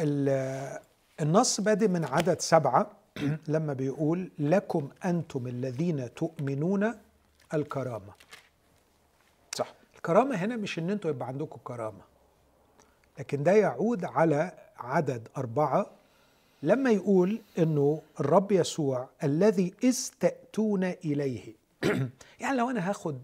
ال- 0.00 0.78
النص 1.20 1.60
بادئ 1.60 1.88
من 1.88 2.04
عدد 2.04 2.40
سبعة. 2.40 2.90
لما 3.48 3.72
بيقول 3.72 4.30
لكم 4.38 4.88
أنتم 5.04 5.46
الذين 5.46 6.14
تؤمنون 6.14 6.94
الكرامة. 7.54 8.12
صح. 9.54 9.72
الكرامة 9.96 10.34
هنا 10.36 10.56
مش 10.56 10.78
إن 10.78 10.90
أنتوا 10.90 11.10
يبقى 11.10 11.28
عندكم 11.28 11.58
كرامة. 11.64 12.09
لكن 13.20 13.42
ده 13.42 13.52
يعود 13.52 14.04
على 14.04 14.52
عدد 14.76 15.28
أربعة 15.36 15.90
لما 16.62 16.90
يقول 16.90 17.40
إنه 17.58 18.02
الرب 18.20 18.52
يسوع 18.52 19.08
الذي 19.24 19.74
إذ 19.84 20.08
تأتون 20.20 20.84
إليه. 20.84 21.54
يعني 22.40 22.56
لو 22.58 22.70
أنا 22.70 22.90
هاخد 22.90 23.18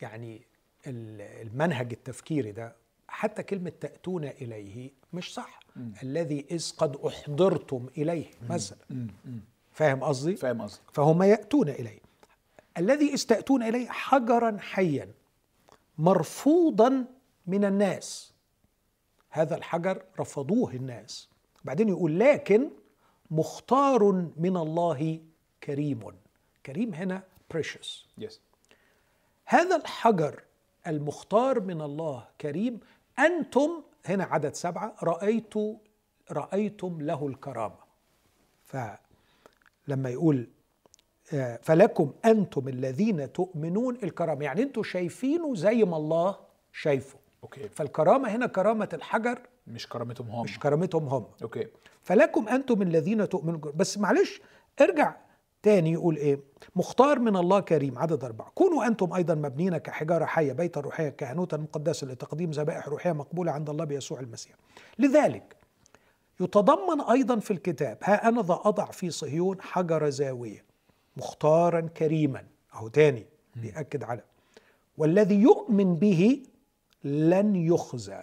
يعني 0.00 0.42
ال- 0.86 1.46
المنهج 1.46 1.92
التفكيري 1.92 2.52
ده 2.52 2.72
حتى 3.08 3.42
كلمة 3.42 3.72
تأتون 3.80 4.24
إليه 4.24 4.90
مش 5.12 5.34
صح. 5.34 5.60
الذي 6.02 6.46
إذ 6.50 6.72
قد 6.78 6.96
أحضرتم 6.96 7.86
إليه 7.98 8.26
مثلا. 8.50 8.78
فاهم 9.72 10.04
قصدي؟ 10.04 10.36
فاهم 10.36 10.62
قصدك. 10.62 10.82
فهم 10.92 11.22
يأتون 11.22 11.68
إليه. 11.68 11.98
الذي 12.78 13.14
استأتون 13.14 13.62
إليه 13.62 13.88
حجرا 13.88 14.56
حيا 14.60 15.08
مرفوضا 15.98 17.04
من 17.46 17.64
الناس. 17.64 18.31
هذا 19.32 19.56
الحجر 19.56 20.02
رفضوه 20.20 20.70
الناس. 20.70 21.28
بعدين 21.64 21.88
يقول 21.88 22.20
لكن 22.20 22.70
مختار 23.30 24.12
من 24.36 24.56
الله 24.56 25.20
كريم. 25.64 26.00
كريم 26.66 26.94
هنا 26.94 27.22
precious. 27.54 28.06
Yes 28.18 28.40
هذا 29.44 29.76
الحجر 29.76 30.42
المختار 30.86 31.60
من 31.60 31.82
الله 31.82 32.28
كريم 32.40 32.80
أنتم 33.18 33.82
هنا 34.06 34.24
عدد 34.24 34.54
سبعة 34.54 34.96
رأيت 35.02 35.54
رأيتم 36.30 37.02
له 37.02 37.26
الكرامة. 37.26 37.78
فلما 38.64 40.10
يقول 40.10 40.48
آه، 41.32 41.56
فلكم 41.62 42.12
أنتم 42.24 42.68
الذين 42.68 43.32
تؤمنون 43.32 43.96
الكرامة. 44.02 44.44
يعني 44.44 44.62
أنتم 44.62 44.82
شايفينه 44.82 45.54
زي 45.54 45.84
ما 45.84 45.96
الله 45.96 46.36
شايفه. 46.72 47.21
Okay. 47.42 47.68
فالكرامة 47.68 48.28
هنا 48.28 48.46
كرامة 48.46 48.88
الحجر 48.92 49.38
مش 49.66 49.88
كرامتهم 49.88 50.30
هم. 50.30 50.42
مش 50.42 50.58
كرامتهم 50.58 51.08
هم. 51.08 51.26
Okay. 51.42 51.66
فلكم 52.02 52.48
أنتم 52.48 52.82
الذين 52.82 53.28
تؤمنون 53.28 53.60
بس 53.74 53.98
معلش 53.98 54.40
ارجع 54.80 55.14
تاني 55.62 55.92
يقول 55.92 56.16
إيه؟ 56.16 56.40
مختار 56.76 57.18
من 57.18 57.36
الله 57.36 57.60
كريم 57.60 57.98
عدد 57.98 58.24
أربعة. 58.24 58.50
كونوا 58.54 58.86
أنتم 58.86 59.12
أيضا 59.12 59.34
مبنين 59.34 59.76
كحجارة 59.76 60.24
حية 60.24 60.52
بيتا 60.52 60.80
روحية 60.80 61.08
كهنوتا 61.08 61.56
مقدسة 61.56 62.06
لتقديم 62.06 62.50
ذبائح 62.50 62.88
روحية 62.88 63.12
مقبولة 63.12 63.52
عند 63.52 63.70
الله 63.70 63.84
بيسوع 63.84 64.20
المسيح. 64.20 64.52
لذلك 64.98 65.56
يتضمن 66.40 67.00
أيضا 67.00 67.38
في 67.38 67.50
الكتاب 67.50 67.98
ها 68.02 68.28
أنا 68.28 68.42
ذا 68.42 68.60
أضع 68.64 68.84
في 68.84 69.10
صهيون 69.10 69.60
حجر 69.60 70.10
زاوية. 70.10 70.64
مختارا 71.16 71.80
كريما. 71.80 72.44
أهو 72.74 72.88
تاني 72.88 73.26
بيأكد 73.56 74.04
على. 74.04 74.22
والذي 74.98 75.34
يؤمن 75.34 75.96
به 75.96 76.42
لن 77.04 77.56
يخزى. 77.56 78.22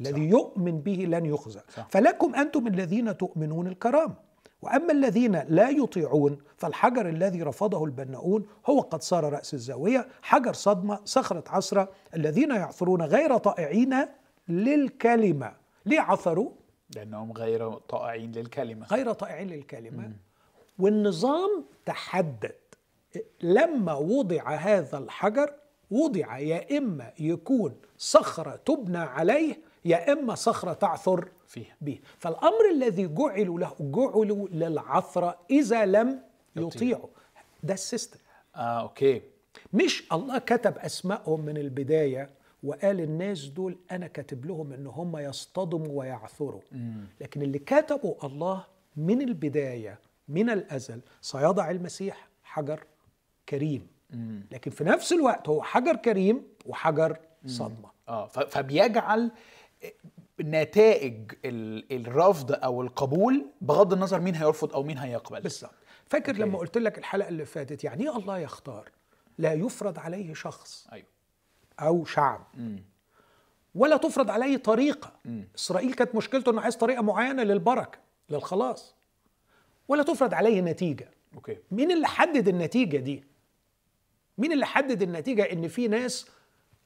الذي 0.00 0.28
يؤمن 0.28 0.80
به 0.80 0.92
لن 1.08 1.26
يخزى. 1.26 1.60
صح. 1.76 1.88
فلكم 1.88 2.34
أنتم 2.34 2.66
الذين 2.66 3.16
تؤمنون 3.16 3.66
الكرامة 3.66 4.14
وأما 4.62 4.92
الذين 4.92 5.36
لا 5.48 5.70
يطيعون 5.70 6.38
فالحجر 6.56 7.08
الذي 7.08 7.42
رفضه 7.42 7.84
البناؤون 7.84 8.46
هو 8.66 8.80
قد 8.80 9.02
صار 9.02 9.32
رأس 9.32 9.54
الزاوية. 9.54 10.08
حجر 10.22 10.52
صدمة 10.52 10.98
صخرة 11.04 11.44
عصرة. 11.48 11.88
الذين 12.14 12.50
يعثرون 12.50 13.02
غير 13.02 13.36
طائعين 13.36 13.94
للكلمة. 14.48 15.52
ليه 15.86 16.00
عثروا؟ 16.00 16.50
لأنهم 16.96 17.32
غير 17.32 17.72
طائعين 17.72 18.32
للكلمة. 18.32 18.86
غير 18.86 19.12
طائعين 19.12 19.48
للكلمة. 19.48 20.12
والنظام 20.78 21.64
تحدد. 21.86 22.54
لما 23.42 23.94
وضع 23.94 24.54
هذا 24.54 24.98
الحجر 24.98 25.54
وضع 25.90 26.38
يا 26.38 26.78
إما 26.78 27.12
يكون 27.18 27.74
صخرة 27.98 28.56
تبنى 28.56 28.98
عليه 28.98 29.60
يا 29.84 30.12
إما 30.12 30.34
صخرة 30.34 30.72
تعثر 30.72 31.28
فيها. 31.46 31.76
به. 31.80 32.00
فالأمر 32.18 32.70
الذي 32.70 33.06
جعلوا 33.06 33.60
له 33.60 33.74
جعلوا 33.80 34.48
للعثرة 34.48 35.38
إذا 35.50 35.86
لم 35.86 36.20
يطيعوا. 36.56 37.08
ده 37.62 37.74
ال 37.74 37.80
system 37.80 38.18
آه 38.56 38.80
okay. 38.80 39.22
مش 39.72 40.06
الله 40.12 40.38
كتب 40.38 40.78
أسمائهم 40.78 41.40
من 41.40 41.56
البداية 41.56 42.30
وقال 42.62 43.00
الناس 43.00 43.44
دول 43.44 43.78
أنا 43.90 44.06
كاتب 44.06 44.46
لهم 44.46 44.72
إن 44.72 44.86
هم 44.86 45.16
يصطدموا 45.16 45.98
ويعثروا. 46.00 46.60
لكن 47.20 47.42
اللي 47.42 47.58
كتبه 47.58 48.16
الله 48.24 48.64
من 48.96 49.22
البداية 49.22 49.98
من 50.28 50.50
الأزل 50.50 51.00
سيضع 51.20 51.70
المسيح 51.70 52.28
حجر 52.42 52.84
كريم. 53.48 53.86
لكن 54.50 54.70
في 54.70 54.84
نفس 54.84 55.12
الوقت 55.12 55.48
هو 55.48 55.62
حجر 55.62 55.96
كريم 55.96 56.42
وحجر 56.66 57.16
صدمة. 57.46 57.90
آه 58.08 58.26
فبيجعل 58.26 59.30
نتائج 60.40 61.32
ال- 61.44 62.06
الرفض 62.06 62.52
أو 62.52 62.82
القبول 62.82 63.46
بغض 63.60 63.92
النظر 63.92 64.20
مين 64.20 64.34
هيرفض 64.34 64.72
أو 64.74 64.82
مين 64.82 64.98
هيقبل. 64.98 65.40
بالظبط. 65.40 65.70
فاكر 66.06 66.30
أوكي. 66.32 66.42
لما 66.42 66.58
قلت 66.58 66.78
لك 66.78 66.98
الحلقة 66.98 67.28
اللي 67.28 67.44
فاتت 67.44 67.84
يعني 67.84 68.04
إيه 68.04 68.16
الله 68.16 68.38
يختار؟ 68.38 68.88
لا 69.38 69.52
يفرض 69.52 69.98
عليه 69.98 70.34
شخص 70.34 70.88
أيوه. 70.92 71.06
أو 71.80 72.04
شعب. 72.04 72.46
ولا 73.74 73.96
تفرض 73.96 74.30
عليه 74.30 74.56
طريقة. 74.56 75.12
إسرائيل 75.56 75.94
كانت 75.94 76.14
مشكلته 76.14 76.50
أنه 76.50 76.60
عايز 76.60 76.76
طريقة 76.76 77.02
معينة 77.02 77.42
للبركة 77.42 77.98
للخلاص. 78.30 78.94
ولا 79.88 80.02
تفرض 80.02 80.34
عليه 80.34 80.60
نتيجة. 80.60 81.10
Okay. 81.34 81.56
مين 81.70 81.90
اللي 81.92 82.06
حدد 82.06 82.48
النتيجة 82.48 82.96
دي؟ 82.96 83.24
مين 84.40 84.52
اللي 84.52 84.66
حدد 84.66 85.02
النتيجة 85.02 85.42
إن 85.52 85.68
في 85.68 85.88
ناس 85.88 86.28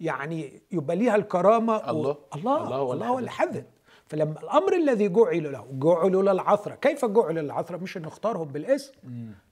يعني 0.01 0.63
يبقى 0.73 0.97
ليها 0.97 1.17
الكرامة 1.17 1.91
الله. 1.91 2.09
و... 2.11 2.17
الله. 2.35 2.65
الله 2.65 2.93
الله 2.93 3.07
هو 3.07 3.19
اللي 3.19 3.31
حدد. 3.31 3.67
فلما 4.07 4.41
الأمر 4.41 4.73
الذي 4.77 5.09
جعل 5.09 5.53
له 5.53 5.67
جعلوا 5.73 6.23
للعثرة. 6.23 6.75
كيف 6.75 7.05
جعل 7.05 7.35
للعثرة؟ 7.35 7.77
مش 7.77 7.97
ان 7.97 8.05
اختارهم 8.05 8.49
بالاسم 8.49 8.93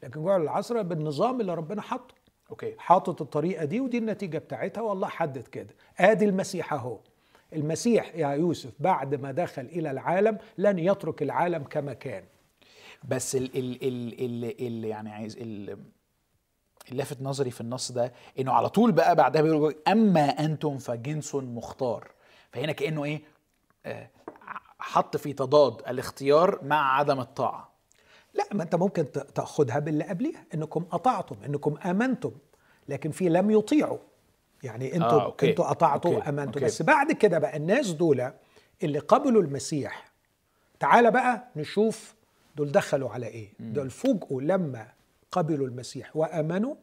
لكن 0.02 0.24
جعل 0.24 0.40
للعثرة 0.40 0.82
بالنظام 0.82 1.40
اللي 1.40 1.54
ربنا 1.54 1.82
حطه 1.82 2.14
okay. 2.50 2.74
حاطط 2.78 3.22
الطريقة 3.22 3.64
دي 3.64 3.80
ودي 3.80 3.98
النتيجة 3.98 4.38
بتاعتها 4.38 4.80
والله 4.80 5.08
حدد 5.08 5.48
كده. 5.48 5.74
آدي 5.98 6.24
المسيح 6.24 6.72
أهو. 6.72 6.98
المسيح 7.52 8.14
يا 8.14 8.28
يوسف 8.28 8.70
بعد 8.80 9.14
ما 9.14 9.32
دخل 9.32 9.62
إلى 9.62 9.90
العالم 9.90 10.38
لن 10.58 10.78
يترك 10.78 11.22
العالم 11.22 11.62
كما 11.64 11.92
كان. 11.92 12.24
بس 13.08 13.36
ال 13.36 13.58
ال 13.58 13.84
ال 13.84 14.14
ال 14.24 14.66
ال 14.66 14.84
يعني 14.84 15.10
عايز 15.10 15.36
ال 15.40 15.78
اللافت 16.90 17.22
نظري 17.22 17.50
في 17.50 17.60
النص 17.60 17.92
ده 17.92 18.12
إنه 18.38 18.52
على 18.52 18.68
طول 18.68 18.92
بقى 18.92 19.16
بعدها 19.16 19.42
بيقول 19.42 19.74
أما 19.88 20.20
أنتم 20.28 20.78
فجنس 20.78 21.34
مختار 21.34 22.10
فهنا 22.52 22.72
كأنه 22.72 23.04
إيه 23.04 23.22
آه، 23.86 24.08
حط 24.78 25.16
في 25.16 25.32
تضاد 25.32 25.82
الاختيار 25.88 26.58
مع 26.64 26.98
عدم 26.98 27.20
الطاعة 27.20 27.72
لا 28.34 28.44
ما 28.52 28.62
أنت 28.62 28.74
ممكن 28.74 29.12
ت- 29.12 29.18
تأخذها 29.18 29.78
باللي 29.78 30.04
قبليها 30.04 30.44
إنكم 30.54 30.84
أطعتم 30.92 31.36
إنكم 31.46 31.76
آمنتم 31.84 32.30
لكن 32.88 33.10
في 33.10 33.28
لم 33.28 33.50
يطيعوا 33.50 33.98
يعني 34.62 34.94
أنتوا 34.96 35.08
آه، 35.20 35.24
أوكي. 35.24 35.50
أنتوا 35.50 35.70
أطعتوا. 35.70 36.16
وآمنتوا. 36.16 36.62
بس 36.62 36.82
بعد 36.82 37.12
كده 37.12 37.38
بقى 37.38 37.56
الناس 37.56 37.90
دول 37.90 38.32
اللي 38.82 38.98
قبلوا 38.98 39.42
المسيح 39.42 40.04
تعال 40.80 41.10
بقى 41.10 41.48
نشوف 41.56 42.14
دول 42.56 42.72
دخلوا 42.72 43.10
على 43.10 43.26
إيه 43.26 43.48
دول 43.60 43.90
فوجئوا 43.90 44.42
لما 44.42 44.88
قبلوا 45.32 45.66
المسيح 45.66 46.16
وآمنوا 46.16 46.74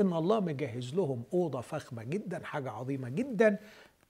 إن 0.00 0.12
الله 0.12 0.40
مجهز 0.40 0.94
لهم 0.94 1.22
أوضة 1.34 1.60
فخمة 1.60 2.04
جدا 2.04 2.44
حاجة 2.44 2.70
عظيمة 2.70 3.08
جدا 3.08 3.58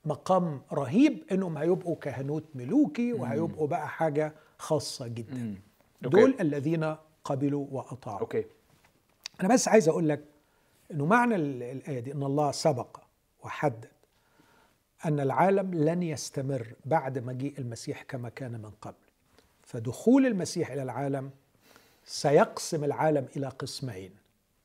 مقام 0.05 0.63
رهيب 0.73 1.23
إنهم 1.33 1.59
هيبقوا 1.59 1.97
كهنوت 1.97 2.45
ملوكي 2.55 3.13
وهيبقوا 3.13 3.67
بقى 3.67 3.89
حاجة 3.89 4.33
خاصة 4.59 5.07
جدا. 5.07 5.55
دول 6.03 6.35
الذين 6.41 6.97
قبلوا 7.25 7.67
وأطاعوا. 7.71 8.21
أوكي. 8.21 8.45
أنا 9.41 9.49
بس 9.55 9.69
عايز 9.69 9.89
أقول 9.89 10.09
لك 10.09 10.25
إنه 10.91 11.07
معنى 11.07 11.35
ال- 11.37 11.63
الآية 11.63 12.01
دي 12.01 12.13
إن 12.13 12.23
الله 12.23 12.51
سبق 12.53 12.97
وحدد 13.45 13.85
أن 15.05 15.21
العالم 15.21 15.75
لن 15.75 16.03
يستمر 16.03 16.67
بعد 16.85 17.19
مجيء 17.19 17.55
المسيح 17.59 18.03
كما 18.03 18.29
كان 18.29 18.53
من 18.53 18.71
قبل. 18.83 18.95
فدخول 19.63 20.27
المسيح 20.27 20.71
إلى 20.71 20.83
العالم 20.83 21.31
سيقسم 22.09 22.85
العالم 22.85 23.29
إلى 23.37 23.49
قسمين. 23.49 24.11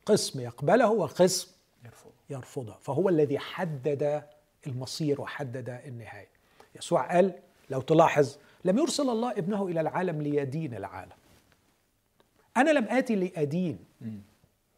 قسم 0.05 0.39
يقبله 0.39 0.91
وقسم 0.91 1.51
يرفض 1.85 2.11
يرفضها 2.29 2.77
فهو 2.81 3.09
الذي 3.09 3.39
حدد 3.39 4.23
المصير 4.67 5.21
وحدد 5.21 5.69
النهاية. 5.69 6.27
يسوع 6.75 7.15
قال 7.15 7.33
لو 7.69 7.81
تلاحظ 7.81 8.35
لم 8.65 8.77
يرسل 8.77 9.09
الله 9.09 9.31
ابنه 9.31 9.67
إلى 9.67 9.81
العالم 9.81 10.21
ليدين 10.21 10.73
العالم. 10.73 11.11
أنا 12.57 12.69
لم 12.71 12.83
آتي 12.89 13.15
لأدين 13.15 13.79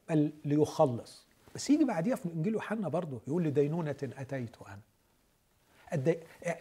بل 0.09 0.31
ليخلص. 0.45 1.25
بس 1.55 1.69
يجي 1.69 1.85
بعديها 1.85 2.15
في 2.15 2.25
إنجيل 2.25 2.53
يوحنا 2.53 2.89
برضه 2.89 3.21
يقول 3.27 3.43
لدينونة 3.43 3.95
أتيت 4.03 4.55
أنا. 4.67 4.79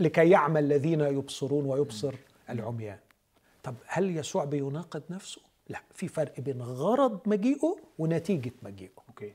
لكي 0.01 0.31
يعمل 0.31 0.65
الذين 0.65 1.01
يبصرون 1.01 1.67
ويبصر 1.67 2.15
العميان. 2.51 2.99
طب 3.63 3.75
هل 3.87 4.17
يسوع 4.17 4.45
بيناقض 4.45 5.03
نفسه؟ 5.11 5.41
لا 5.69 5.81
في 5.95 6.09
فرق 6.09 6.41
بين 6.41 6.63
غرض 6.63 7.21
مجيئه 7.27 7.77
ونتيجة 7.99 8.53
مجيئه. 8.63 8.91
أوكي. 9.09 9.35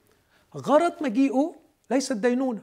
غرض 0.57 0.93
مجيئه 1.03 1.55
ليس 1.91 2.11
الدينونه 2.11 2.61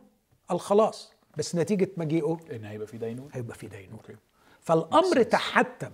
الخلاص 0.50 1.12
بس 1.36 1.54
نتيجة 1.54 1.88
مجيئه 1.96 2.38
إن 2.52 2.64
هيبقى 2.64 2.86
في 2.86 2.98
دينون 2.98 3.28
هيبقى 3.32 3.54
في 3.58 3.66
دينونة. 3.66 3.92
أوكي. 3.98 4.16
فالأمر 4.60 5.22
تحتم 5.22 5.90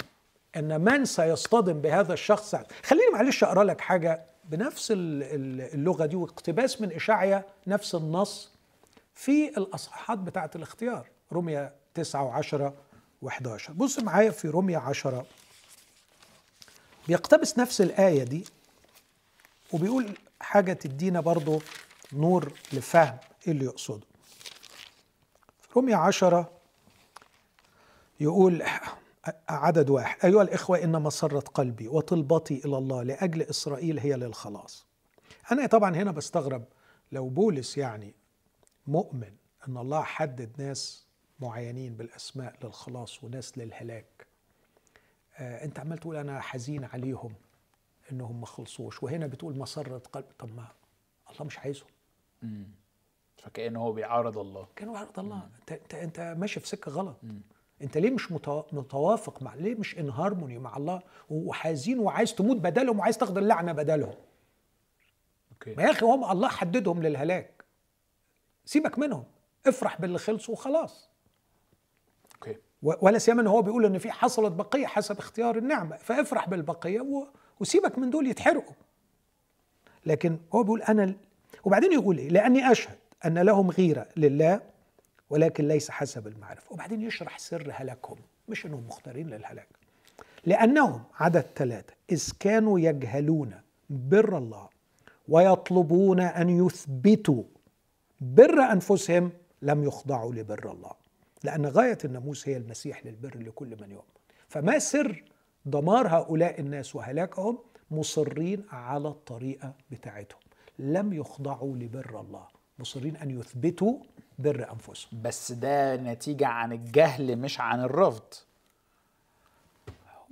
إن 0.56 0.80
من 0.80 1.04
سيصطدم 1.04 1.80
بهذا 1.80 2.12
الشخص. 2.12 2.54
خليني 2.82 3.10
معلش 3.12 3.44
أقرأ 3.44 3.64
لك 3.64 3.80
حاجة 3.80 4.24
بنفس 4.44 4.90
ال- 4.90 5.22
ال- 5.22 5.74
اللغة 5.74 6.06
دي 6.06 6.16
واقتباس 6.16 6.80
من 6.80 6.92
اشعيا 6.92 7.44
نفس 7.66 7.94
النص 7.94 8.52
في 9.14 9.48
الأصحاحات 9.58 10.18
بتاعة 10.18 10.50
الاختيار 10.56 11.08
رمية 11.32 11.72
9 11.94 12.42
و10 12.42 12.72
و11 13.26 13.70
بص 13.70 13.98
معايا 13.98 14.30
في 14.30 14.48
رمية 14.48 14.78
10 14.78 15.26
بيقتبس 17.08 17.58
نفس 17.58 17.80
الآية 17.80 18.24
دي 18.24 18.44
وبيقول 19.72 20.18
حاجة 20.40 20.72
تدينا 20.72 21.20
برضو 21.20 21.62
نور 22.12 22.52
لفهم 22.72 23.18
إيه 23.46 23.52
اللي 23.52 23.64
يقصده. 23.64 24.06
رمية 25.76 25.96
10 25.96 26.50
يقول 28.20 28.62
عدد 29.48 29.90
واحد 29.90 30.24
أيها 30.24 30.42
الإخوة 30.42 30.84
إن 30.84 31.02
مسرة 31.02 31.40
قلبي 31.40 31.88
وطلبتي 31.88 32.62
إلى 32.64 32.78
الله 32.78 33.02
لأجل 33.02 33.42
إسرائيل 33.42 33.98
هي 33.98 34.12
للخلاص. 34.14 34.86
أنا 35.52 35.66
طبعا 35.66 35.96
هنا 35.96 36.10
بستغرب 36.10 36.64
لو 37.12 37.28
بولس 37.28 37.78
يعني 37.78 38.14
مؤمن 38.86 39.32
أن 39.68 39.76
الله 39.78 40.02
حدد 40.02 40.50
ناس 40.58 41.06
معينين 41.40 41.94
بالأسماء 41.96 42.54
للخلاص 42.64 43.24
وناس 43.24 43.58
للهلاك 43.58 44.06
آه 45.36 45.64
أنت 45.64 45.78
عمال 45.80 45.98
تقول 45.98 46.16
أنا 46.16 46.40
حزين 46.40 46.84
عليهم 46.84 47.34
إنهم 48.12 48.40
ما 48.40 48.46
خلصوش 48.46 49.02
وهنا 49.02 49.26
بتقول 49.26 49.58
مسرة 49.58 49.98
قلب. 49.98 50.24
طب 50.38 50.54
ما 50.56 50.66
الله 51.30 51.44
مش 51.44 51.58
عايزهم. 51.58 51.88
فكأنه 53.36 53.80
هو 53.80 53.92
بيعارض 53.92 54.38
الله. 54.38 54.66
كانوا 54.76 54.98
عرض 54.98 55.18
الله. 55.18 55.48
انت 55.60 55.72
انت 55.72 55.94
انت 55.94 56.20
ماشي 56.38 56.60
في 56.60 56.68
سكة 56.68 56.90
غلط. 56.92 57.16
انت 57.82 57.98
ليه 57.98 58.10
مش 58.10 58.32
متوا- 58.32 58.74
متوافق 58.74 59.42
مع 59.42 59.54
ليه 59.54 59.74
مش 59.74 59.98
in 59.98 60.10
harmony 60.10 60.58
مع 60.58 60.76
الله 60.76 61.02
وحزين 61.30 61.98
وعايز 61.98 62.34
تموت 62.34 62.56
بدلهم 62.56 62.98
وعايز 62.98 63.18
تاخد 63.18 63.38
اللعنة 63.38 63.72
بدلهم؟ 63.72 64.14
Okay. 65.52 65.74
ما 65.74 65.82
يا 65.82 65.90
أخي 65.90 66.06
هم 66.06 66.30
الله 66.30 66.48
حددهم 66.48 67.02
للهلاك. 67.02 67.64
سيبك 68.64 68.98
منهم. 68.98 69.24
افرح 69.66 70.00
باللي 70.00 70.18
خلصوا 70.18 70.54
وخلاص. 70.54 71.10
أوكي. 72.34 72.56
ولا 72.82 73.18
سيما 73.18 73.42
إن 73.42 73.46
هو 73.46 73.62
بيقول 73.62 73.84
إن 73.84 73.98
في 73.98 74.12
حصلت 74.12 74.52
بقية 74.52 74.86
حسب 74.86 75.18
اختيار 75.18 75.58
النعمة 75.58 75.96
فافرح 75.96 76.48
بالبقية 76.48 77.26
وسيبك 77.60 77.98
من 77.98 78.10
دول 78.10 78.26
يتحرقوا. 78.26 78.74
لكن 80.06 80.38
هو 80.54 80.62
بيقول 80.62 80.82
أنا 80.82 81.14
وبعدين 81.64 81.92
يقول 81.92 82.18
إيه؟ 82.18 82.28
لأني 82.28 82.72
أشهد 82.72 82.98
أن 83.26 83.38
لهم 83.38 83.70
غيرة 83.70 84.06
لله 84.16 84.60
ولكن 85.30 85.68
ليس 85.68 85.90
حسب 85.90 86.26
المعرفة. 86.26 86.72
وبعدين 86.72 87.02
يشرح 87.02 87.38
سر 87.38 87.70
هلاكهم 87.74 88.16
مش 88.48 88.66
إنهم 88.66 88.86
مختارين 88.86 89.28
للهلاك. 89.30 89.68
لأنهم 90.46 91.02
عدد 91.20 91.46
ثلاثة 91.56 91.94
إذ 92.10 92.30
كانوا 92.40 92.80
يجهلون 92.80 93.60
بر 93.90 94.38
الله 94.38 94.68
ويطلبون 95.28 96.20
أن 96.20 96.66
يثبتوا 96.66 97.42
بر 98.20 98.60
أنفسهم 98.60 99.32
لم 99.62 99.84
يخضعوا 99.84 100.34
لبر 100.34 100.70
الله. 100.70 101.01
لأن 101.44 101.66
غاية 101.66 101.98
الناموس 102.04 102.48
هي 102.48 102.56
المسيح 102.56 103.06
للبر 103.06 103.38
لكل 103.38 103.76
من 103.80 103.90
يؤمن. 103.90 104.12
فما 104.48 104.78
سر 104.78 105.24
دمار 105.66 106.08
هؤلاء 106.08 106.60
الناس 106.60 106.96
وهلاكهم؟ 106.96 107.58
مصرين 107.90 108.64
على 108.70 109.08
الطريقة 109.08 109.72
بتاعتهم. 109.90 110.40
لم 110.78 111.12
يخضعوا 111.12 111.76
لبر 111.76 112.20
الله. 112.20 112.46
مصرين 112.78 113.16
أن 113.16 113.30
يثبتوا 113.30 113.98
بر 114.38 114.72
أنفسهم. 114.72 115.22
بس 115.22 115.52
ده 115.52 115.96
نتيجة 115.96 116.46
عن 116.46 116.72
الجهل 116.72 117.36
مش 117.36 117.60
عن 117.60 117.80
الرفض. 117.80 118.34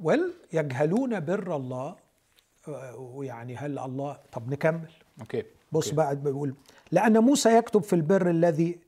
ول 0.02 0.32
يجهلون 0.52 1.20
بر 1.20 1.56
الله؟ 1.56 1.96
آه، 2.68 2.96
ويعني 2.96 3.56
هل 3.56 3.78
الله؟ 3.78 4.18
طب 4.32 4.50
نكمل. 4.52 4.90
Okay. 5.20 5.42
بص 5.72 5.84
okay. 5.84 5.96
بعد 5.96 6.22
بيقول 6.22 6.54
لأن 6.90 7.18
موسى 7.18 7.56
يكتب 7.56 7.82
في 7.82 7.92
البر 7.92 8.30
الذي 8.30 8.78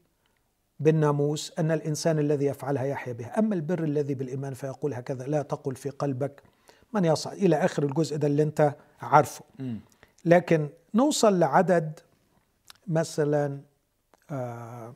بالناموس 0.82 1.52
أن 1.58 1.70
الإنسان 1.70 2.18
الذي 2.18 2.44
يفعلها 2.44 2.84
يحيا 2.84 3.12
بها. 3.12 3.38
أما 3.38 3.54
البر 3.54 3.84
الذي 3.84 4.14
بالإيمان 4.14 4.54
فيقول 4.54 4.94
هكذا 4.94 5.24
لا 5.26 5.42
تقل 5.42 5.76
في 5.76 5.90
قلبك 5.90 6.42
من 6.92 7.04
يصعد 7.04 7.36
إلى 7.36 7.56
آخر 7.56 7.82
الجزء 7.82 8.16
ده 8.16 8.26
اللي 8.26 8.42
أنت 8.42 8.74
عارفه. 9.00 9.44
لكن 10.24 10.68
نوصل 10.94 11.38
لعدد 11.38 12.00
مثلا 12.86 13.60
آه 14.30 14.94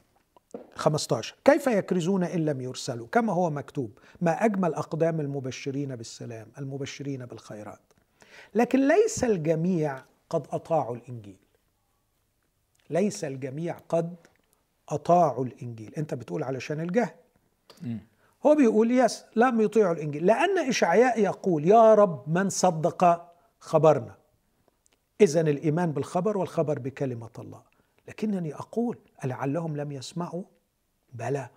15 0.74 1.34
كيف 1.45 1.66
يكرزون 1.66 2.24
إن 2.24 2.45
لم 2.45 2.61
يرسلوا؟ 2.61 3.07
كما 3.07 3.32
هو 3.32 3.51
مكتوب 3.51 3.99
ما 4.20 4.45
أجمل 4.45 4.74
أقدام 4.74 5.20
المبشرين 5.20 5.97
بالسلام 5.97 6.47
المبشرين 6.59 7.26
بالخيرات. 7.26 7.80
لكن 8.55 8.89
ليس 8.89 9.24
الجميع 9.24 10.03
قد 10.30 10.47
أطاعوا 10.51 10.97
الإنجيل. 10.97 11.37
ليس 12.91 13.24
الجميع 13.24 13.78
قد 13.89 14.16
أطاعوا 14.89 15.45
الإنجيل. 15.45 15.95
أنت 15.95 16.14
بتقول 16.14 16.43
علشان 16.43 16.80
الجهل. 16.80 17.14
هو 18.47 18.55
بيقول 18.55 18.91
يس 18.91 19.24
لم 19.37 19.61
يطيعوا 19.61 19.95
الإنجيل. 19.95 20.26
لأن 20.26 20.59
إشعياء 20.59 21.20
يقول 21.20 21.68
يا 21.68 21.95
رب 21.95 22.28
من 22.28 22.51
صدق 22.51 23.32
خبرنا. 23.61 24.14
إذا 25.20 25.41
الإيمان 25.41 25.93
بالخبر 25.93 26.39
والخبر 26.39 26.78
بكلمة 26.78 27.30
الله. 27.39 27.62
لكنني 28.09 28.55
أقول 28.55 28.99
ألعلهم 29.24 29.76
لم 29.76 29.93
يسمعوا. 29.93 30.45
بلى. 31.12 31.49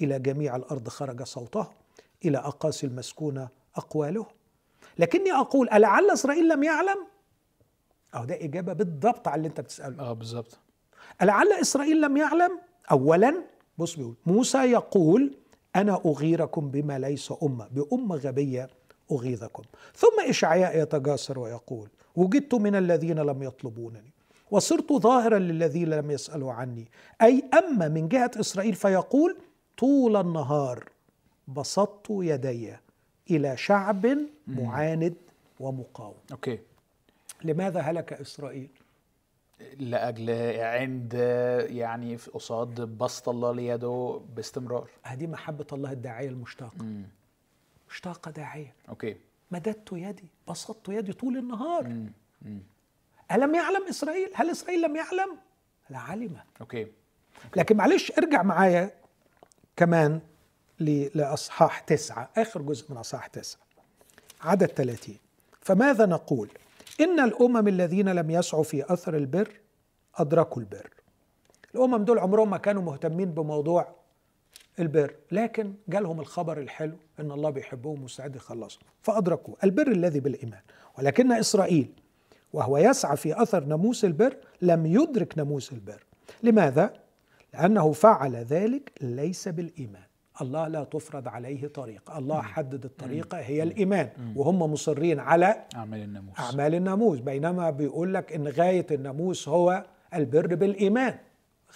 إلى 0.00 0.18
جميع 0.18 0.56
الأرض 0.56 0.88
خرج 0.88 1.22
صوته 1.22 1.66
إلى 2.24 2.38
أقاصي 2.38 2.86
المسكونة 2.86 3.48
أقواله. 3.76 4.26
لكني 4.98 5.32
أقول 5.32 5.68
ألعل 5.70 6.10
إسرائيل 6.10 6.48
لم 6.48 6.62
يعلم. 6.62 7.06
أو 8.14 8.24
ده 8.24 8.34
إجابة 8.34 8.72
بالضبط 8.72 9.28
على 9.28 9.36
اللي 9.36 9.48
أنت 9.48 9.60
بتسأله. 9.60 10.02
آه 10.02 10.12
بالظبط 10.12 10.58
ألعل 11.22 11.52
إسرائيل 11.52 12.00
لم 12.00 12.16
يعلم. 12.16 12.58
أولا 12.90 13.34
بص 13.78 13.96
بيقول 13.96 14.14
موسى 14.26 14.58
يقول 14.58 15.34
أنا 15.76 16.00
أغيركم 16.06 16.70
بما 16.70 16.98
ليس 16.98 17.32
أمة 17.42 17.68
بأمة 17.70 18.16
غبية 18.16 18.68
أغيظكم. 19.12 19.62
ثم 19.94 20.28
إشعياء 20.28 20.82
يتجاسر 20.82 21.38
ويقول 21.38 21.88
وجدت 22.16 22.54
من 22.54 22.76
الذين 22.76 23.18
لم 23.18 23.42
يطلبونني 23.42 24.12
وصرت 24.50 24.92
ظاهرا 24.92 25.38
للذين 25.38 25.90
لم 25.90 26.10
يسألوا 26.10 26.52
عني. 26.52 26.88
أي 27.22 27.44
أما 27.54 27.88
من 27.88 28.08
جهة 28.08 28.30
إسرائيل؟ 28.40 28.74
فيقول 28.74 29.36
طول 29.78 30.16
النهار 30.16 30.88
بسطت 31.48 32.06
يدي 32.10 32.72
إلى 33.30 33.56
شعب 33.56 34.18
معاند 34.46 35.14
ومقاوم. 35.60 36.14
Okay. 36.32 36.58
لماذا 37.44 37.80
هلك 37.80 38.12
إسرائيل؟ 38.12 38.68
لأجل 39.78 40.30
عند 40.60 41.14
يعني 41.70 42.16
في 42.18 42.30
قصاد 42.30 42.80
بسط 42.80 43.28
الله 43.28 43.52
ليده 43.52 44.20
باستمرار 44.36 44.90
هذه 45.02 45.26
محبة 45.26 45.66
الله 45.72 45.92
الداعية 45.92 46.28
المشتاقة 46.28 46.82
مم. 46.84 47.02
مشتاقة 47.90 48.30
داعية 48.30 48.74
okay 48.88 49.16
مددت 49.50 49.88
يدي 49.92 50.28
بسطت 50.48 50.88
يدي 50.88 51.12
طول 51.12 51.36
النهار 51.36 51.88
مم. 51.88 52.12
مم. 52.42 52.60
ألم 53.32 53.54
يعلم 53.54 53.86
إسرائيل؟ 53.88 54.30
هل 54.34 54.50
إسرائيل 54.50 54.82
لم 54.82 54.96
يعلم؟ 54.96 55.36
لا 55.90 55.98
علم 55.98 56.36
أوكي 56.60 56.86
لكن 57.56 57.76
معلش 57.76 58.12
ارجع 58.18 58.42
معايا 58.42 58.90
كمان 59.76 60.20
ل- 60.80 61.08
لأصحاح 61.18 61.80
تسعة 61.80 62.30
آخر 62.36 62.62
جزء 62.62 62.90
من 62.92 62.96
أصحاح 62.96 63.26
تسعة 63.26 63.60
عدد 64.40 64.66
30 64.66 65.16
فماذا 65.60 66.06
نقول 66.06 66.48
إن 67.00 67.20
الأمم 67.20 67.68
الذين 67.68 68.08
لم 68.08 68.30
يسعوا 68.30 68.62
في 68.62 68.92
أثر 68.92 69.16
البر 69.16 69.60
أدركوا 70.16 70.62
البر. 70.62 70.90
الأمم 71.74 72.04
دول 72.04 72.18
عمرهم 72.18 72.50
ما 72.50 72.56
كانوا 72.56 72.82
مهتمين 72.82 73.30
بموضوع 73.32 73.94
البر 74.78 75.14
لكن 75.32 75.74
جالهم 75.88 76.20
الخبر 76.20 76.58
الحلو 76.58 76.96
إن 77.20 77.32
الله 77.32 77.50
بيحبهم 77.50 78.00
ومستعد 78.00 78.36
يخلصهم 78.36 78.82
فادركوا 79.02 79.54
البر 79.64 79.88
الذي 79.88 80.20
بالإيمان. 80.20 80.60
ولكن 80.98 81.32
إسرائيل 81.32 81.88
وهو 82.52 82.78
يسعى 82.78 83.16
في 83.16 83.42
أثر 83.42 83.64
ناموس 83.64 84.04
البر 84.04 84.36
لم 84.62 84.86
يدرك 84.86 85.38
ناموس 85.38 85.72
البر. 85.72 86.04
لماذا؟ 86.42 86.94
لأنه 87.54 87.92
فعل 87.92 88.36
ذلك 88.36 88.92
ليس 89.00 89.48
بالإيمان. 89.48 90.09
الله 90.40 90.68
لا 90.68 90.84
تفرض 90.84 91.28
عليه 91.28 91.68
طريقه 91.68 92.18
الله 92.18 92.42
حدد 92.42 92.84
الطريقة 92.84 93.38
هي 93.38 93.62
الإيمان. 93.62 94.10
وهم 94.36 94.62
مصرين 94.72 95.18
على 95.20 95.64
أعمال 95.74 96.02
الناموس. 96.02 96.38
أعمال 96.38 96.74
الناموس. 96.74 97.18
بينما 97.18 97.70
بيقول 97.70 98.14
لك 98.14 98.32
إن 98.32 98.48
غاية 98.48 98.86
الناموس 98.90 99.48
هو 99.48 99.84
البر 100.14 100.54
بالإيمان. 100.54 101.18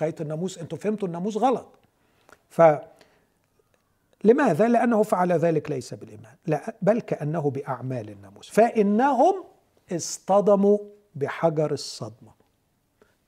غاية 0.00 0.14
الناموس 0.20 0.58
أنتوا 0.58 0.78
فهمتوا 0.78 1.08
الناموس 1.08 1.36
غلط. 1.36 1.78
ف 2.48 2.62
لماذا؟ 4.24 4.68
لأنه 4.68 5.02
فعل 5.02 5.32
ذلك 5.32 5.70
ليس 5.70 5.94
بالإيمان. 5.94 6.34
لا 6.46 6.76
بل 6.82 7.00
كأنه 7.00 7.50
بأعمال 7.50 8.10
الناموس. 8.10 8.48
فإنهم 8.48 9.44
اصطدموا 9.92 10.78
بحجر 11.14 11.72
الصدمة. 11.72 12.32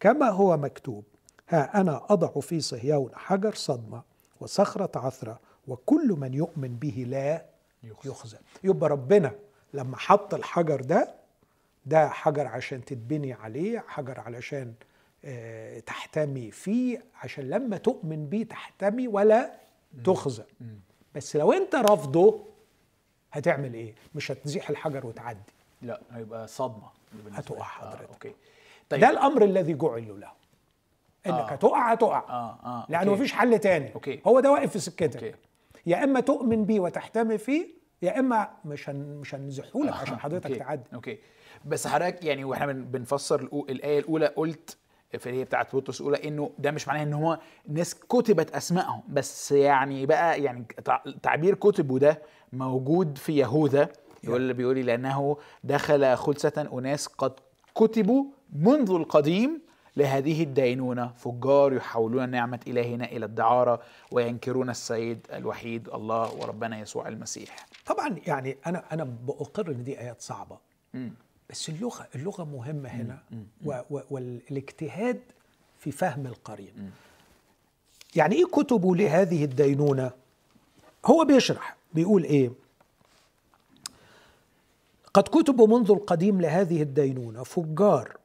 كما 0.00 0.28
هو 0.28 0.56
مكتوب 0.56 1.04
ها 1.48 1.80
أنا 1.80 2.02
أضع 2.10 2.40
في 2.40 2.60
صهيون 2.60 3.10
حجر 3.14 3.54
صدمة. 3.54 4.15
وصخرة 4.40 4.98
عثرة 4.98 5.40
وكل 5.68 6.16
من 6.18 6.34
يؤمن 6.34 6.76
به 6.76 7.04
لا 7.08 7.44
يخزى. 8.04 8.38
يبقى 8.64 8.90
ربنا 8.90 9.32
لما 9.74 9.96
حط 9.96 10.34
الحجر 10.34 10.80
ده 10.80 11.14
ده 11.86 12.08
حجر 12.08 12.46
عشان 12.46 12.84
تتبني 12.84 13.32
عليه 13.32 13.84
حجر 13.88 14.20
علشان 14.20 14.74
آه، 15.24 15.80
تحتمي 15.80 16.50
فيه 16.50 17.04
عشان 17.14 17.50
لما 17.50 17.76
تؤمن 17.76 18.26
بيه 18.26 18.44
تحتمي 18.44 19.08
ولا 19.08 19.52
تخزى 20.04 20.42
بس 21.14 21.36
لو 21.36 21.52
انت 21.52 21.74
رافضه 21.74 22.44
هتعمل 23.32 23.74
إيه 23.74 23.94
مش 24.14 24.30
هتزيح 24.30 24.70
الحجر 24.70 25.06
وتعدي 25.06 25.52
لا 25.82 26.00
هيبقى 26.10 26.48
صدمة 26.48 26.88
هتقع 27.32 27.56
لك. 27.58 27.62
حضرتك. 27.62 28.02
آه. 28.02 28.12
okay 28.14 28.34
طيب 28.88 29.00
ده 29.00 29.10
الأمر 29.10 29.44
الذي 29.44 29.74
جعل 29.74 30.20
له 30.20 30.32
انك 31.28 31.38
آه. 31.38 31.52
هتقع 31.52 31.92
هتقع 31.92 32.18
آه 32.28 32.58
آه 32.64 32.86
لأنه. 32.88 33.12
مفيش 33.12 33.32
حل 33.32 33.58
تاني 33.58 33.94
okay. 33.94 34.20
هو 34.26 34.40
ده 34.40 34.52
واقف 34.52 34.70
في 34.70 34.78
سكتك 34.78 35.24
okay. 35.24 35.34
يا 35.86 36.04
إما 36.04 36.20
تؤمن 36.20 36.64
بيه 36.64 36.80
وتحتمي 36.80 37.38
فيه 37.38 37.66
يا 38.02 38.18
إما 38.18 38.48
مش 38.64 38.90
هن 38.90 39.16
مش 39.20 39.34
هنزحه 39.34 39.80
لك 39.84 39.92
عشان 39.92 40.18
حضرتك 40.18 40.46
okay. 40.46 40.58
تعدي 40.58 40.82
okay 40.94 41.18
بس 41.64 41.86
حضرتك 41.86 42.24
يعني 42.24 42.44
وإحنا 42.44 42.66
بن- 42.66 42.84
بنفسر 42.84 43.40
الأو- 43.48 43.70
الآية 43.70 43.98
الأولى 43.98 44.26
قلت 44.26 44.76
في 45.18 45.30
هي 45.30 45.44
بتاعت 45.44 45.76
بطرس 45.76 46.00
الأولى 46.00 46.28
إنه 46.28 46.50
ده 46.58 46.70
مش 46.70 46.88
معناه 46.88 47.02
إن 47.02 47.12
هو 47.12 47.38
ناس 47.68 47.94
كتبت 47.94 48.50
أسمائهم 48.50 49.02
بس 49.08 49.52
يعني 49.52 50.06
بقى 50.06 50.42
يعني 50.42 50.64
تع- 50.84 51.02
تعبير 51.22 51.54
كتبوا 51.54 51.98
ده 51.98 52.22
موجود 52.52 53.18
في 53.18 53.36
يهوذا 53.36 53.88
يقول 54.24 54.40
اللي 54.40 54.52
بيقول 54.54 54.74
لي 54.74 54.82
لأنه 54.82 55.36
دخل 55.64 56.16
خلسة 56.16 56.68
أناس 56.72 57.06
قد 57.06 57.32
كتبوا 57.74 58.24
منذ 58.52 58.90
القديم 58.90 59.60
لهذه 59.96 60.42
الدينونة 60.42 61.12
فجار 61.16 61.72
يحولون 61.72 62.28
نعمة 62.28 62.60
إلهنا 62.66 63.04
إلى 63.04 63.26
الدعارة 63.26 63.80
وينكرون 64.10 64.70
السيد 64.70 65.26
الوحيد 65.32 65.88
الله 65.88 66.34
وربنا 66.34 66.80
يسوع 66.80 67.08
المسيح. 67.08 67.66
طبعا 67.86 68.16
يعني 68.26 68.56
أنا 68.66 68.84
أنا 68.92 69.04
بأقر 69.04 69.70
إن 69.70 69.84
دي 69.84 70.00
آيات 70.00 70.20
صعبة. 70.20 70.58
مم. 70.94 71.12
بس 71.50 71.68
اللغة 71.68 72.08
اللغة 72.14 72.44
مهمة 72.44 72.88
هنا 72.88 73.18
والاجتهاد 74.10 75.20
في 75.78 75.90
فهم 75.90 76.26
القرين. 76.26 76.92
يعني 78.16 78.34
إيه 78.34 78.44
كتبوا 78.44 78.96
لهذه 78.96 79.44
الدينونة؟ 79.44 80.10
هو 81.06 81.24
بيشرح 81.24 81.76
بيقول 81.94 82.24
إيه؟ 82.24 82.50
قد 85.14 85.22
كتبوا 85.22 85.78
منذ 85.78 85.90
القديم 85.90 86.40
لهذه 86.40 86.82
الدينونة 86.82 87.42
فجار 87.42 88.16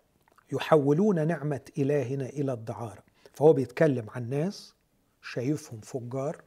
يحولون 0.51 1.27
نعمة 1.27 1.61
إلهنا 1.77 2.25
إلى 2.25 2.53
الدعارة. 2.53 3.03
فهو 3.33 3.53
بيتكلم 3.53 4.09
عن 4.09 4.29
ناس 4.29 4.75
شايفهم 5.21 5.79
فجار 5.81 6.41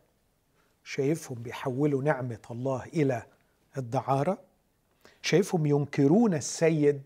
شايفهم 0.85 1.43
بيحولوا 1.43 2.03
نعمة 2.03 2.39
الله 2.51 2.85
إلى 2.85 3.23
الدعارة 3.79 4.39
شايفهم 5.23 5.67
ينكرون 5.67 6.35
السيد 6.35 7.03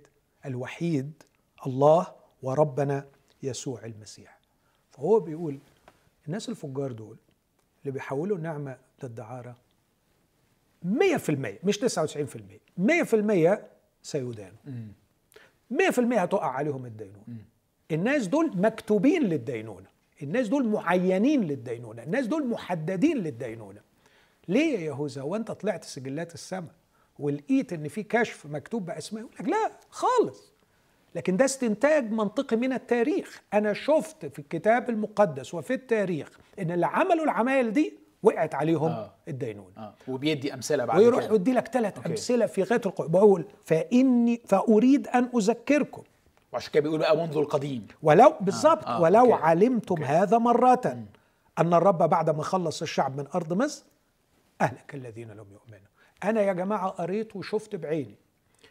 الوحيد 0.47 1.23
الله 1.67 2.07
وربنا 2.43 3.07
يسوع 3.43 3.85
المسيح. 3.85 4.39
فهو 4.91 5.21
بيقول 5.21 5.59
الناس 6.27 6.49
الفجار 6.49 6.93
دول 6.93 7.17
اللي 7.83 7.93
بيحولوا 7.93 8.37
النعمة 8.37 8.79
للدعارة 9.03 9.57
100% 10.85 10.89
مش 11.65 11.79
99% 11.79 12.61
100% 12.79 13.59
سيدان. 14.03 14.53
100% 15.71 15.99
هتقع 15.99 16.51
عليهم 16.51 16.87
الدينونة. 16.87 17.25
الناس 17.93 18.27
دول 18.27 18.51
مكتوبين 18.55 19.23
للدينونة. 19.23 19.87
الناس 20.23 20.49
دول 20.49 20.69
معينين 20.69 21.45
للدينونة. 21.45 22.03
الناس 22.03 22.27
دول 22.27 22.47
محددين 22.47 23.17
للدينونة. 23.19 23.81
ليه 24.49 24.75
يا 24.79 24.81
يهوذا؟ 24.81 25.23
وانت 25.23 25.51
طلعت 25.51 25.85
سجلات 25.85 26.35
السماء 26.35 26.73
ولقيت 27.19 27.73
إن 27.73 27.89
في 27.89 28.03
كشف 28.03 28.47
مكتوب 28.47 28.87
بأسماء 28.87 29.23
يقول 29.23 29.35
لك 29.41 29.49
لا 29.49 29.71
خالص. 29.91 30.53
لكن 31.15 31.37
ده 31.37 31.45
استنتاج 31.45 32.11
منطقي 32.13 32.57
من 32.57 32.73
التاريخ. 32.73 33.43
أنا 33.55 33.73
شفت 33.73 34.27
في 34.27 34.39
الكتاب 34.39 34.91
المقدس 34.91 35.55
وفي 35.55 35.75
التاريخ 35.75 36.39
إن 36.59 36.71
اللي 36.71 36.87
عملوا 36.87 37.25
العمايل 37.25 37.73
دي 37.73 37.99
وقعت 38.23 38.55
عليهم 38.55 38.91
آه. 38.91 38.95
آه. 39.05 39.15
الدينونة. 39.29 39.73
آه. 39.79 39.95
وبيدي 40.09 40.55
أمثلة 40.55 40.85
بعد 40.85 40.99
ويروح 40.99 41.25
كده. 41.25 41.35
يدي 41.35 41.53
لك 41.53 41.69
ثلاث 41.69 41.97
okay. 41.97 42.09
أمثلة 42.09 42.47
في 42.47 42.63
غاية 42.63 42.81
القوه 42.87 43.09
بقول 43.09 43.45
فإني 43.65 44.43
فأريد 44.47 45.09
أن 45.09 45.31
أذكركم. 45.37 46.03
وعشان 46.53 46.73
كده 46.73 46.83
بيقول 46.83 46.99
بقى 46.99 47.17
منذ 47.17 47.37
القديم. 47.37 47.87
ولو 48.03 48.35
بالظبط 48.41 48.85
آه، 48.87 49.01
ولو 49.01 49.21
أوكي. 49.33 49.33
علمتم 49.43 50.03
هذا 50.05 50.39
مرة 50.39 51.05
أن 51.59 51.75
الرب 51.75 51.99
بعد 51.99 52.31
ما 52.31 52.43
خلص 52.43 52.83
الشعب 52.83 53.17
من 53.17 53.27
أرض 53.35 53.53
مصر 53.53 53.85
أهلك 54.61 54.95
الذين 54.95 55.29
لم 55.31 55.47
يؤمنوا. 55.53 55.89
أنا 56.25 56.41
يا 56.41 56.53
جماعة 56.53 56.89
قريت 56.89 57.37
وشفت 57.37 57.77
بعيني 57.77 58.15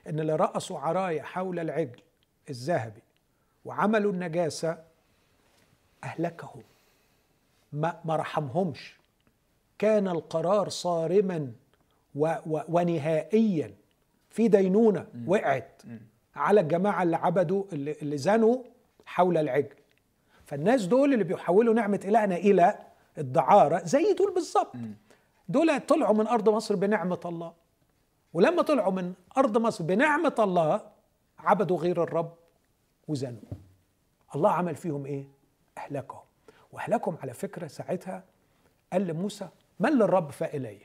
أن 0.10 0.20
اللي 0.20 0.36
رقصوا 0.36 0.80
عرايا 0.80 1.24
حول 1.24 1.60
العجل 1.60 2.02
الذهبي 2.50 3.02
وعملوا 3.66 4.12
النجاسة 4.12 4.78
أهلكهم. 6.04 6.64
ما, 7.74 8.00
ما 8.06 8.16
رحمهمش. 8.16 8.97
كان 9.80 10.08
القرار 10.08 10.70
صارما 10.70 11.52
و 12.16 12.34
و 12.46 12.60
ونهائيا. 12.70 13.74
في 14.30 14.48
دينونة 14.48 15.08
وقعت 15.28 15.82
على 16.36 16.62
الجماعة 16.62 17.04
اللي 17.04 17.16
عبدوا 17.16 17.64
اللي, 17.74 17.92
اللي 18.02 18.18
زنوا 18.18 18.58
حول 19.06 19.38
العجل. 19.38 19.76
فالناس 20.46 20.86
دول 20.86 21.14
اللي 21.14 21.24
بيحولوا 21.24 21.74
نعمة 21.74 22.00
إلهنا 22.06 22.36
إلى 22.36 22.80
الدعارة 23.18 23.82
زي 23.86 24.14
دول 24.14 24.34
بالظبط. 24.34 24.76
دول 25.50 25.80
طلعوا 25.80 26.14
من 26.16 26.28
أرض 26.28 26.50
مصر 26.50 26.76
بنعمة 26.76 27.20
الله. 27.26 27.54
ولما 28.34 28.62
طلعوا 28.62 28.92
من 28.92 29.14
أرض 29.38 29.58
مصر 29.58 29.84
بنعمة 29.84 30.36
الله 30.40 30.82
عبدوا 31.40 31.78
غير 31.78 32.04
الرب 32.04 32.34
وزنوا. 33.08 33.42
الله 34.36 34.52
عمل 34.52 34.76
فيهم 34.76 35.06
إيه؟ 35.06 35.28
أهلكهم. 35.78 36.22
وأهلكهم 36.72 37.18
على 37.22 37.34
فكرة 37.34 37.68
ساعتها 37.68 38.24
قال 38.94 39.08
لموسى 39.08 39.48
من 39.80 39.90
للرب 39.90 40.32
فإلي 40.32 40.78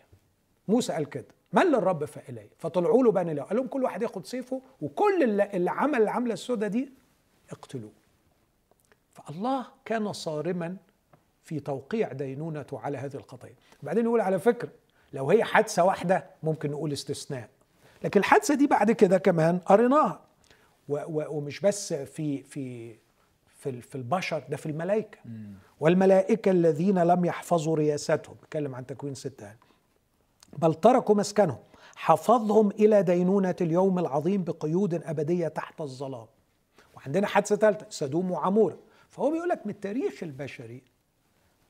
موسى 0.68 0.92
قال 0.92 1.10
كده. 1.10 1.26
من 1.52 1.62
للرب 1.62 2.04
فإلي 2.04 2.48
فطلعوا 2.58 3.04
له 3.04 3.12
بني 3.12 3.34
له 3.34 3.42
قال 3.42 3.56
لهم 3.56 3.66
كل 3.66 3.82
واحد 3.84 4.02
ياخد 4.02 4.26
سيفه 4.26 4.62
وكل 4.80 5.22
اللي, 5.22 5.70
عمل 5.70 6.02
العملة 6.02 6.32
السوداء 6.32 6.68
دي 6.68 6.92
اقتلوه. 7.50 7.92
فالله 9.14 9.66
كان 9.84 10.12
صارما 10.12 10.76
في 11.44 11.60
توقيع 11.60 12.12
دينونته 12.12 12.80
على 12.80 12.98
هذه 12.98 13.14
القضية. 13.16 13.54
وبعدين 13.82 14.04
يقول 14.04 14.20
على 14.20 14.38
فكرة 14.38 14.70
لو 15.12 15.30
هي 15.30 15.44
حادثة 15.44 15.84
واحدة 15.84 16.26
ممكن 16.42 16.70
نقول 16.70 16.92
استثناء. 16.92 17.48
لكن 18.04 18.20
الحادثة 18.20 18.54
دي 18.54 18.66
بعد 18.66 18.90
كده 18.90 19.18
كمان 19.18 19.58
قريناها. 19.58 20.20
ومش 20.88 21.60
بس 21.60 21.92
في 21.92 22.42
في 22.42 22.96
في 23.58 23.80
في 23.80 23.94
البشر 23.94 24.42
ده 24.48 24.56
في 24.56 24.66
الملائكة. 24.66 25.18
والملائكة 25.82 26.50
الذين 26.50 26.98
لم 26.98 27.24
يحفظوا 27.24 27.76
رياستهم. 27.76 28.36
بيتكلم 28.40 28.74
عن 28.74 28.86
تكوين 28.86 29.14
ستة 29.14 29.54
بل 30.58 30.74
تركوا 30.74 31.14
مسكنهم 31.14 31.58
حفظهم 31.96 32.70
إلى 32.70 33.02
دينونة 33.02 33.56
اليوم 33.60 33.98
العظيم 33.98 34.44
بقيود 34.44 34.94
أبدية 34.94 35.48
تحت 35.48 35.80
الظلام. 35.80 36.26
وعندنا 36.96 37.26
حادثة 37.26 37.56
ثالثه 37.56 37.86
سدوم 37.90 38.30
وعمورة. 38.30 38.78
فهو 39.08 39.30
بيقول 39.30 39.48
لك 39.48 39.66
من 39.66 39.72
التاريخ 39.72 40.22
البشري 40.22 40.82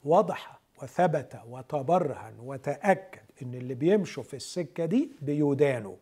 وضح 0.05 0.61
وثبت 0.83 1.41
وتبرهن 1.49 2.35
وتأكد 2.41 3.21
إن 3.43 3.55
اللي 3.55 3.75
بيمشوا 3.75 4.23
في 4.23 4.37
السكة 4.37 4.85
دي 4.85 5.11
بيدانوا. 5.23 5.97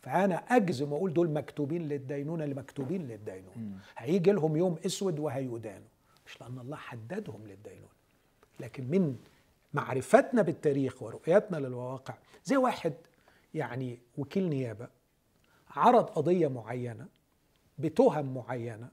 فأنا 0.00 0.34
أجزم 0.36 0.92
وأقول 0.92 1.12
دول 1.12 1.30
مكتوبين 1.30 1.88
للدينونة 1.88 2.44
اللي 2.44 2.54
مكتوبين 2.54 3.08
للدينونة. 3.08 3.78
هيجي 3.96 4.32
لهم 4.32 4.56
يوم 4.56 4.76
أسود 4.86 5.18
وهيدانوا. 5.18 5.93
مش 6.26 6.40
لأن 6.40 6.58
الله 6.58 6.76
حددهم 6.76 7.46
للدينونة 7.46 7.88
لكن 8.60 8.84
من 8.90 9.16
معرفتنا 9.74 10.42
بالتاريخ 10.42 11.02
ورؤيتنا 11.02 11.56
للواقع 11.56 12.14
زي 12.44 12.56
واحد 12.56 12.94
يعني 13.54 13.98
وكيل 14.18 14.48
نيابة 14.48 14.88
عرض 15.70 16.04
قضية 16.04 16.48
معينة 16.48 17.06
بتهم 17.78 18.34
معينة 18.34 18.88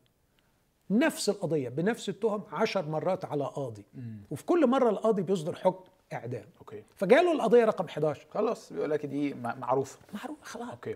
نفس 0.89 1.29
القضية 1.29 1.69
بنفس 1.69 2.09
التهم 2.09 2.43
عشر 2.51 2.85
مرات 2.89 3.25
على 3.25 3.43
قاضي 3.43 3.85
وفي 4.31 4.45
كل 4.45 4.67
مرة 4.67 4.89
القاضي 4.89 5.21
بيصدر 5.21 5.55
حكم 5.55 5.83
إعدام. 6.13 6.45
okay. 6.59 6.83
فجاله 6.95 7.31
القضية 7.31 7.65
رقم 7.65 7.85
11 7.85 8.27
خلاص 8.29 8.73
بيقول 8.73 8.89
لك 8.91 9.05
دي 9.05 9.33
معروفة. 9.33 9.99
معروفة 10.13 10.43
خلاص. 10.43 10.69
okay. 10.69 10.95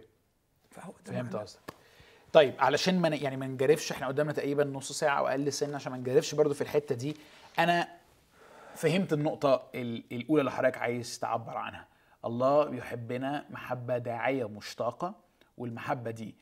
فهو 0.72 0.94
فهمت 1.06 1.36
قصدك. 1.36 1.60
طيب 2.36 2.54
علشان 2.60 3.00
ما 3.00 3.08
يعني 3.08 3.38
ما 3.38 3.48
نحرقش 3.48 3.92
إحنا 3.92 4.08
قدامنا 4.08 4.34
تقريبا 4.34 4.64
نص 4.64 4.92
ساعة 4.92 5.20
أو 5.20 5.28
أقل 5.28 5.54
سنة 5.54 5.76
عشان 5.76 5.92
ما 5.92 5.98
نحرقش 5.98 6.36
برضو 6.36 6.54
في 6.54 6.62
الحتة 6.62 6.96
دي. 6.96 7.16
أنا 7.60 7.88
فهمت 8.76 9.14
النقطة 9.14 9.64
الأولى 9.76 10.40
اللي 10.40 10.52
حضرتك 10.52 10.78
عايز 10.78 11.20
تعبر 11.20 11.58
عنها. 11.58 11.88
الله 12.26 12.76
يحبنا 12.76 13.46
محبة 13.50 13.98
داعية 13.98 14.48
مشتاقة 14.48 15.14
والمحبة 15.58 16.12
دي 16.12 16.36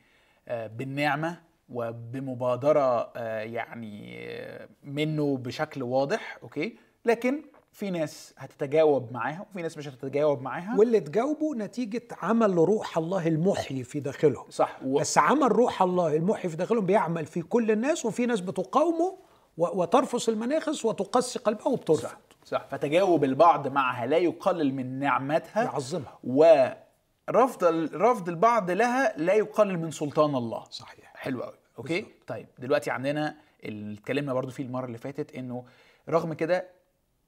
آه، 0.48 0.66
بالنعمة 0.66 1.40
وبمبادرة 1.68 3.12
آه، 3.16 3.40
يعني 3.40 4.16
آه، 4.18 4.68
منه 4.82 5.36
بشكل 5.36 5.82
واضح 5.82 6.38
أوكي؟ 6.42 6.76
لكن 7.04 7.42
في 7.74 7.90
ناس 7.90 8.34
هتتجاوب 8.38 9.12
معاها 9.12 9.46
وفي 9.50 9.62
ناس 9.62 9.78
مش 9.78 9.88
هتتجاوب 9.88 10.42
معاها. 10.42 10.76
واللي 10.78 11.00
تجاوبوا 11.00 11.54
نتيجة 11.56 12.02
عمل 12.22 12.54
روح 12.54 12.98
الله 12.98 13.26
المحيي 13.26 13.84
في 13.84 14.00
داخلهم. 14.00 14.44
صح. 14.50 14.78
و... 14.84 14.98
بس 14.98 15.18
عمل 15.18 15.52
روح 15.52 15.82
الله 15.82 16.16
المحيي 16.16 16.50
في 16.50 16.56
داخلهم 16.56 16.86
بيعمل 16.86 17.26
في 17.26 17.42
كل 17.42 17.70
الناس 17.70 18.06
وفي 18.06 18.26
ناس 18.26 18.40
بتقاومه 18.40 19.18
و... 19.58 19.82
وترفس 19.82 20.28
المناخس 20.28 20.84
وتقسي 20.84 21.38
قلبها 21.38 21.68
وبترفض. 21.68 22.02
صح. 22.02 22.18
صح. 22.44 22.66
فتجاوب 22.70 23.24
البعض 23.24 23.68
معها 23.68 24.06
لا 24.06 24.16
يقلل 24.16 24.74
من 24.74 24.98
نعمتها 24.98 25.62
يعظمها. 25.62 26.18
ورفض 26.24 27.64
رفض 27.94 28.28
البعض 28.28 28.70
لها 28.70 29.14
لا 29.16 29.34
يقلل 29.34 29.78
من 29.78 29.90
سلطان 29.90 30.34
الله. 30.34 30.64
صحيح. 30.70 31.12
حلو 31.16 31.42
قوي 31.42 31.58
أوكي؟ 31.78 32.00
بالزبط. 32.00 32.14
طيب 32.26 32.46
دلوقتي 32.58 32.90
عندنا 32.90 33.36
اللي 33.64 33.94
اتكلمنا 33.94 34.34
برضو 34.34 34.50
فيه 34.50 34.64
المرة 34.64 34.86
اللي 34.86 34.98
فاتت 34.98 35.34
إنه 35.34 35.64
رغم 36.08 36.32
كده 36.32 36.73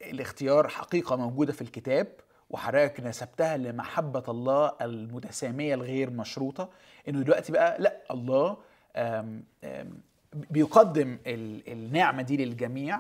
الاختيار 0.03 0.68
حقيقة 0.68 1.16
موجودة 1.16 1.53
في 1.53 1.62
الكتاب 1.62 2.07
وحضرتك 2.51 3.01
نسبتها 3.01 3.57
لمحبة 3.57 4.22
الله 4.28 4.72
المتسامية 4.80 5.74
الغير 5.74 6.11
مشروطة 6.11 6.68
إنه 7.09 7.22
دلوقتي 7.22 7.53
بقى 7.53 7.76
لأ 7.82 8.03
الله 8.11 8.57
آم 8.97 9.44
آم 9.64 10.01
بيقدم 10.51 11.18
النعمة 11.26 12.22
دي 12.22 12.36
للجميع 12.44 12.99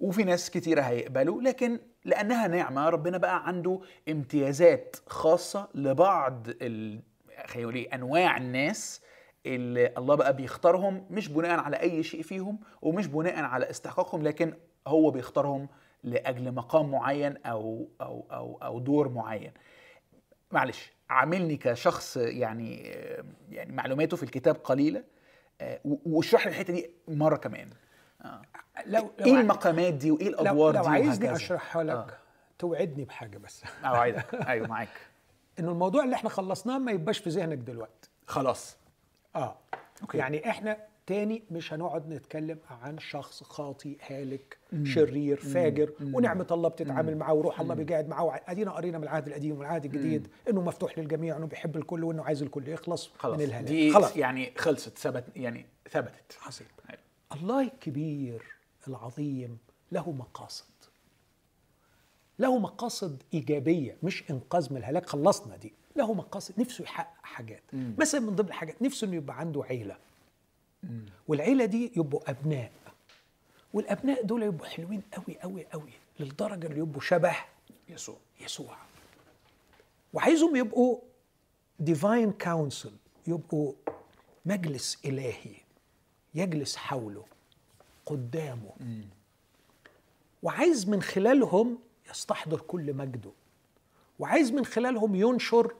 وفي 0.00 0.24
ناس 0.24 0.50
كتيرة 0.50 0.80
هيقبلوا 0.82 1.42
لكن 1.42 1.78
لأنها 2.04 2.46
نعمة 2.46 2.88
ربنا 2.88 3.18
بقى 3.18 3.46
عنده 3.48 3.80
امتيازات 4.08 4.96
خاصة 5.06 5.68
لبعض 5.74 6.46
خلينا 7.46 7.74
إيه، 7.74 7.94
أنواع 7.94 8.36
الناس 8.36 9.00
اللي 9.46 9.92
الله 9.98 10.14
بقى 10.14 10.36
بيختارهم 10.36 11.06
مش 11.10 11.28
بناء 11.28 11.58
على 11.60 11.76
أي 11.80 12.02
شيء 12.02 12.22
فيهم 12.22 12.58
ومش 12.82 13.06
بناء 13.06 13.36
على 13.44 13.70
استحقاقهم 13.70 14.22
لكن 14.22 14.54
هو 14.86 15.10
بيختارهم 15.10 15.68
لأجل 16.04 16.52
مقام 16.52 16.90
معين 16.90 17.36
أو 17.36 17.88
أو 18.00 18.26
أو 18.32 18.58
أو 18.62 18.78
دور 18.78 19.08
معين. 19.08 19.52
معلش 20.52 20.92
عاملني 21.10 21.56
كشخص 21.56 22.16
يعني 22.16 22.76
يعني 23.50 23.72
معلوماته 23.72 24.16
في 24.16 24.22
الكتاب 24.22 24.54
قليلة 24.54 25.04
آه، 25.60 25.80
واشرح 25.84 26.46
لي 26.46 26.50
الحتة 26.50 26.72
دي 26.72 26.90
مرة 27.08 27.36
كمان. 27.36 27.68
آه. 28.24 28.42
لو, 28.86 29.10
لو 29.18 29.26
إيه 29.26 29.40
المقامات 29.40 29.94
دي 29.94 30.10
وإيه 30.10 30.28
الأدوار 30.28 30.74
لو 30.74 30.82
دي 30.82 30.88
لو 30.88 30.92
عايزني 30.92 31.32
أشرحها 31.36 31.82
لك 31.82 31.94
آه. 31.94 32.06
توعدني 32.58 33.04
بحاجة 33.04 33.38
بس. 33.38 33.64
أوعدك. 33.84 34.34
أيوه 34.34 34.66
معاك. 34.66 34.88
إنه 35.58 35.70
الموضوع 35.70 36.04
اللي 36.04 36.16
إحنا 36.16 36.30
خلصناه 36.30 36.78
ما 36.78 36.92
يبقاش 36.92 37.18
في 37.18 37.30
ذهنك 37.30 37.58
دلوقتي. 37.58 38.10
خلاص. 38.26 38.76
آه. 39.36 39.56
okay. 40.02 40.18
يعني 40.18 40.50
إحنا 40.50 40.76
تاني 41.06 41.42
مش 41.50 41.72
هنقعد 41.72 42.08
نتكلم 42.08 42.58
عن 42.70 42.98
شخص 42.98 43.42
خاطي 43.42 43.96
هالك 44.06 44.58
مم. 44.72 44.84
شرير 44.84 45.36
فاجر 45.36 45.92
مم. 46.00 46.14
ونعمة 46.14 46.46
الله 46.50 46.68
بتتعامل 46.68 47.16
معاه 47.16 47.34
وروح 47.34 47.60
الله 47.60 47.74
بيقعد 47.74 48.08
معاه 48.08 48.40
أدينا 48.46 48.70
قرينا 48.70 48.98
من 48.98 49.04
العهد 49.04 49.26
القديم 49.26 49.58
والعهد 49.58 49.84
الجديد 49.84 50.22
مم. 50.22 50.28
إنه 50.48 50.60
مفتوح 50.60 50.98
للجميع 50.98 51.36
إنه 51.36 51.46
بيحب 51.46 51.76
الكل 51.76 52.04
وإنه 52.04 52.22
عايز 52.24 52.42
الكل. 52.42 52.68
يخلص 52.68 53.10
خلاص. 53.18 53.38
من 53.38 53.44
الهلاك 53.44 53.64
دي 53.68 53.90
خلاص. 53.92 54.16
يعني 54.16 54.52
خلصت 54.56 54.98
ثبت 54.98 55.24
يعني 55.36 55.66
ثبتت. 55.90 56.38
عظيم. 56.46 56.66
الله 57.32 57.62
الكبير 57.62 58.42
العظيم 58.88 59.58
له 59.92 60.12
مقاصد. 60.12 60.64
له 62.38 62.58
مقاصد 62.58 63.22
إيجابية 63.34 63.96
مش 64.02 64.30
إنقاذ 64.30 64.70
من 64.72 64.76
الهلاك. 64.76 65.06
خلصنا 65.06 65.56
دي. 65.56 65.72
له 65.96 66.14
مقاصد 66.14 66.60
نفسه 66.60 66.82
يحقق 66.84 67.14
حاجات. 67.22 67.62
مم. 67.72 67.94
مثلا 67.98 68.20
من 68.20 68.34
ضمن 68.36 68.48
الحاجات 68.48 68.82
نفسه 68.82 69.06
إنه 69.06 69.16
يبقى 69.16 69.38
عنده 69.40 69.64
عيلة. 69.64 69.96
والعيلة 71.28 71.64
دي 71.64 71.92
يبقوا 71.96 72.30
أبناء. 72.30 72.72
والأبناء 73.72 74.22
دول 74.22 74.42
يبقوا 74.42 74.66
حلوين 74.66 75.02
قوي 75.12 75.38
قوي 75.42 75.66
قوي 75.66 75.92
للدرجة 76.20 76.66
اللي 76.66 76.78
يبقوا 76.78 77.00
شبه 77.00 77.36
يسوع. 77.88 78.16
يسوع. 78.40 78.76
وعايزهم 80.12 80.56
يبقوا 80.56 80.98
divine 81.80 82.32
council 82.32 82.92
يبقوا 83.26 83.72
مجلس 84.46 84.98
إلهي 85.04 85.54
يجلس 86.34 86.76
حوله 86.76 87.24
قدامه. 88.06 88.70
وعايز 90.42 90.88
من 90.88 91.02
خلالهم 91.02 91.78
يستحضر 92.10 92.60
كل 92.60 92.94
مجده. 92.94 93.30
وعايز 94.18 94.50
من 94.50 94.64
خلالهم 94.64 95.14
ينشر 95.14 95.74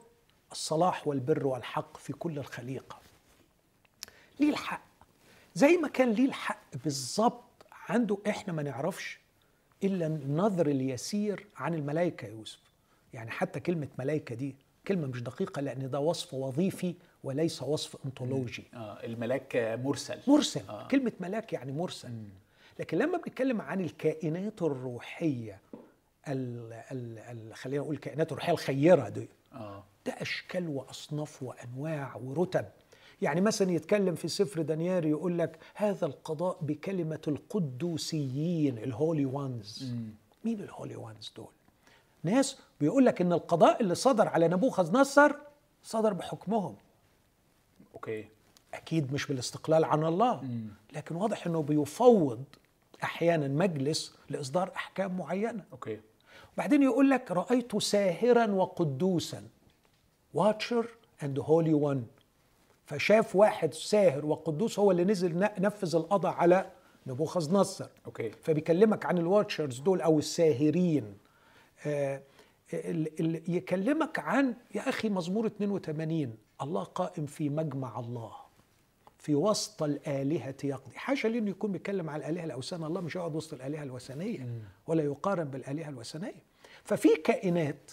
الصلاح 0.51 1.07
والبر 1.07 1.47
والحق 1.47 1.97
في 1.97 2.13
كل 2.13 2.39
الخليقة. 2.39 2.99
ليه 4.39 4.49
الحق؟ 4.49 4.94
زي 5.55 5.77
ما 5.77 5.87
كان 5.87 6.11
ليه 6.11 6.25
الحق 6.25 6.61
بالظبط 6.83 7.43
عنده 7.89 8.17
إحنا 8.27 8.53
ما 8.53 8.63
نعرفش 8.63 9.19
إلا 9.83 10.07
النظر 10.07 10.67
اليسير 10.67 11.47
عن 11.57 11.73
الملائكة 11.73 12.27
يوسف. 12.27 12.59
يعني 13.13 13.31
حتى 13.31 13.59
كلمة 13.59 13.87
ملائكة 13.99 14.35
دي 14.35 14.55
كلمة 14.87 15.07
مش 15.07 15.21
دقيقة 15.23 15.61
لأن 15.61 15.89
ده 15.89 15.99
وصف 15.99 16.33
وظيفي 16.33 16.95
وليس 17.23 17.61
وصف 17.63 17.97
أنطولوجي. 18.05 18.63
آه 18.73 19.03
الملاك 19.05 19.55
مرسل. 19.83 20.19
مرسل. 20.27 20.61
آه. 20.69 20.87
كلمة 20.87 21.11
ملاك 21.19 21.53
يعني 21.53 21.71
مرسل. 21.71 22.09
مم. 22.09 22.29
لكن 22.79 22.97
لما 22.97 23.17
بنتكلم 23.17 23.61
عن 23.61 23.81
الكائنات 23.81 24.61
الروحية 24.61 25.59
ال 26.27 26.73
ال 26.91 27.19
ال 27.19 27.55
خلينا 27.55 27.81
نقول 27.83 27.95
الكائنات 27.95 28.31
الروحية 28.31 28.53
الخيرة 28.53 29.09
دي 29.09 29.29
آه. 29.53 29.83
ده 30.05 30.11
أشكال 30.13 30.67
وأصناف 30.67 31.43
وأنواع 31.43 32.15
ورتب. 32.15 32.65
يعني 33.25 33.41
مثلا 33.41 33.71
يتكلم 33.71 34.15
في 34.15 34.27
سفر 34.27 34.61
دانيال 34.61 35.05
يقول 35.05 35.39
لك 35.39 35.59
هذا 35.75 36.05
القضاء 36.05 36.57
بكلمة 36.61 37.21
القدوسيين 37.27 38.77
الهولي 38.77 39.25
وانز 39.25 39.93
مين 40.43 40.59
ال 40.61 40.68
holy 40.68 40.95
ones 40.95 41.33
دول؟ 41.35 41.47
ناس 42.23 42.57
بيقول 42.79 43.05
لك 43.05 43.21
إن 43.21 43.33
القضاء 43.33 43.81
اللي 43.81 43.95
صدر 43.95 44.27
على 44.27 44.47
نبوخذ 44.47 44.97
نصر 44.97 45.31
صدر 45.83 46.13
بحكمهم. 46.13 46.75
okay. 47.93 48.27
أكيد 48.73 49.13
مش 49.13 49.27
بالاستقلال 49.27 49.85
عن 49.85 50.05
الله 50.05 50.41
مم. 50.41 50.67
لكن 50.93 51.15
واضح 51.15 51.47
إنه 51.47 51.61
بيفوض 51.61 52.43
أحيانا 53.03 53.47
مجلس 53.47 54.15
لإصدار 54.29 54.71
أحكام 54.75 55.17
معينة. 55.17 55.63
okay. 55.71 55.99
وبعدين 56.53 56.83
يقول 56.83 57.09
لك 57.09 57.31
رأيت 57.31 57.77
ساهرا 57.77 58.45
وقدوسا. 58.51 59.43
watcher 60.33 60.87
and 61.23 61.39
holy 61.39 61.73
one 61.73 62.05
فشاف 62.85 63.35
واحد 63.35 63.73
ساهر 63.73 64.25
وقدوس 64.25 64.79
هو 64.79 64.91
اللي 64.91 65.03
نزل 65.03 65.39
نفذ 65.39 65.95
القضاء 65.95 66.33
على 66.33 66.71
نبوخذ 67.07 67.53
نصر 67.53 67.85
okay. 68.05 68.29
فبيكلمك 68.29 69.05
عن 69.05 69.17
ال 69.17 69.24
watchers 69.24 69.79
دول 69.79 70.01
أو 70.01 70.19
الساهرين. 70.19 71.17
آه 71.85 72.21
ال- 72.73 73.19
ال- 73.19 73.55
يكلمك 73.55 74.19
عن 74.19 74.55
يا 74.75 74.89
أخي 74.89 75.09
مزمور 75.09 75.45
82 75.45 76.35
الله 76.61 76.83
قائم 76.83 77.25
في 77.25 77.49
مجمع 77.49 77.99
الله 77.99 78.31
في 79.19 79.35
وسط 79.35 79.83
الآلهة 79.83 80.55
يقضي. 80.63 80.95
حاشا 80.97 81.27
لي 81.27 81.37
إنه 81.37 81.49
يكون 81.49 81.71
بيتكلم 81.71 82.09
على 82.09 82.25
الآلهة 82.25 82.43
الأوثان؟ 82.45 82.83
الله 82.83 83.01
مش 83.01 83.17
هيقعد 83.17 83.35
وسط 83.35 83.53
الآلهة 83.53 83.83
الوثنية 83.83 84.49
ولا 84.87 85.03
يقارن 85.03 85.43
بالآلهة 85.43 85.89
الوثنية. 85.89 86.43
ففي 86.83 87.09
كائنات 87.23 87.91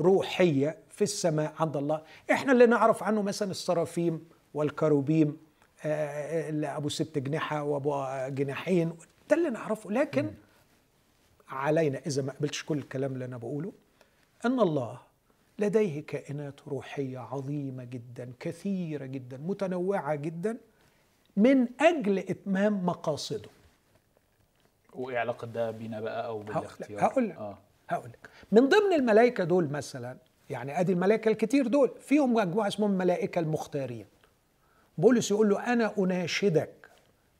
روحية 0.00 0.78
في 0.90 1.02
السماء 1.02 1.54
عند 1.60 1.76
الله. 1.76 2.02
إحنا 2.30 2.52
اللي 2.52 2.66
نعرف 2.66 3.02
عنه 3.02 3.22
مثلا 3.22 3.50
السرافيم 3.50 4.28
والكروبيم 4.54 5.36
آه، 5.84 6.48
اللي 6.48 6.66
أبو 6.66 6.88
ست 6.88 7.18
جنحة 7.18 7.62
وأبو 7.62 8.04
جناحين 8.28 8.96
ده 9.30 9.36
اللي 9.36 9.50
نعرفه. 9.50 9.90
لكن 9.90 10.30
علينا 11.48 12.00
إذا 12.06 12.22
ما 12.22 12.32
قبلتش 12.32 12.64
كل 12.64 12.78
الكلام 12.78 13.12
اللي 13.12 13.24
أنا 13.24 13.36
بقوله 13.36 13.72
إن 14.46 14.60
الله 14.60 15.00
لديه 15.58 16.06
كائنات 16.06 16.60
روحية 16.68 17.18
عظيمة 17.18 17.84
جدا 17.84 18.32
كثيرة 18.40 19.06
جدا 19.06 19.36
متنوعة 19.36 20.14
جدا 20.14 20.56
من 21.36 21.66
أجل 21.80 22.18
إتمام 22.18 22.86
مقاصده. 22.86 23.48
وإيه 24.92 25.18
علاقة 25.18 25.46
ده 25.46 25.70
بينا 25.70 26.00
بقى 26.00 26.26
أو 26.26 26.42
بالاختيار؟ 26.42 27.04
هقول 27.04 27.28
لك. 27.28 27.36
آه. 27.36 27.58
هقول 27.88 28.08
لك. 28.10 28.30
من 28.52 28.68
ضمن 28.68 28.92
الملائكة 28.92 29.44
دول 29.44 29.68
مثلا 29.70 30.16
يعني 30.50 30.80
أدي 30.80 30.92
الملائكة 30.92 31.28
الكتير 31.28 31.66
دول 31.66 31.90
فيهم 32.00 32.34
مجموعة 32.34 32.68
اسمهم 32.68 32.92
الملائكه 32.92 33.38
المختارين. 33.38 34.06
بولس 34.98 35.30
يقول 35.30 35.48
له 35.48 35.72
أنا 35.72 35.92
أناشدك 35.98 36.90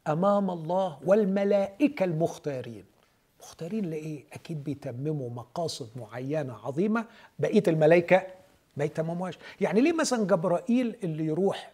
أمام 0.09 0.51
الله 0.51 0.99
والملائكة 1.05 2.05
المختارين. 2.05 2.85
مختارين 3.41 3.85
لإيه؟ 3.85 4.25
أكيد 4.33 4.65
بيتمموا 4.65 5.31
مقاصد 5.31 5.89
معينة 5.97 6.57
عظيمة 6.65 7.05
بقية 7.39 7.63
الملائكة 7.69 8.23
ما 8.77 8.85
يتمموهاش. 8.85 9.39
يعني 9.61 9.81
ليه 9.81 9.93
مثلا 9.93 10.25
جبرائيل 10.25 10.97
اللي 11.05 11.27
يروح 11.27 11.73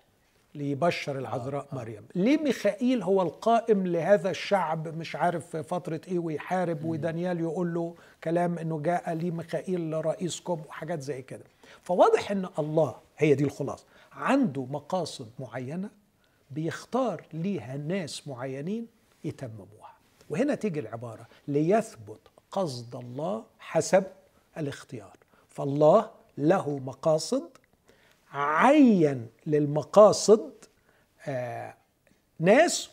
ليبشر 0.55 1.19
العذراء 1.19 1.67
مريم. 1.73 2.05
ليه 2.15 2.39
ميخائيل 2.39 3.03
هو 3.03 3.23
القائم 3.23 3.87
لهذا 3.87 4.31
الشعب؟ 4.31 4.89
مش 4.89 5.17
عارف 5.17 5.47
في 5.47 5.63
فترة 5.63 6.01
إيه 6.09 6.19
ويحارب 6.19 6.85
ودانيال 6.85 7.41
يقول 7.41 7.75
له 7.75 7.95
كلام 8.25 8.59
إنه 8.59 8.81
جاء 8.81 9.13
لي 9.13 9.31
ميخائيل 9.31 10.05
رئيسكم 10.07 10.61
وحاجات 10.69 11.01
زي 11.01 11.23
كده. 11.23 11.45
فواضح 11.83 12.31
إن 12.31 12.49
الله 12.59 12.97
هي 13.19 13.35
دي 13.35 13.45
الخلاصة. 13.45 13.85
عنده 14.13 14.65
مقاصد 14.65 15.29
معينة 15.39 15.91
بيختار 16.51 17.25
ليها 17.33 17.77
ناس 17.77 18.29
معينين 18.29 18.87
يتمموها 19.25 19.95
وهنا 20.31 20.55
تيجي 20.55 20.81
العبارة 20.81 21.27
ليثبت 21.49 22.21
قصد 22.51 22.97
الله 22.97 23.45
حسب 23.59 24.05
الاختيار. 24.59 25.17
فالله 25.49 26.11
له 26.39 26.79
مقاصد 26.79 27.43
عين 28.33 29.28
للمقاصد 29.47 30.53
آه 31.26 31.74
ناس 32.39 32.91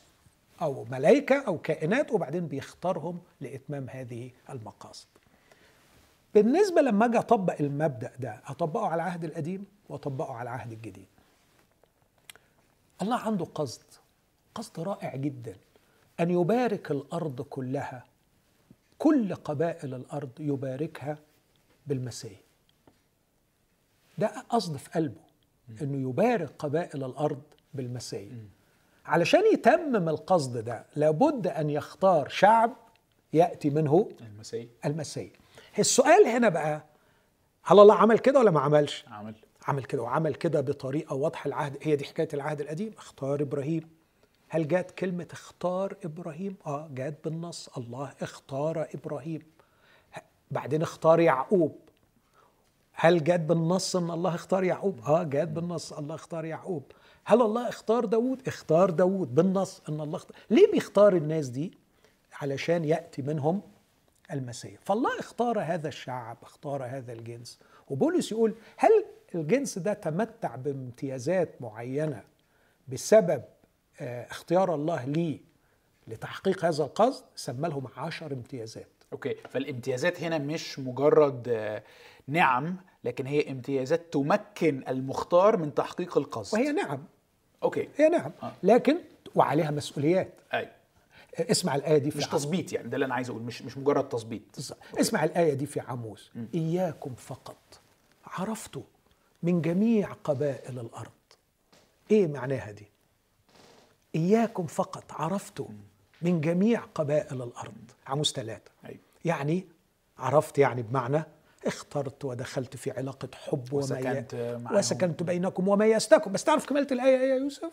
أو 0.62 0.84
ملائكه 0.92 1.44
أو 1.48 1.58
كائنات 1.58 2.12
وبعدين 2.12 2.48
بيختارهم 2.48 3.20
لإتمام 3.42 3.90
هذه 3.90 4.32
المقاصد. 4.50 5.08
بالنسبة 6.34 6.82
لما 6.82 7.06
أجي 7.06 7.18
أطبق 7.18 7.56
المبدأ 7.60 8.12
ده 8.20 8.42
أطبقه 8.46 8.86
على 8.88 8.96
العهد 9.04 9.24
القديم 9.24 9.66
وأطبقه 9.90 10.34
على 10.34 10.50
العهد 10.50 10.72
الجديد. 10.72 11.08
الله 13.02 13.18
عنده 13.20 13.46
قصد 13.46 13.84
قصد 14.56 14.80
رائع 14.80 15.16
جدا 15.16 15.56
أن 16.20 16.30
يبارك 16.32 16.92
الأرض 16.92 17.42
كلها 17.42 18.06
كل 18.98 19.36
قبائل 19.36 19.94
الأرض 19.94 20.30
يباركها 20.40 21.18
بالمسيح. 21.88 22.40
ده 24.18 24.28
قصد 24.50 24.78
في 24.78 24.90
قلبه 24.90 25.27
إنه 25.82 26.10
يبارك 26.10 26.50
قبائل 26.60 27.04
الأرض 27.04 27.42
بالمسيح. 27.74 28.32
علشان 29.06 29.42
يتمم 29.54 30.10
القصد 30.10 30.58
ده 30.58 30.86
لابد 30.96 31.48
أن 31.48 31.70
يختار 31.70 32.30
شعب 32.30 32.74
يأتي 33.34 33.70
منه 33.70 34.10
المسيح. 34.22 34.66
المسيح. 34.86 35.32
السؤال 35.80 36.26
هنا 36.28 36.50
بقى 36.50 36.84
هل 37.64 37.80
الله 37.80 37.96
عمل 37.96 38.20
كده 38.20 38.40
ولا 38.40 38.52
ما 38.52 38.60
عملش؟ 38.60 39.06
عمل. 39.08 39.36
عمل 39.68 39.84
كده 39.84 40.02
وعمل 40.02 40.36
كده 40.36 40.62
بطريقة 40.62 41.16
واضحة 41.16 41.48
العهد 41.48 41.78
هي 41.82 41.96
دي 41.96 42.06
حكاية 42.06 42.28
العهد 42.34 42.62
القديم. 42.62 42.94
اختار 42.98 43.42
إبراهيم. 43.42 43.90
هل 44.50 44.68
جات 44.68 44.92
كلمة 44.92 45.28
اختار 45.32 45.98
إبراهيم؟ 46.06 46.56
آه 46.66 46.90
جات 46.94 47.24
بالنص. 47.24 47.70
الله 47.78 48.14
اختار 48.22 48.88
إبراهيم. 48.96 49.42
بعدين 50.52 50.82
اختار 50.82 51.20
يعقوب. 51.20 51.80
هل 53.00 53.24
جات 53.24 53.40
بالنص 53.40 53.96
إن 53.96 54.12
الله 54.12 54.36
اختار 54.36 54.64
يعقوب؟ 54.64 55.00
آه 55.06 55.24
جات 55.24 55.48
بالنص 55.48 55.94
الله 55.94 56.16
اختار 56.16 56.46
يعقوب. 56.46 56.84
هل 57.26 57.42
الله 57.42 57.70
اختار 57.70 58.06
داود 58.06 58.48
اختار 58.48 58.90
داود 58.90 59.36
بالنص 59.36 59.82
إن 59.90 60.02
الله 60.02 60.16
اختار. 60.16 60.38
ليه 60.50 60.72
بيختار 60.72 61.16
الناس 61.16 61.48
دي؟ 61.48 61.78
علشان 62.34 62.86
يأتي 62.86 63.22
منهم 63.22 63.62
المسيح. 64.34 64.80
فالله 64.86 65.20
اختار 65.20 65.60
هذا 65.60 65.88
الشعب 65.88 66.38
اختار 66.44 66.84
هذا 66.86 67.14
الجنس. 67.14 67.60
وبولس 67.90 68.32
يقول 68.32 68.56
هل 68.78 69.06
الجنس 69.36 69.78
ده 69.78 69.94
تمتع 69.94 70.56
بامتيازات 70.56 71.62
معينة 71.62 72.24
بسبب 72.88 73.44
آه، 74.02 74.32
اختيار 74.32 74.76
الله 74.76 75.06
ليه 75.06 75.40
لتحقيق 76.08 76.66
هذا 76.66 76.84
القصد؟ 76.84 77.24
سمى 77.36 77.70
لهم 77.70 77.88
عشر 77.98 78.34
امتيازات. 78.34 78.88
okay 79.14 79.36
فالامتيازات 79.50 80.24
هنا 80.24 80.38
مش 80.38 80.80
مجرد 80.80 81.48
آه، 81.50 81.84
نعم 82.28 82.76
لكن 83.04 83.26
هي 83.26 83.52
امتيازات 83.52 84.14
تمكن 84.14 84.84
المختار 84.88 85.58
من 85.58 85.74
تحقيق 85.74 86.18
القصد. 86.18 86.58
وهي 86.58 86.72
نعم. 86.72 87.04
okay. 87.64 87.90
هي 87.98 88.10
نعم. 88.10 88.32
آه. 88.44 88.52
لكن 88.64 88.98
وعليها 89.36 89.72
مسؤوليات. 89.72 90.34
أي. 90.54 90.70
اسمع 91.40 91.76
الآية 91.76 91.98
دي 91.98 92.12
في 92.12 92.18
مش 92.18 92.28
عموس. 92.30 92.42
تظبيط 92.44 92.74
يعني 92.74 92.88
ده 92.88 92.96
اللي 92.96 93.06
أنا 93.06 93.16
عايز 93.16 93.30
أقول 93.30 93.42
مش 93.42 93.62
مش 93.62 93.78
مجرد 93.78 94.10
تظبيط. 94.10 94.42
اسمع 95.00 95.24
الآية 95.24 95.54
دي 95.54 95.66
في 95.66 95.80
عموس 95.80 96.32
إياكم 96.54 97.16
فقط. 97.16 97.80
عرفت 98.26 98.80
من 99.44 99.62
جميع 99.62 100.14
قبائل 100.24 100.80
الأرض. 100.80 101.12
إيه 102.12 102.28
معناها 102.28 102.72
دي؟ 102.72 102.88
إياكم 104.16 104.66
فقط. 104.68 105.04
عرفت 105.12 105.66
من 106.22 106.42
جميع 106.42 106.82
قبائل 106.96 107.42
الأرض. 107.42 107.92
عموس 108.08 108.34
ثلاثة. 108.34 108.72
أيوه 108.86 109.00
يعني 109.26 109.68
عرفت 110.18 110.58
يعني 110.58 110.82
بمعنى 110.82 111.24
اخترت 111.68 112.26
ودخلت 112.26 112.76
في 112.76 112.92
علاقة 112.92 113.30
حب 113.34 113.74
وسكنت 113.74 114.34
ومي... 114.34 114.64
معهم. 114.64 114.76
وسكنت 114.78 115.24
بينكم 115.24 115.68
وميزتكم 115.68 116.32
بس 116.32 116.44
تعرف 116.44 116.66
كمالة 116.66 116.88
الآية 116.92 117.18
إيه 117.18 117.30
يا 117.30 117.36
يوسف. 117.36 117.72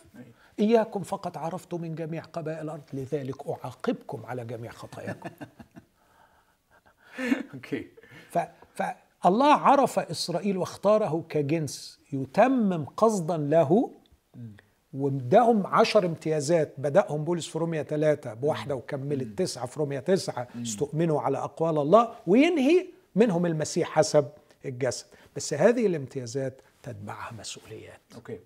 إياكم 0.60 1.02
فقط 1.02 1.36
عرفت 1.36 1.74
من 1.74 1.94
جميع 1.94 2.22
قبائل 2.22 2.60
الأرض 2.60 2.82
لذلك 2.92 3.48
أعاقبكم 3.48 4.26
على 4.26 4.44
جميع 4.44 4.70
خطاياكم. 4.70 5.30
أوكي. 7.54 7.86
ف... 8.30 8.38
فالله 8.74 9.54
عرف 9.54 9.98
إسرائيل 9.98 10.56
واختاره 10.56 11.24
كجنس 11.28 12.00
يتمم 12.12 12.84
قصدا 12.84 13.36
له. 13.36 13.90
واداهم 14.94 15.66
عشر 15.66 16.06
امتيازات. 16.06 16.74
بدأهم 16.78 17.24
بولس 17.24 17.46
في 17.48 17.58
رومية 17.58 17.82
ثلاثة 17.82 18.34
بواحدة 18.34 18.74
وكملت 18.74 19.38
تسعة 19.38 19.66
في 19.66 19.80
رومية 19.80 19.98
تسعة. 19.98 20.48
استؤمنوا 20.62 21.20
على 21.20 21.38
أقوال 21.38 21.78
الله. 21.78 22.08
وينهي 22.26 22.93
منهم 23.14 23.46
المسيح 23.46 23.88
حسب 23.88 24.28
الجسد. 24.64 25.06
بس 25.36 25.54
هذه 25.54 25.86
الامتيازات 25.86 26.60
تتبعها 26.82 27.32
مسؤوليات. 27.32 28.00
أوكي. 28.14 28.40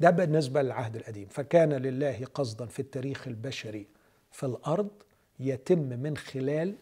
ده 0.00 0.10
بالنسبة 0.10 0.62
للعهد 0.62 0.96
القديم. 0.96 1.28
فكان 1.28 1.72
لله 1.72 2.24
قصدا 2.34 2.66
في 2.66 2.80
التاريخ 2.80 3.28
البشري 3.28 3.86
في 4.32 4.46
الأرض 4.46 4.90
يتم 5.40 5.78
من 5.78 6.16
خلال 6.16 6.74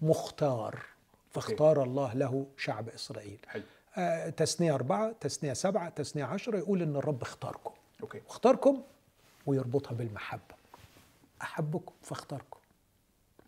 مختار. 0.00 0.82
فاختار 1.30 1.82
الله 1.82 2.14
له 2.14 2.46
شعب 2.56 2.88
إسرائيل. 2.88 3.38
حلو 3.48 3.62
آه 3.96 4.28
تثنية 4.28 4.74
أربعة 4.74 5.14
تثنية 5.20 5.52
سبعة 5.52 5.88
تثنية 5.88 6.24
عشرة 6.24 6.58
يقول 6.58 6.82
إن 6.82 6.96
الرب 6.96 7.22
اختاركم. 7.22 7.74
okay. 8.02 8.20
واختاركم 8.28 8.82
ويربطها 9.46 9.92
بالمحبة. 9.92 10.54
أحبكم 11.42 11.92
فاختاركم. 12.02 12.58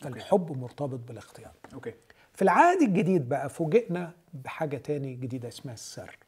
فالحب 0.01 0.59
مرتبط 0.59 0.99
بالاختيار. 1.09 1.53
okay. 1.75 1.95
في 2.37 2.43
العهد 2.43 2.83
الجديد 2.83 3.29
بقى 3.29 3.49
فوجئنا 3.49 4.13
بحاجة 4.35 4.77
تاني 4.77 5.15
جديدة 5.15 5.49
اسمها 5.49 5.75
السر. 5.75 6.19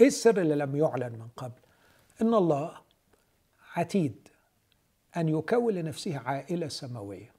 إيه 0.00 0.06
السر 0.06 0.40
اللي 0.40 0.54
لم 0.54 0.76
يعلن 0.76 1.12
من 1.12 1.28
قبل؟ 1.36 1.60
إن 2.22 2.34
الله 2.34 2.74
عتيد 3.74 4.28
أن 5.16 5.28
يكون 5.28 5.74
لنفسه 5.74 6.18
عائلة 6.18 6.68
سماوية. 6.68 7.32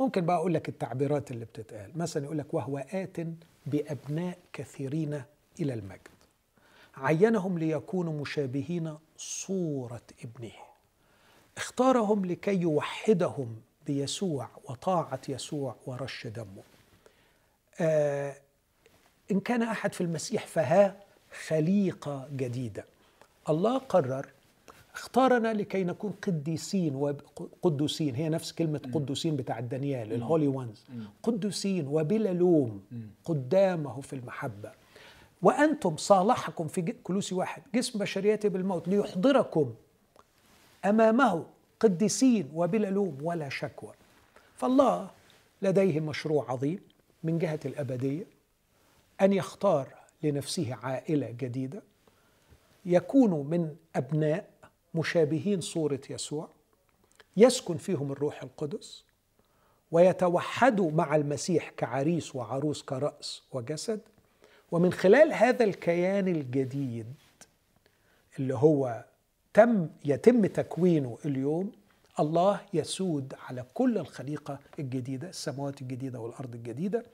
ممكن 0.00 0.26
بقى 0.26 0.36
أقول 0.36 0.54
لك 0.54 0.68
التعبيرات 0.68 1.30
اللي 1.30 1.44
بتتقال. 1.44 1.98
مثلا 1.98 2.24
يقول 2.24 2.38
لك 2.38 2.54
وهو 2.54 2.78
آت 2.78 3.16
بأبناء 3.66 4.38
كثيرين 4.52 5.22
إلى 5.60 5.74
المجد. 5.74 6.08
عينهم 6.96 7.58
ليكونوا 7.58 8.20
مشابهين 8.20 8.96
صورة 9.16 10.02
ابنه. 10.24 10.52
اختارهم 11.56 12.26
لكي 12.26 12.60
يوحدهم 12.60 13.56
بيسوع 13.86 14.48
وطاعة 14.64 15.20
يسوع 15.28 15.76
ورش 15.86 16.26
دمه. 16.26 16.62
آه 17.80 18.34
إن 19.30 19.40
كان 19.40 19.62
أحد 19.62 19.92
في 19.92 20.00
المسيح 20.00 20.46
فها 20.46 20.96
خليقة 21.46 22.28
جديدة. 22.36 22.84
الله 23.48 23.78
قرر 23.78 24.26
اختارنا 24.94 25.52
لكي 25.52 25.84
نكون 25.84 26.14
قديسين 26.22 26.94
وقدوسين 26.94 28.14
هي 28.14 28.28
نفس 28.28 28.52
كلمة 28.52 28.80
قدوسين 28.94 29.36
بتاع 29.36 29.60
دانيال 29.60 30.12
الهولي 30.12 30.46
وانز 30.48 30.84
قدوسين 31.22 31.86
وبلا 31.86 32.32
لوم 32.32 32.82
قدامه 33.24 34.00
في 34.00 34.12
المحبة. 34.12 34.72
وأنتم 35.42 35.96
صالحكم 35.96 36.68
في 36.68 36.82
كلوسي 36.82 37.34
واحد 37.34 37.62
جسم 37.74 37.98
بشريته 37.98 38.48
بالموت 38.48 38.88
ليحضركم 38.88 39.74
أمامه. 40.84 41.46
قديسين 41.84 42.50
وبلا 42.54 42.86
لوم 42.86 43.18
ولا 43.22 43.48
شكوى. 43.48 43.92
فالله 44.56 45.10
لديه 45.62 46.00
مشروع 46.00 46.50
عظيم 46.50 46.80
من 47.22 47.38
جهة 47.38 47.60
الأبدية 47.64 48.26
أن 49.20 49.32
يختار 49.32 49.88
لنفسه 50.22 50.74
عائلة 50.82 51.30
جديدة 51.30 51.82
يكونوا 52.86 53.44
من 53.44 53.76
أبناء 53.96 54.48
مشابهين 54.94 55.60
صورة 55.60 56.00
يسوع 56.10 56.48
يسكن 57.36 57.76
فيهم 57.76 58.12
الروح 58.12 58.42
القدس 58.42 59.04
ويتوحدوا 59.90 60.90
مع 60.90 61.16
المسيح 61.16 61.70
كعريس 61.70 62.36
وعروس 62.36 62.82
كرأس 62.82 63.42
وجسد. 63.52 64.00
ومن 64.72 64.92
خلال 64.92 65.32
هذا 65.32 65.64
الكيان 65.64 66.28
الجديد 66.28 67.14
اللي 68.38 68.54
هو 68.54 69.04
تم 69.54 69.88
يتم 70.04 70.46
تكوينه 70.46 71.18
اليوم 71.24 71.72
الله 72.20 72.60
يسود 72.74 73.34
على 73.48 73.64
كل 73.74 73.98
الخليقة 73.98 74.58
الجديدة 74.78 75.28
السماوات 75.28 75.82
الجديدة 75.82 76.20
والأرض 76.20 76.54
الجديدة 76.54 77.04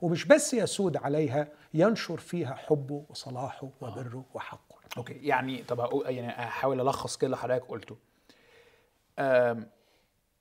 ومش 0.00 0.24
بس 0.24 0.54
يسود 0.54 0.96
عليها 0.96 1.48
ينشر 1.74 2.16
فيها 2.16 2.54
حبه 2.54 3.04
وصلاحه 3.10 3.68
وبره 3.80 4.24
وحقه. 4.34 4.76
أوكي 4.96 5.12
يعني 5.12 5.62
طب 5.62 6.02
يعني 6.06 6.28
احاول 6.30 6.80
ألخص 6.80 7.16
كده 7.16 7.26
اللي 7.26 7.36
حضرتك 7.36 7.64
قلته. 7.68 7.96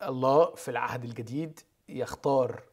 الله 0.04 0.56
في 0.56 0.72
العهد 0.72 1.04
الجديد 1.04 1.60
يختار 1.90 2.64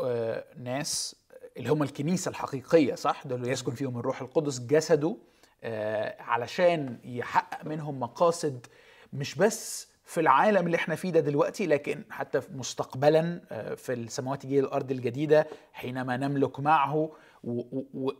آه، 0.00 0.44
ناس 0.56 1.16
اللي 1.56 1.68
هم 1.68 1.82
الكنيسة 1.82 2.28
الحقيقية 2.28 2.94
صح؟ 2.94 3.26
دول 3.26 3.48
يسكن 3.48 3.74
فيهم 3.74 3.98
الروح 3.98 4.20
القدس 4.20 4.60
جسده 4.60 5.16
علشان 6.20 6.98
يحقق 7.04 7.66
منهم 7.66 8.00
مقاصد 8.00 8.66
مش 9.12 9.34
بس 9.34 9.90
في 10.04 10.20
العالم 10.20 10.66
اللي 10.66 10.76
إحنا 10.76 10.94
فيه 10.94 11.10
ده 11.10 11.20
دلوقتي 11.20 11.66
لكن 11.66 12.04
حتى 12.10 12.40
مستقبلا 12.54 13.40
آه، 13.50 13.74
في 13.74 13.92
السماوات 13.92 14.44
الجديده 14.44 14.66
الأرض 14.66 14.90
الجديدة 14.90 15.46
حينما 15.72 16.16
نملك 16.16 16.60
معه 16.60 17.12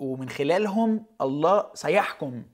ومن 0.01 0.28
خلالهم 0.28 1.05
الله 1.20 1.70
سيحكم 1.74 2.45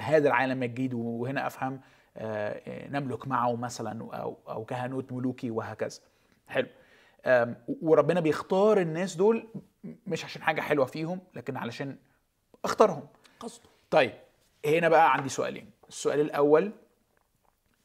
هذا 0.00 0.28
العالم 0.28 0.62
الجديد. 0.62 0.94
وهنا 0.94 1.46
أفهم 1.46 1.80
آه، 2.16 2.88
نملك 2.88 3.28
معه 3.28 3.56
مثلا 3.56 4.14
أو 4.16 4.36
أو 4.48 4.64
كهنوت 4.64 5.12
ملوكي 5.12 5.50
وهكذا. 5.50 6.00
حلو. 6.48 6.68
وربنا 7.82 8.20
بيختار 8.20 8.80
الناس 8.80 9.16
دول 9.16 9.48
مش 10.06 10.24
عشان 10.24 10.42
حاجة 10.42 10.60
حلوة 10.60 10.86
فيهم 10.86 11.20
لكن 11.34 11.56
علشان 11.56 11.96
اختارهم. 12.64 13.06
قصده. 13.40 13.68
طيب. 13.90 14.12
هنا 14.66 14.88
بقى 14.88 15.12
عندي 15.12 15.28
سؤالين. 15.28 15.70
السؤال 15.88 16.20
الأول 16.20 16.72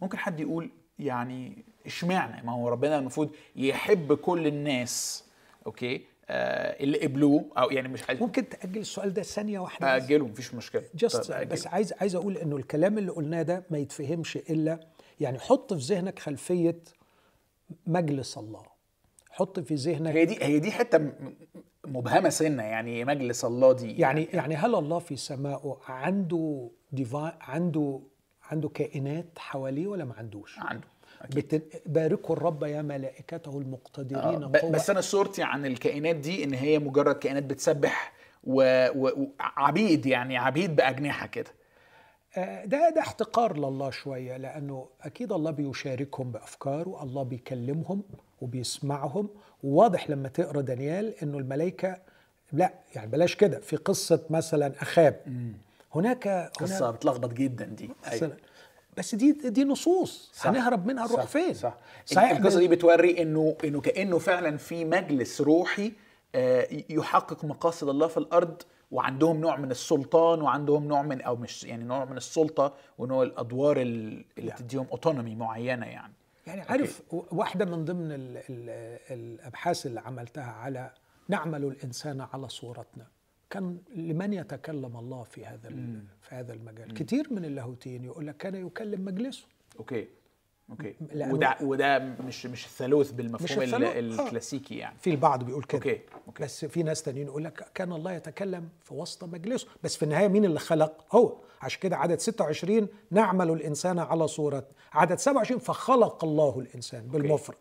ممكن 0.01 0.17
حد 0.17 0.39
يقول 0.39 0.71
يعني 0.99 1.65
اشمعنى؟ 1.85 2.43
ما 2.45 2.51
هو 2.51 2.69
ربنا 2.69 2.99
المفروض 2.99 3.35
يحب 3.55 4.13
كل 4.13 4.47
الناس 4.47 5.23
okay؟ 5.65 6.05
آه 6.29 6.83
اللي 6.83 6.97
قبلوه 7.03 7.45
أو 7.57 7.71
يعني 7.71 7.87
مش 7.87 8.03
عايز 8.09 8.21
ممكن 8.21 8.49
تأجل 8.49 8.81
السؤال 8.81 9.13
ده 9.13 9.21
ثانية 9.21 9.59
واحدة 9.59 9.95
اجله 9.95 10.25
مفيش 10.27 10.53
مشكلة. 10.53 10.83
just 10.95 11.31
بس 11.31 11.67
عايز 11.67 11.93
عايز 11.93 12.15
أقول 12.15 12.37
إنه 12.37 12.57
الكلام 12.57 12.97
اللي 12.97 13.11
قلناه 13.11 13.41
ده 13.41 13.63
ما 13.69 13.77
يتفهمش 13.77 14.37
إلا 14.37 14.79
يعني 15.19 15.39
حط 15.39 15.73
في 15.73 15.79
ذهنك 15.79 16.19
خلفية 16.19 16.79
مجلس 17.87 18.37
الله. 18.37 18.63
حط 19.31 19.59
في 19.59 19.75
ذهنك 19.75 20.15
هي 20.15 20.25
دي 20.25 20.43
هي 20.43 20.59
دي 20.59 20.71
حتة 20.71 21.11
مبهمة 21.87 22.29
سنة 22.29 22.63
يعني 22.63 23.05
مجلس 23.05 23.45
الله 23.45 23.71
دي 23.71 23.85
يعني. 23.87 23.99
يعني, 23.99 24.27
يعني 24.33 24.55
هل 24.55 24.75
الله 24.75 24.99
في 24.99 25.15
سمائه 25.15 25.77
عنده 25.87 26.69
divine 26.91 27.37
عنده 27.41 27.99
عنده 28.51 28.69
كائنات 28.69 29.39
حواليه 29.39 29.87
ولا 29.87 30.05
ما 30.05 30.13
عندوش؟ 30.13 30.59
عنده. 30.59 30.87
باركوا 31.85 32.35
الرب 32.35 32.63
يا 32.63 32.81
ملائكته 32.81 33.57
المقتدرين 33.57 34.43
آه 34.43 34.69
بس 34.69 34.89
أنا 34.89 35.01
صورتي 35.01 35.43
عن 35.43 35.65
الكائنات 35.65 36.15
دي 36.15 36.43
إن 36.43 36.53
هي 36.53 36.79
مجرد 36.79 37.15
كائنات 37.15 37.43
بتسبح 37.43 38.13
وعبيد 38.43 40.05
يعني 40.05 40.37
عبيد 40.37 40.75
بأجنحة 40.75 41.27
كده. 41.27 41.51
آه، 42.37 42.65
ده 42.65 42.89
ده 42.89 43.01
احتقار 43.01 43.57
لله 43.57 43.89
شوية 43.89 44.37
لأنه 44.37 44.87
أكيد 45.01 45.31
الله 45.31 45.51
بيشاركهم 45.51 46.31
بافكاره 46.31 47.03
الله 47.03 47.23
بيكلمهم 47.23 48.03
وبيسمعهم 48.41 49.29
وواضح 49.65 50.09
لما 50.09 50.27
تقرأ 50.27 50.61
دانيال 50.61 51.13
إنه 51.23 51.37
الملائكة 51.37 51.97
لا 52.53 52.73
يعني 52.95 53.11
بلاش 53.11 53.35
كده 53.35 53.59
في 53.59 53.75
قصة 53.75 54.23
مثلا 54.29 54.73
أخاب. 54.81 55.21
هناك 55.95 56.27
قصة 56.59 56.91
بتلخبط 56.91 57.33
جدا 57.33 57.65
دي. 57.65 57.89
أيوة. 58.11 58.37
بس 58.97 59.15
دي 59.15 59.31
دي 59.31 59.63
نصوص. 59.63 60.31
صح. 60.33 60.47
هنهرب 60.47 60.85
منها 60.87 61.07
نروح 61.07 61.25
فين؟ 61.25 61.53
صح. 61.53 61.77
صحيح 62.05 62.31
القصة 62.31 62.59
دي 62.59 62.67
بتوري 62.67 63.21
إنه 63.21 63.55
إنه 63.63 63.81
كأنه 63.81 64.19
فعلا 64.19 64.57
في 64.57 64.85
مجلس 64.85 65.41
روحي 65.41 65.91
آه، 66.35 66.67
يحقق 66.89 67.45
مقاصد 67.45 67.89
الله 67.89 68.07
في 68.07 68.17
الأرض 68.17 68.61
وعندهم 68.91 69.41
نوع 69.41 69.57
من 69.57 69.71
السلطان 69.71 70.41
وعندهم 70.41 70.87
نوع 70.87 71.01
من 71.01 71.21
أو 71.21 71.35
مش 71.35 71.63
يعني 71.63 71.83
نوع 71.83 72.05
من 72.05 72.17
السلطة 72.17 72.73
ونوع 72.97 73.23
الأدوار 73.23 73.81
اللي 73.81 74.25
يعني. 74.37 74.51
تديهم 74.51 74.87
autonomy 74.91 75.35
معينة 75.35 75.85
يعني. 75.85 76.13
يعني 76.47 76.61
عارف 76.61 77.01
okay. 77.13 77.35
واحدة 77.35 77.65
من 77.65 77.85
ضمن 77.85 78.11
ال 78.11 78.37
ال 78.37 78.69
الأبحاث 79.11 79.85
اللي 79.85 79.99
عملتها 79.99 80.43
على 80.51 80.93
نعمل 81.29 81.63
الإنسان 81.63 82.21
على 82.21 82.49
صورتنا. 82.49 83.07
كان 83.49 83.77
لمن 83.95 84.33
يتكلم 84.33 84.97
الله 84.97 85.23
في 85.23 85.45
هذا 85.45 85.69
في 86.21 86.35
هذا 86.35 86.53
المجال؟ 86.53 86.87
مم. 86.87 86.93
كتير 86.93 87.33
من 87.33 87.45
اللاهوتيين 87.45 88.03
يقول 88.03 88.27
لك 88.27 88.37
كان 88.37 88.67
يكلم 88.67 89.05
مجلسه. 89.05 89.47
أوكي. 89.79 90.07
أوكي. 90.69 90.95
وده 91.15 91.57
وده 91.61 91.99
مش 91.99 92.45
مش 92.45 92.65
الثالوث 92.65 93.11
بالمفهوم 93.11 93.63
مش 93.63 93.73
آه. 93.73 93.99
الكلاسيكي 93.99 94.77
يعني. 94.77 94.97
في 94.99 95.09
البعض 95.09 95.43
بيقول 95.43 95.63
كده. 95.63 95.77
okay. 95.77 96.01
okay. 96.27 96.43
بس 96.43 96.65
في 96.65 96.83
ناس 96.83 97.03
تانيين 97.03 97.27
يقول 97.27 97.43
لك 97.43 97.71
كان 97.73 97.93
الله 97.93 98.11
يتكلم 98.11 98.69
في 98.81 98.93
وسط 98.93 99.23
مجلسه. 99.23 99.67
بس 99.83 99.95
في 99.97 100.03
النهاية 100.03 100.27
مين 100.27 100.45
اللي 100.45 100.59
خلق؟ 100.59 101.15
هو. 101.15 101.35
عشان 101.61 101.79
كده 101.79 101.97
عدد 101.97 102.19
26 102.19 102.87
نعمل 103.11 103.49
الإنسان 103.49 103.99
على 103.99 104.27
صورة. 104.27 104.67
عدد 104.93 105.19
27 105.19 105.59
فخلق 105.59 106.23
الله 106.23 106.59
الإنسان 106.59 107.07
بالمفرد. 107.07 107.57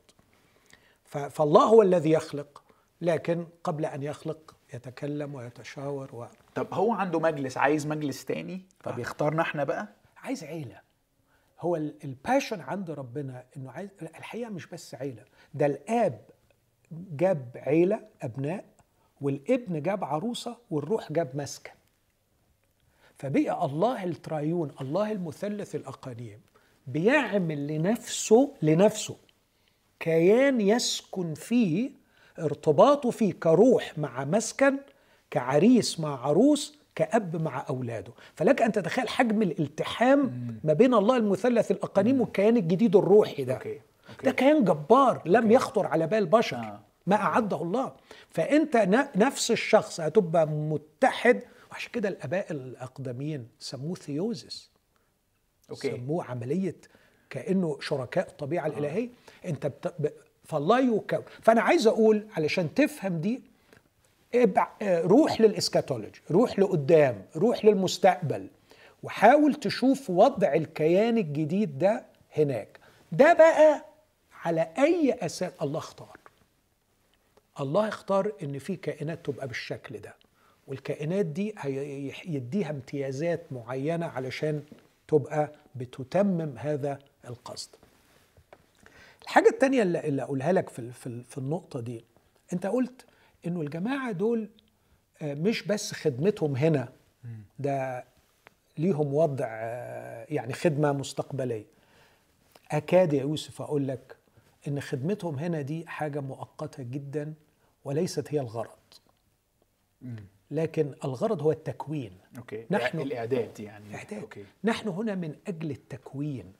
فالله 1.05 1.64
هو 1.64 1.82
الذي 1.82 2.10
يخلق 2.10 2.62
لكن 3.01 3.47
قبل 3.64 3.85
أن 3.85 4.02
يخلق 4.02 4.55
يتكلم 4.74 5.35
ويتشاور 5.35 6.14
و... 6.14 6.26
طب 6.55 6.66
هو 6.72 6.93
عنده 6.93 7.20
مجلس 7.20 7.56
عايز 7.56 7.86
مجلس 7.86 8.24
تاني؟ 8.24 8.66
فبيختارنا 8.81 9.43
إحنا 9.43 9.64
بقى؟ 9.64 9.89
عايز 10.16 10.44
عيلة. 10.44 10.81
هو 11.65 11.77
ال 11.77 11.87
passion 11.87 12.61
عند 12.61 12.91
ربنا 12.91 13.45
إنه 13.57 13.70
عايز 13.70 13.89
الحقيقة 14.03 14.51
مش 14.51 14.66
بس 14.66 14.95
عيلة 14.95 15.24
ده 15.55 15.66
الآب 15.66 16.20
جاب 16.93 17.51
عيلة 17.57 18.01
أبناء 18.23 18.65
والابن 19.20 19.82
جاب 19.82 20.05
عروسة 20.05 20.57
والروح 20.70 21.12
جاب 21.12 21.36
مسكن. 21.36 21.70
فبقى 23.19 23.65
الله 23.66 24.05
ال 24.05 24.14
triune 24.14 24.70
الله 24.81 25.12
المثلث 25.12 25.74
الاقانيم 25.74 26.41
بيعمل 26.86 27.66
لنفسه 27.66 28.55
لنفسه 28.62 29.16
كيان 30.01 30.61
يسكن 30.61 31.35
فيه 31.35 31.91
ارتباطه 32.39 33.11
فيه 33.11 33.32
كروح 33.32 33.99
مع 33.99 34.24
مسكن 34.24 34.77
كعريس 35.31 36.01
مع 36.01 36.27
عروس 36.27 36.78
كأب 36.95 37.43
مع 37.43 37.65
أولاده 37.69 38.12
فلك 38.35 38.62
أن 38.62 38.73
تتخيل 38.73 39.09
حجم 39.09 39.43
الالتحام 39.43 40.47
ما 40.65 40.73
بين 40.73 40.95
الله 40.95 41.16
المثلث 41.16 41.71
الأقانيم 41.71 42.21
والكيان 42.21 42.57
الجديد 42.57 42.97
الروحي 42.97 43.45
ده 43.45 43.55
okay. 43.55 43.81
okay. 44.11 44.24
ده 44.25 44.31
كيان 44.31 44.65
جبار 44.65 45.23
لم 45.27 45.43
okay. 45.43 45.55
يخطر 45.55 45.87
على 45.87 46.07
بال 46.07 46.27
بشر 46.27 46.57
آه. 46.57 46.81
ما 47.07 47.16
أعده 47.16 47.62
الله 47.62 47.93
فأنت 48.31 48.77
نفس 49.16 49.51
الشخص 49.51 50.01
هتبقى 50.01 50.47
متحد 50.47 51.43
وعشان 51.73 51.91
كده 51.93 52.09
الآباء 52.09 52.53
الأقدمين 52.53 53.49
سموه 53.59 53.95
theosis 53.95 54.70
okay. 55.70 55.91
سموه 55.91 56.25
عملية 56.25 56.77
كأنه 57.31 57.77
شركاء 57.81 58.29
الطبيعة 58.29 58.65
آه. 58.65 58.69
الإلهية 58.69 59.09
أنت 59.45 59.66
بت... 59.66 60.15
فالله 60.45 60.81
يكون 60.81 61.23
فأنا 61.43 61.61
عايز 61.62 61.87
أقول 61.87 62.27
علشان 62.37 62.75
تفهم 62.75 63.21
دي 63.21 63.43
روح 64.82 65.40
للإسكاتولوجي 65.40 66.20
روح 66.31 66.59
لقدام 66.59 67.23
روح 67.36 67.65
للمستقبل 67.65 68.47
وحاول 69.02 69.55
تشوف 69.55 70.11
وضع 70.11 70.55
الكيان 70.55 71.19
الجديد 71.19 71.78
ده 71.78 72.05
هناك. 72.36 72.78
ده 73.12 73.32
بقى 73.32 73.85
على 74.44 74.69
أي 74.78 75.12
أساس؟ 75.12 75.52
الله 75.62 75.78
اختار. 75.78 76.19
الله 77.61 77.89
اختار 77.89 78.32
إن 78.43 78.59
في 78.59 78.77
كائنات 78.77 79.27
تبقى 79.27 79.48
بالشكل 79.48 79.98
ده 79.98 80.15
والكائنات 80.66 81.27
دي 81.27 81.55
يديها 82.27 82.70
امتيازات 82.70 83.40
معينة 83.52 84.06
علشان 84.06 84.62
تبقى 85.09 85.52
بتتمم 85.74 86.55
هذا 86.59 86.98
القصد. 87.28 87.69
الحاجة 89.23 89.48
الثانية 89.48 89.82
اللي 89.82 90.23
أقولها 90.23 90.52
لك 90.52 90.69
في 90.69 90.93
في 91.28 91.39
النقطة 91.39 91.81
دي 91.81 92.05
أنت 92.52 92.66
قلت 92.66 93.05
انه 93.47 93.61
الجماعة 93.61 94.12
دول 94.12 94.49
آه، 95.23 95.35
مش 95.35 95.62
بس 95.62 95.93
خدمتهم 95.93 96.57
هنا. 96.57 96.89
ده 97.59 98.05
ليهم 98.79 99.15
وضع 99.15 99.47
آه، 99.49 100.27
يعني 100.29 100.53
خدمة 100.53 100.93
مستقبلية. 100.93 101.65
أكاد 102.71 103.12
يا 103.12 103.21
يوسف 103.21 103.62
أقول 103.62 103.89
لك 103.89 104.16
إن 104.69 104.81
خدمتهم 104.81 105.39
هنا 105.39 105.61
دي 105.61 105.87
حاجة 105.87 106.21
مؤقتة 106.21 106.83
جدا 106.83 107.35
وليست 107.85 108.35
هي 108.35 108.41
الغرض. 108.41 108.69
لكن 110.51 110.95
الغرض 111.05 111.43
هو 111.43 111.53
التكوين. 111.53 112.12
okay. 112.39 112.66
نحن 112.71 113.01
الإعداد 113.01 113.61
يعني. 113.61 113.95
إعداد. 113.95 114.21
okay. 114.20 114.45
نحن 114.65 114.89
هنا 114.89 115.15
من 115.15 115.35
أجل 115.47 115.71
التكوين 115.71 116.53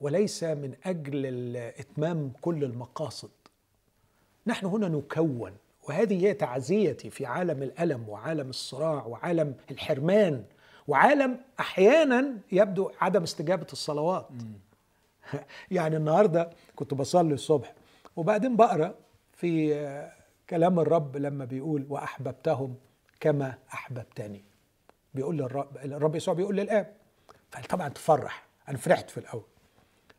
وليس 0.00 0.44
من 0.44 0.74
أجل 0.84 1.56
اتمام 1.56 2.32
كل 2.40 2.64
المقاصد. 2.64 3.30
نحن 4.48 4.66
هنا 4.66 4.88
نكون 4.88 5.52
وهذه 5.88 6.26
هي 6.26 6.34
تعزيتي 6.34 7.10
في 7.10 7.26
عالم 7.26 7.62
الألم 7.62 8.08
وعالم 8.08 8.50
الصراع 8.50 9.06
وعالم 9.06 9.54
الحرمان 9.70 10.44
وعالم 10.88 11.40
أحيانا 11.60 12.38
يبدو 12.52 12.90
عدم 13.00 13.22
استجابة 13.22 13.66
الصلوات. 13.72 14.28
يعني 15.70 15.96
النهارده 15.96 16.50
كنت 16.76 16.94
بصلي 16.94 17.34
الصبح 17.34 17.74
وبعدين 18.16 18.56
بقرأ 18.56 18.94
في 19.32 20.10
كلام 20.50 20.80
الرب 20.80 21.16
لما 21.16 21.44
بيقول 21.44 21.86
وأحببتهم 21.88 22.76
كما 23.20 23.54
أحببتني. 23.72 24.44
بيقول 25.14 25.36
للرب 25.36 25.76
الرب 25.76 26.16
يسوع 26.16 26.34
بيقول 26.34 26.56
للآب 26.56 26.94
فطبعا 27.50 27.88
تفرح. 27.88 28.46
أنا 28.68 28.78
فرحت 28.78 29.10
في 29.10 29.18
الأول. 29.18 29.46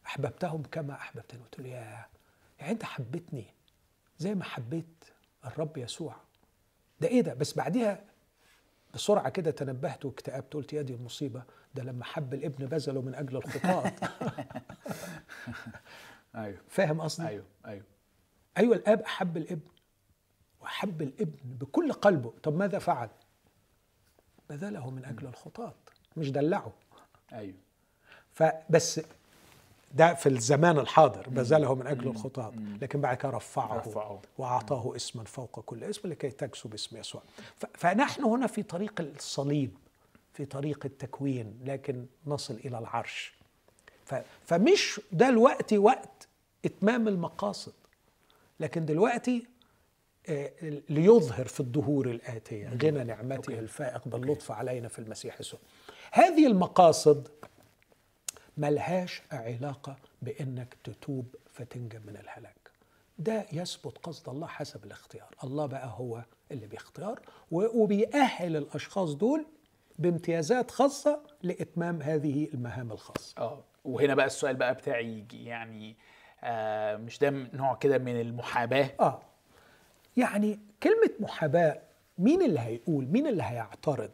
أحببتهم 0.06 0.64
كما 0.72 0.94
أحببتني. 0.94 1.40
قلت 1.42 1.60
له 1.60 1.68
يا 1.68 2.06
يعني 2.60 2.72
أنت 2.72 2.84
حبيتني. 2.84 3.59
زي 4.20 4.36
ما 4.36 4.44
حبيت 4.44 5.06
الرب 5.46 5.78
يسوع. 5.78 6.16
ده 7.00 7.08
إيه 7.08 7.22
ده؟ 7.22 7.34
بس 7.34 7.54
بعديها 7.54 8.04
بسرعة 8.94 9.30
كده 9.30 9.52
تنبهت 9.52 10.06
واكتئبت 10.06 10.54
قلت 10.54 10.74
يا 10.74 10.82
دي 10.82 10.94
المصيبة. 10.94 11.44
ده 11.76 11.84
لما 11.84 12.04
حب 12.06 12.34
الابن 12.34 12.66
بذله 12.66 13.02
من 13.02 13.16
أجل 13.16 13.38
الخطاة 13.38 13.91
أيوه. 16.36 16.62
فاهم 16.70 17.02
قصدي؟ 17.02 17.28
أيوه 17.28 17.46
أيوه. 17.66 17.84
أيوه 18.58 18.76
الأب 18.76 19.02
أحب 19.02 19.38
الابن 19.38 19.68
وأحب 20.62 21.02
الابن 21.02 21.38
بكل 21.44 21.94
قلبه. 21.94 22.34
طب 22.44 22.56
ماذا 22.56 22.80
فعل؟ 22.80 23.10
بذله 24.50 24.90
من 24.90 25.06
أجل 25.06 25.28
الخطاة 25.28 25.74
مش 26.18 26.32
دلعه. 26.32 26.74
أيوه. 27.34 27.58
فبس 28.32 29.02
ده 29.91 30.14
في 30.14 30.30
الزمان 30.30 30.80
الحاضر 30.80 31.30
بذله 31.30 31.76
من 31.76 31.88
أجل 31.88 32.07
الخطاة 32.07 32.53
لكن 32.82 33.02
بعد 33.02 33.18
كده 33.18 33.30
رفعه, 33.30 33.78
رفعه. 33.78 34.22
وأعطاه 34.38 34.95
اسما 34.95 35.24
فوق 35.24 35.60
كل 35.60 35.84
اسم 35.84 36.10
لكي 36.10 36.30
تكسو 36.30 36.70
باسم 36.70 36.98
يسوع. 36.98 37.22
فنحن 37.74 38.24
هنا 38.24 38.48
في 38.48 38.64
طريق 38.64 39.02
الصليب 39.02 39.78
في 40.34 40.45
طريق 40.45 40.86
التكوين 40.86 41.60
لكن 41.66 42.06
نصل 42.28 42.53
إلى 42.66 42.80
العرش. 42.80 43.34
فمش 44.45 45.02
ده 45.11 45.30
الوقت 45.30 45.74
وقت 45.74 46.28
إتمام 46.66 47.07
المقاصد. 47.07 47.74
لكن 48.60 48.86
دلوقتي 48.86 49.48
آه، 50.30 50.52
ليظهر 50.90 51.45
في 51.45 51.60
الدهور 51.60 52.07
الآتية 52.10 52.70
غنى 52.84 53.03
نعمته 53.03 53.60
الفائق 53.60 54.07
باللطف 54.07 54.52
علينا 54.52 54.88
في 54.88 54.99
المسيح 54.99 55.40
يسوع. 55.40 55.60
هذه 56.11 56.48
المقاصد 56.48 57.28
ملهاش 58.60 59.22
علاقة 59.31 59.95
بأنك 60.22 60.76
تتوب 60.84 61.36
فتنجى 61.52 61.99
من 61.99 62.18
الهلاك. 62.18 62.56
ده 63.19 63.45
يثبت 63.53 63.98
قصد 63.98 64.30
الله 64.30 64.48
حسب 64.48 64.86
الاختيار. 64.86 65.36
الله 65.44 65.65
بقى 65.65 65.88
هو 65.98 66.23
اللي 66.52 66.68
بيختار 66.68 67.19
وبيأهل 67.52 68.56
الأشخاص 68.56 69.14
دول 69.14 69.45
بامتيازات 69.99 70.72
خاصة 70.72 71.22
لإتمام 71.44 72.02
هذه 72.02 72.48
المهام 72.53 72.91
الخاصة. 72.91 73.34
آه 73.38 73.64
وهنا 73.86 74.15
بقى 74.15 74.26
السؤال 74.26 74.56
بقى 74.56 74.73
بتاعي 74.73 75.07
يجي 75.18 75.45
يعني 75.45 75.95
آه 76.44 76.98
مش 76.98 77.19
ده 77.19 77.30
نوع 77.30 77.76
كده 77.76 77.98
من 77.98 78.22
المحاباة؟ 78.22 78.90
آه 78.99 79.22
يعني 80.18 80.60
كلمة 80.84 81.11
محاباة 81.19 81.81
مين 82.18 82.41
اللي 82.41 82.60
هيقول 82.60 83.06
مين 83.06 83.27
اللي 83.27 83.44
هيعترض 83.44 84.11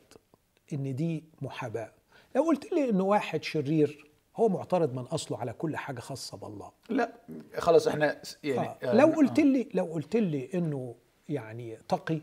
إن 0.74 0.96
دي 0.96 1.24
محاباة؟ 1.42 1.92
لو 2.36 2.44
قلت 2.44 2.72
لي 2.74 2.90
إنه 2.90 3.04
واحد 3.04 3.44
شرير 3.44 4.05
هو 4.36 4.50
معترض 4.50 4.94
من 4.94 5.04
أصله 5.04 5.38
على 5.38 5.54
كل 5.54 5.78
حاجة 5.78 6.00
خاصة 6.00 6.38
بالله. 6.38 6.72
لا 6.90 7.12
خلاص 7.58 7.88
إحنا 7.88 8.22
يعني 8.44 8.70
آه. 8.84 8.96
لو 8.96 9.08
قلت 9.08 9.40
لي 9.40 9.70
لو 9.74 9.86
قلت 9.86 10.16
لي 10.16 10.50
إنه 10.54 10.96
يعني 11.30 11.78
تقي 11.88 12.22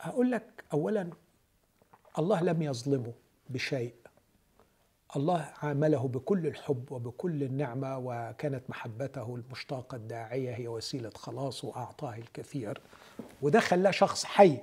هقول 0.00 0.30
لك 0.30 0.64
اولا 0.72 1.10
الله 2.18 2.42
لم 2.42 2.62
يظلمه 2.62 3.12
بشيء. 3.50 3.94
الله 5.16 5.52
عامله 5.62 6.08
بكل 6.08 6.46
الحب 6.46 6.92
وبكل 6.92 7.42
النعمة 7.42 7.98
وكانت 7.98 8.70
محبته 8.70 9.34
المشتاقة 9.34 9.96
الداعية 9.96 10.54
هي 10.54 10.68
وسيلة 10.68 11.10
خلاص 11.14 11.64
وأعطاه 11.64 12.14
الكثير. 12.16 12.80
وده 13.42 13.60
خلاه 13.60 13.90
شخص 13.90 14.24
حي. 14.24 14.58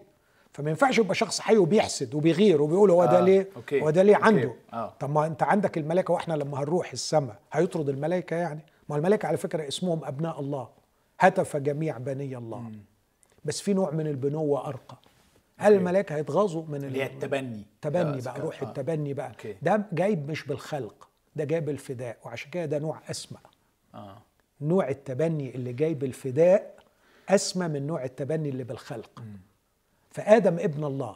فما 0.57 0.69
ينفعش 0.69 0.97
يبقى 0.97 1.15
شخص 1.15 1.39
حي 1.39 1.57
وبيحسد 1.57 2.15
وبيغير 2.15 2.61
وبيقول 2.61 2.91
هو 2.91 3.05
ده 3.05 3.17
آه. 3.17 3.21
ليه 3.21 3.49
أوكي. 3.55 3.81
هو 3.81 3.89
ده 3.89 4.03
ليه 4.03 4.15
عنده 4.15 4.53
آه. 4.73 4.93
طب 4.99 5.09
ما 5.09 5.25
أنت 5.25 5.43
عندك 5.43 5.77
الملائكة 5.77 6.13
وإحنا 6.13 6.33
لما 6.33 6.59
هنروح 6.59 6.91
السماء 6.91 7.39
هيطرد 7.53 7.89
الملائكة 7.89 8.35
يعني 8.35 8.59
ما 8.89 8.95
الملائكة 8.95 9.27
على 9.27 9.37
فكرة 9.37 9.67
اسمهم 9.67 10.05
أبناء 10.05 10.39
الله 10.39 10.69
هتف 11.19 11.57
جميع 11.57 11.97
بني 11.97 12.37
الله 12.37 12.59
م. 12.59 12.79
بس 13.45 13.61
في 13.61 13.73
نوع 13.73 13.91
من 13.91 14.07
البنوة 14.07 14.67
أرقى 14.67 14.97
هل 15.57 15.73
الملائكة 15.73 16.15
هيتغاظوا 16.15 16.63
من 16.67 16.83
اللي 16.83 17.01
هي 17.01 17.05
التبني 17.05 17.65
تبني 17.81 18.21
بقى 18.21 18.39
روح 18.39 18.63
آه. 18.63 18.65
التبني 18.67 19.13
بقى 19.13 19.29
أوكي. 19.29 19.55
ده 19.61 19.81
جايب 19.91 20.31
مش 20.31 20.47
بالخلق 20.47 21.09
ده 21.35 21.43
جايب 21.43 21.69
الفداء 21.69 22.17
وعشان 22.25 22.51
كده 22.51 22.65
ده 22.65 22.79
نوع 22.79 22.99
أسمى 23.11 23.39
آه. 23.95 24.17
نوع 24.61 24.89
التبني 24.89 25.55
اللي 25.55 25.73
جاي 25.73 25.93
بالفداء 25.93 26.75
أسمى 27.29 27.67
من 27.67 27.87
نوع 27.87 28.03
التبني 28.03 28.49
اللي 28.49 28.63
بالخلق 28.63 29.19
م. 29.19 29.46
فآدم 30.17 30.59
ابن 30.59 30.83
الله. 30.83 31.15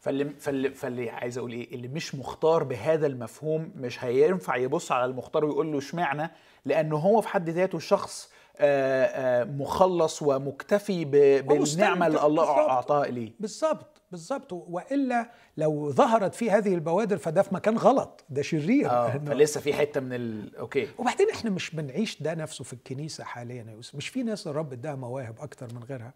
فاللي 0.00 0.30
فاللي 0.38 0.70
فاللي 0.70 1.10
عايز 1.10 1.38
أقول 1.38 1.52
إيه؟ 1.52 1.74
اللي 1.74 1.88
مش 1.88 2.14
مختار 2.14 2.64
بهذا 2.64 3.06
المفهوم 3.06 3.72
مش 3.76 4.04
هينفع 4.04 4.56
يبص 4.56 4.92
على 4.92 5.04
المختار 5.04 5.44
ويقول 5.44 5.72
له 5.72 5.78
اشمعنى؟ 5.78 6.30
لأنه 6.64 6.96
هو 6.96 7.20
في 7.20 7.28
حد 7.28 7.50
ذاته 7.50 7.78
شخص 7.78 8.32
آه، 8.56 9.04
آه، 9.04 9.44
مخلص 9.44 10.22
ومكتفي 10.22 11.04
بالنعمة 11.04 12.06
اللي 12.06 12.26
الله 12.26 12.50
اعطاها 12.50 13.04
إليه. 13.04 13.32
بالظبط 13.40 14.02
بالظبط. 14.10 14.52
وإلا 14.52 15.30
لو 15.56 15.90
ظهرت 15.92 16.34
فيه 16.34 16.56
هذه 16.56 16.74
البوادر 16.74 17.16
فده 17.16 17.42
في 17.42 17.54
مكان 17.54 17.76
غلط 17.76 18.24
ده 18.30 18.42
شرير. 18.42 18.90
آه 18.90 19.18
فلسه 19.18 19.60
في 19.60 19.74
حتة 19.74 20.00
من 20.00 20.12
ال... 20.12 20.56
أوكي. 20.56 20.88
وبعدين 20.98 21.30
إحنا 21.30 21.50
مش 21.50 21.70
بنعيش 21.70 22.22
ده 22.22 22.34
نفسه 22.34 22.64
في 22.64 22.72
الكنيسة 22.72 23.24
حاليا 23.24 23.64
يا 23.68 23.72
يوسف. 23.72 23.94
مش 23.94 24.08
في 24.08 24.22
ناس 24.22 24.46
الرب 24.46 24.72
اداها 24.72 24.94
مواهب 24.94 25.34
أكتر 25.40 25.74
من 25.74 25.84
غيرها؟ 25.84 26.12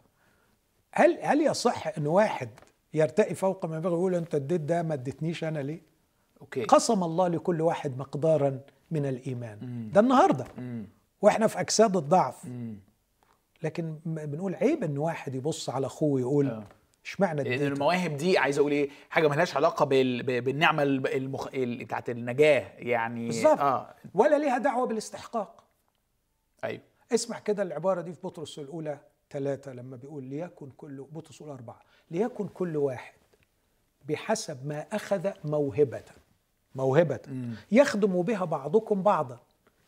هل 0.96 1.18
هل 1.22 1.40
يصح 1.40 1.98
إن 1.98 2.06
واحد 2.06 2.48
يرتقي 2.94 3.34
فوق 3.34 3.66
ما 3.66 3.76
ينبغي 3.76 3.92
يقول 3.92 4.14
أنت 4.14 4.34
اديت 4.34 4.60
ده 4.60 4.82
ما 4.82 4.94
اديتنيش 4.94 5.44
أنا 5.44 5.58
ليه؟ 5.58 5.82
أوكي. 6.40 6.64
قسم 6.64 7.04
الله 7.04 7.28
لكل 7.28 7.60
واحد 7.60 7.98
مقدارا 7.98 8.60
من 8.90 9.06
الإيمان. 9.06 9.58
مم. 9.62 9.90
ده 9.92 10.00
النهارده. 10.00 10.44
مم. 10.58 10.86
وإحنا 11.22 11.46
في 11.46 11.60
أجساد 11.60 11.96
الضعف. 11.96 12.44
لكن 13.62 13.98
بنقول 14.04 14.54
عيب 14.54 14.84
إن 14.84 14.98
واحد 14.98 15.34
يبص 15.34 15.70
على 15.70 15.86
أخوه 15.86 16.10
ويقول 16.12 16.48
آه. 16.48 16.64
اشمعنى 17.04 17.42
لأن 17.42 17.72
المواهب 17.72 18.16
دي 18.16 18.38
عايز 18.38 18.58
أقول 18.58 18.72
إيه؟ 18.72 18.90
حاجة 19.10 19.28
ملهاش 19.28 19.56
علاقة 19.56 19.84
بال... 19.84 20.40
بالنعمة 20.40 20.82
المخ... 20.82 21.48
بتاعت 21.54 22.10
النجاة. 22.10 22.72
يعني 22.78 23.26
بالظبط. 23.26 23.60
آه. 23.60 23.94
ولا 24.14 24.38
ليها 24.38 24.58
دعوة 24.58 24.86
بالاستحقاق. 24.86 25.64
أيوه. 26.64 26.82
اسمع 27.14 27.38
كده 27.38 27.62
العبارة 27.62 28.00
دي 28.00 28.12
في 28.12 28.20
بطرس 28.24 28.58
الأولى. 28.58 28.98
ثلاثة 29.38 29.72
لما 29.72 29.96
بيقول 29.96 30.24
ليكن 30.24 30.70
كل 30.76 31.04
بطرس 31.12 31.40
الاولى 31.40 31.54
أربعة 31.58 31.80
ليكن 32.10 32.48
كل 32.48 32.76
واحد 32.76 33.14
بحسب 34.08 34.66
ما 34.66 34.86
أخذ 34.92 35.30
موهبة 35.44 36.02
موهبة 36.74 37.20
يخدم 37.72 38.22
بها 38.22 38.44
بعضكم 38.44 39.02
بعضا 39.02 39.38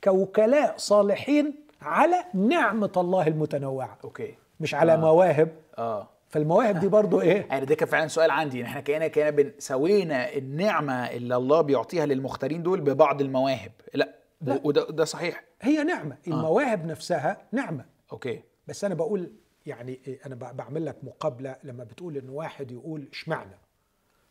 كوكلاء 0.05 0.75
صالحين 0.77 1.55
على 1.83 2.25
نعمة 2.35 2.93
الله 2.97 3.27
المتنوعة. 3.27 3.99
أوكي. 4.05 4.35
مش 4.61 4.75
على 4.75 4.93
آه. 4.93 4.97
مواهب. 4.97 5.49
آه. 5.79 6.09
فالمواهب 6.29 6.79
دي 6.81 6.89
برضو 6.89 7.21
إيه؟ 7.21 7.47
يعني 7.51 7.67
ده 7.67 7.75
كان 7.75 7.89
فعلا 7.89 8.09
سؤال 8.09 8.31
عندي. 8.31 8.65
إحنا 8.65 8.81
كنا 8.81 9.09
كنا 9.09 9.53
سوينا 9.59 10.35
النعمة 10.37 10.93
اللي 11.11 11.37
الله 11.37 11.61
بيعطيها 11.61 12.07
للمختارين 12.07 12.63
دول 12.63 12.81
ببعض 12.81 13.21
المواهب. 13.21 13.73
لا 13.95 14.15
لا. 14.41 14.61
وده 14.65 14.87
ده 14.91 15.05
صحيح. 15.05 15.45
هي 15.61 15.85
نعمة. 15.85 16.17
المواهب 16.27 16.87
نفسها 16.87 17.37
نعمة. 17.53 17.85
okay. 18.13 18.43
بس 18.69 18.85
أنا 18.85 18.95
بقول 18.95 19.33
يعني 19.67 20.01
إيه، 20.07 20.21
أنا 20.27 20.35
بعمل 20.35 20.87
لك 20.87 20.97
مقابلة 21.05 21.57
لما 21.65 21.85
بتقول 21.85 22.17
إن 22.17 22.29
واحد 22.29 22.71
يقول 22.71 23.09
اشمعنى 23.13 23.59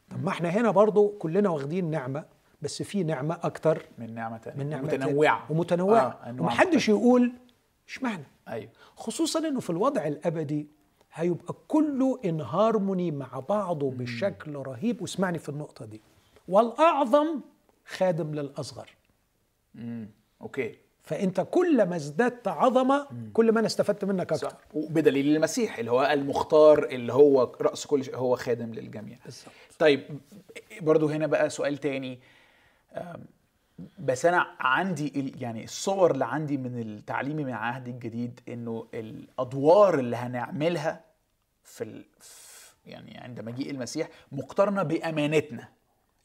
طب 0.09 0.23
ما 0.23 0.29
إحنا 0.29 0.49
هنا 0.49 0.71
برضو 0.71 1.09
كلنا 1.09 1.49
واخدين 1.49 1.89
نعمة 1.91 2.25
بس 2.61 2.83
في 2.83 3.03
نعمة 3.03 3.39
أكتر 3.43 3.85
من 3.97 4.13
نعمة 4.15 4.37
تانية 4.37 4.63
من 4.63 4.69
نعمة 4.69 4.83
متنوعه. 4.83 5.51
ومتنوعة. 5.51 6.19
آه، 6.23 6.29
ومحدش. 6.39 6.89
يقول 6.89 7.33
اشمعنى 7.87 8.23
أيوه. 8.47 8.69
خصوصا 8.95 9.39
إنه 9.47 9.59
في 9.59 9.69
الوضع 9.69 10.07
الأبدي 10.07 10.67
هيبقى 11.13 11.55
كله 11.67 12.19
in 12.25 12.41
harmony 12.41 13.11
مع 13.11 13.39
بعضه 13.49 13.91
بشكل 13.91 14.55
رهيب. 14.55 15.01
واسمعني 15.01 15.39
في 15.39 15.49
النقطة 15.49 15.85
دي. 15.85 16.01
والأعظم 16.47 17.41
خادم 17.85 18.33
للأصغر. 18.35 18.89
امم 19.75 20.09
أوكي. 20.41 20.77
فأنت 21.07 21.47
كل 21.51 21.85
ما 21.85 21.95
ازددت 21.95 22.47
عظمة 22.47 23.07
كل 23.33 23.51
ما 23.51 23.59
أنا 23.59 23.67
استفدت 23.67 24.05
منك 24.05 24.33
أكتر. 24.33 24.49
صح. 24.49 24.57
وبدليل 24.73 25.35
المسيح 25.35 25.79
اللي 25.79 25.91
هو 25.91 26.05
المختار 26.05 26.85
اللي 26.85 27.13
هو 27.13 27.55
رأس 27.61 27.85
كل 27.85 28.03
شيء 28.03 28.15
هو 28.17 28.35
خادم 28.35 28.73
للجميع. 28.73 29.17
بالظبط. 29.25 29.51
طيب 29.79 30.19
برضو 30.81 31.07
هنا 31.07 31.27
بقى 31.27 31.49
سؤال 31.49 31.77
تاني. 31.77 32.19
بس 33.99 34.25
أنا 34.25 34.47
عندي 34.59 35.33
يعني 35.39 35.63
الصور 35.63 36.11
اللي 36.11 36.25
عندي 36.25 36.57
من 36.57 36.79
التعليمي 36.81 37.43
من 37.43 37.49
العهد 37.49 37.87
الجديد 37.87 38.39
إنه 38.49 38.87
الأدوار 38.93 39.99
اللي 39.99 40.15
هنعملها 40.15 41.01
في, 41.63 41.83
ال... 41.83 42.05
في 42.19 42.47
يعني 42.85 43.17
عند 43.17 43.41
مجيء 43.41 43.71
المسيح 43.71 44.07
مقترنة 44.31 44.83
بأمانتنا 44.83 45.67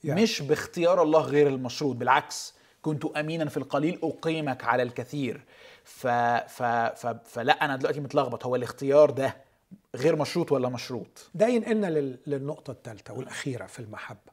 يعني. 0.05 0.23
مش 0.23 0.43
باختيار 0.43 1.03
الله 1.03 1.21
غير 1.21 1.49
المشروط. 1.49 1.97
بالعكس 1.97 2.55
كنت 2.83 3.05
امينا 3.05 3.49
في 3.49 3.57
القليل 3.57 3.99
أقيمك 4.03 4.65
على 4.65 4.83
الكثير. 4.83 5.45
ف... 5.85 6.07
ف... 6.07 6.63
ف... 6.63 7.07
فلا 7.07 7.53
أنا 7.65 7.77
دلوقتي 7.77 8.01
متلخبط. 8.01 8.47
هو 8.47 8.57
الاختيار 8.57 9.11
ده 9.11 9.37
غير 9.97 10.17
مشروط 10.17 10.53
ولا 10.53 10.69
مشروط؟ 10.69 11.31
ده 11.35 11.47
ينقلنا 11.47 11.87
لل- 11.87 12.19
للنقطة 12.27 12.71
الثالثة 12.71 13.15
والأخيرة 13.15 13.67
في 13.67 13.79
المحبة. 13.79 14.33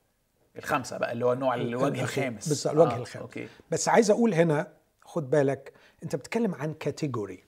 الخمسة 0.57 0.97
بقى 0.97 1.11
اللي 1.11 1.25
هو 1.25 1.33
النوع 1.33 1.55
الوجه. 1.55 2.01
الخامس. 2.01 2.47
بالظبط 2.47 2.73
الوجه 2.73 2.93
آه، 2.93 2.97
الخامس. 2.97 3.21
okay. 3.23 3.47
بس 3.71 3.89
عايز 3.89 4.11
أقول 4.11 4.33
هنا 4.33 4.67
خد 5.03 5.29
بالك 5.29 5.73
أنت 6.03 6.15
بتتكلم 6.15 6.55
عن 6.55 6.73
category 6.73 7.43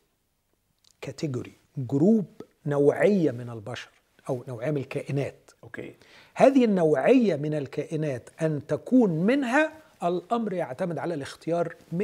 category 1.01 1.53
group 1.77 2.25
نوعية 2.65 3.31
من 3.31 3.49
البشر 3.49 3.89
أو 4.29 4.43
نوعية 4.47 4.71
من 4.71 4.77
الكائنات. 4.77 5.51
okay. 5.63 5.95
هذه 6.33 6.65
النوعية 6.65 7.35
من 7.35 7.53
الكائنات 7.53 8.29
أن 8.41 8.67
تكون 8.67 9.09
منها 9.09 9.73
الأمر 10.03 10.53
يعتمد 10.53 10.97
على 10.97 11.13
الاختيار 11.13 11.75
100% 11.91 12.03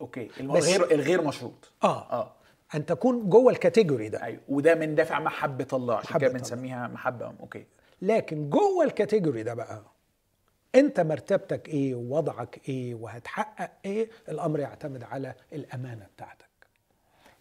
okay 0.00 0.30
الغير 0.40 0.90
الغير 0.94 1.22
مشروط. 1.22 1.72
آه. 1.84 2.12
آه. 2.12 2.32
أن 2.74 2.86
تكون 2.86 3.28
جوه 3.28 3.52
ال 3.52 3.58
category 3.58 4.08
ده. 4.08 4.22
أيوه 4.24 4.40
وده 4.48 4.74
من 4.74 4.94
دافع 4.94 5.20
محبة 5.20 5.66
الله 5.72 5.96
عشان 5.96 6.18
كده. 6.20 6.32
بنسميها 6.32 6.88
محبة 6.88 7.32
okay. 7.40 7.64
لكن 8.02 8.50
جوه 8.50 8.84
ال 8.84 8.90
category 8.90 9.42
ده 9.42 9.54
بقى 9.54 9.82
أنت 10.74 11.00
مرتبتك 11.00 11.68
إيه 11.68 11.94
ووضعك 11.94 12.60
إيه 12.68 12.94
وهتحقق 12.94 13.70
إيه 13.84 14.10
الأمر 14.28 14.60
يعتمد 14.60 15.02
على 15.02 15.34
الأمانة 15.52 16.06
بتاعتك. 16.16 16.48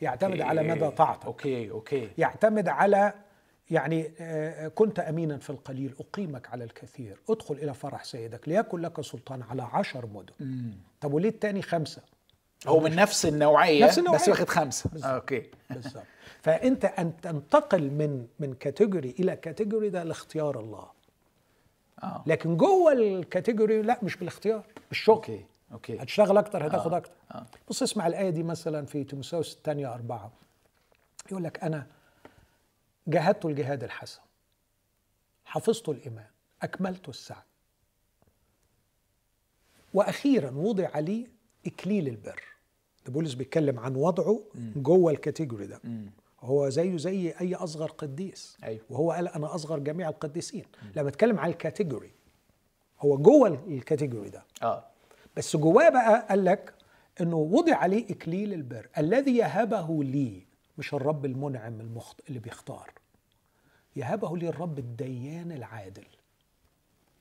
يعتمد 0.01 0.41
على 0.41 0.61
okay. 0.61 0.71
مدى 0.81 0.89
طاعتك. 0.95 1.25
أوكي 1.25 1.71
أوكي. 1.71 2.09
يعتمد 2.17 2.67
على 2.67 3.13
يعني 3.71 4.11
آه، 4.19 4.67
كنت 4.67 4.99
امينا 4.99 5.37
في 5.37 5.49
القليل 5.49 5.93
أقيمك 5.99 6.49
على 6.49 6.63
الكثير. 6.63 7.17
ادخل 7.29 7.55
إلى 7.55 7.73
فرح 7.73 8.03
سيدك 8.03 8.47
ليكن 8.49 8.79
لك 8.81 9.01
سلطان 9.01 9.41
على 9.41 9.63
عشر 9.63 10.05
مدن. 10.05 10.71
طب 11.01 11.13
وليه 11.13 11.29
التاني 11.29 11.61
خمسة؟ 11.61 12.01
هو 12.67 12.79
من 12.79 12.95
نفس 12.95 13.25
النوعية 13.25 13.85
نفس 13.85 13.99
النوعية. 13.99 14.19
بس 14.19 14.29
واخد 14.29 14.49
خمسة. 14.49 14.89
بالظبط. 14.89 15.09
آه، 15.11 15.15
okay. 15.15 15.43
بالظبط. 15.69 16.03
فأنت 16.41 16.85
أن 16.85 17.21
تنتقل 17.21 17.81
من 17.91 18.27
من 18.39 18.53
category 18.53 19.15
إلى 19.19 19.35
category 19.35 19.89
ده 19.89 20.03
لاختيار 20.03 20.59
الله. 20.59 20.87
آه. 22.03 22.23
لكن 22.27 22.57
جوه 22.57 22.91
ال 22.93 23.03
category 23.03 23.81
لا 23.81 23.99
مش 24.03 24.15
بالاختيار 24.17 24.63
بالشغل. 24.89 25.15
okay 25.15 25.45
okay. 25.71 25.99
هتشتغل 25.99 26.37
أكتر 26.37 26.67
هتاخد 26.67 26.93
آه، 26.93 26.97
أكتر. 26.97 27.11
آه. 27.31 27.45
بص 27.69 27.81
اسمع 27.81 28.07
الآية 28.07 28.29
دي 28.29 28.43
مثلا 28.43 28.85
في 28.85 29.03
تيموثاوس 29.03 29.53
الثانية 29.55 29.93
أربعة 29.93 30.31
يقول 31.31 31.43
لك 31.43 31.63
أنا 31.63 31.87
جاهدت 33.07 33.45
الجهاد 33.45 33.83
الحسن. 33.83 34.21
حفظت 35.45 35.89
الإيمان. 35.89 36.27
أكملت 36.61 37.09
السعي. 37.09 37.43
وأخيرا 39.93 40.51
وضع 40.51 40.99
لي 40.99 41.27
إكليل 41.65 42.07
البر. 42.07 42.43
ده 43.05 43.11
بولس 43.11 43.33
بيتكلم 43.33 43.79
عن 43.79 43.95
وضعه 43.95 44.43
جوه 44.55 45.11
ال 45.11 45.17
category 45.17 45.67
ده. 45.67 45.81
هو 46.41 46.69
زيه 46.69 46.97
زي 46.97 47.31
أي 47.41 47.55
أصغر 47.55 47.91
قديس. 47.91 48.57
أيوه. 48.63 48.81
وهو 48.89 49.11
قال 49.11 49.27
أنا 49.27 49.55
أصغر 49.55 49.79
جميع 49.79 50.09
القديسين. 50.09 50.65
لما 50.95 51.09
اتكلم 51.09 51.39
عن 51.39 51.49
ال 51.49 51.56
category 51.56 52.11
هو 52.99 53.17
جوه 53.17 53.47
ال 53.67 53.74
category 53.74 54.29
ده. 54.29 54.45
آه. 54.63 54.85
بس 55.35 55.55
جواه 55.55 55.89
بقى 55.89 56.27
قال 56.29 56.45
لك 56.45 56.73
إنه 57.21 57.37
وضع 57.37 57.75
عليه 57.75 58.11
إكليل 58.11 58.53
البر. 58.53 58.89
الذي 58.97 59.37
يهبه 59.37 60.03
لي. 60.03 60.46
مش 60.77 60.93
الرب 60.93 61.25
المنعم 61.25 61.81
المخت... 61.81 62.21
اللي 62.27 62.39
بيختار. 62.39 62.91
يهبه 63.95 64.37
لي 64.37 64.49
الرب 64.49 64.79
الديان 64.79 65.51
العادل. 65.51 66.05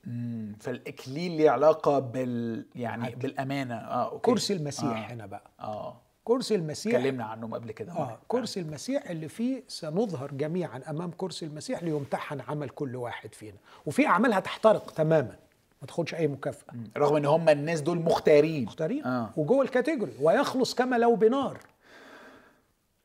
مم. 0.05 0.57
فالإكليل 0.61 1.33
ليه 1.33 1.51
علاقة 1.51 1.99
بال 1.99 2.66
يعني 2.74 3.05
عدل. 3.07 3.16
بالأمانة. 3.16 3.74
آه 3.74 4.11
okay. 4.11 4.31
كرسي 4.31 4.53
المسيح 4.53 5.11
آه. 5.11 5.12
هنا 5.15 5.27
بقى. 5.27 5.51
آه. 5.61 5.97
كرسي 6.24 6.55
المسيح 6.55 6.95
اتكلمنا 6.95 7.24
عنهم 7.24 7.55
قبل 7.55 7.73
كده. 7.73 7.93
آه 7.93 8.19
كرسي 8.28 8.61
المسيح 8.61 9.11
اللي 9.11 9.28
فيه 9.28 9.65
سنظهر 9.69 10.31
جميعا 10.33 10.83
أمام 10.91 11.11
كرسي 11.16 11.47
المسيح 11.47 11.83
ليمتحن 11.83 12.41
عمل 12.41 12.69
كل 12.69 12.97
واحد 12.97 13.35
فينا. 13.35 13.57
وفي 13.87 14.07
أعمال 14.07 14.33
هتحترق 14.33 14.91
تماما. 14.91 15.37
ما 15.83 15.87
تاخدش 15.87 16.15
أي 16.15 16.27
مكافأة. 16.27 16.74
رغم 16.97 17.16
إن 17.16 17.24
هم 17.27 17.49
الناس 17.49 17.81
دول 17.81 17.99
مختارين. 17.99 18.65
مختارين. 18.65 19.05
آه. 19.05 19.31
وجوه 19.37 19.62
ال 19.62 19.68
category. 19.68 20.12
ويخلص 20.20 20.74
كما 20.74 20.97
لو 20.97 21.15
بنار. 21.16 21.59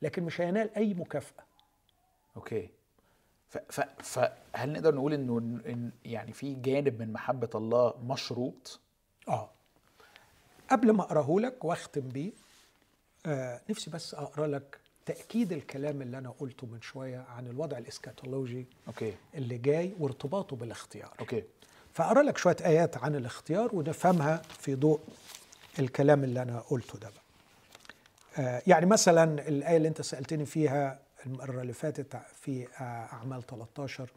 لكن 0.01 0.23
مش 0.23 0.41
هينال 0.41 0.75
أي 0.75 0.93
مكافأة. 0.93 1.43
okay. 2.37 2.69
فهل 4.03 4.71
نقدر 4.73 4.95
نقول 4.95 5.13
إنه 5.13 5.37
إن 5.37 5.91
يعني 6.05 6.33
في 6.33 6.53
جانب 6.53 6.99
من 7.01 7.13
محبة 7.13 7.49
الله 7.55 7.93
مشروط؟ 8.03 8.79
آه. 9.27 9.49
قبل 10.69 10.91
ما 10.91 11.01
أقراه 11.03 11.35
لك 11.39 11.65
وأختم 11.65 12.01
بيه 12.09 12.31
آه 13.25 13.61
نفسي 13.69 13.89
بس 13.91 14.13
أقرأ 14.13 14.47
لك 14.47 14.79
تأكيد 15.05 15.51
الكلام 15.51 16.01
اللي 16.01 16.17
أنا 16.17 16.29
قلته 16.29 16.67
من 16.67 16.81
شوية 16.81 17.17
عن 17.19 17.47
الوضع 17.47 17.77
ال 17.77 17.85
eschatology 17.85 18.65
okay. 18.87 19.05
اللي 19.05 19.17
اللي 19.35 19.57
جاي 19.57 19.95
وارتباطه 19.99 20.55
بالاختيار. 20.55 21.13
okay. 21.19 21.43
فأقرأ 21.93 22.23
لك 22.23 22.37
شوية 22.37 22.55
آيات 22.65 22.97
عن 22.97 23.15
الاختيار 23.15 23.75
ونفهمها 23.75 24.37
في 24.37 24.75
ضوء 24.75 24.99
الكلام 25.79 26.23
اللي 26.23 26.41
أنا 26.41 26.59
قلته 26.59 26.99
ده 26.99 27.09
بقى. 27.09 27.21
آه 28.39 28.61
يعني 28.67 28.85
مثلا 28.85 29.47
الآية 29.47 29.77
اللي 29.77 29.87
أنت 29.87 30.01
سألتني 30.01 30.45
فيها 30.45 30.99
المرة 31.25 31.61
اللي 31.61 31.73
فاتت 31.73 32.17
في 32.41 32.67
آه 32.79 32.83
أعمال 32.83 33.45
13 33.45 34.09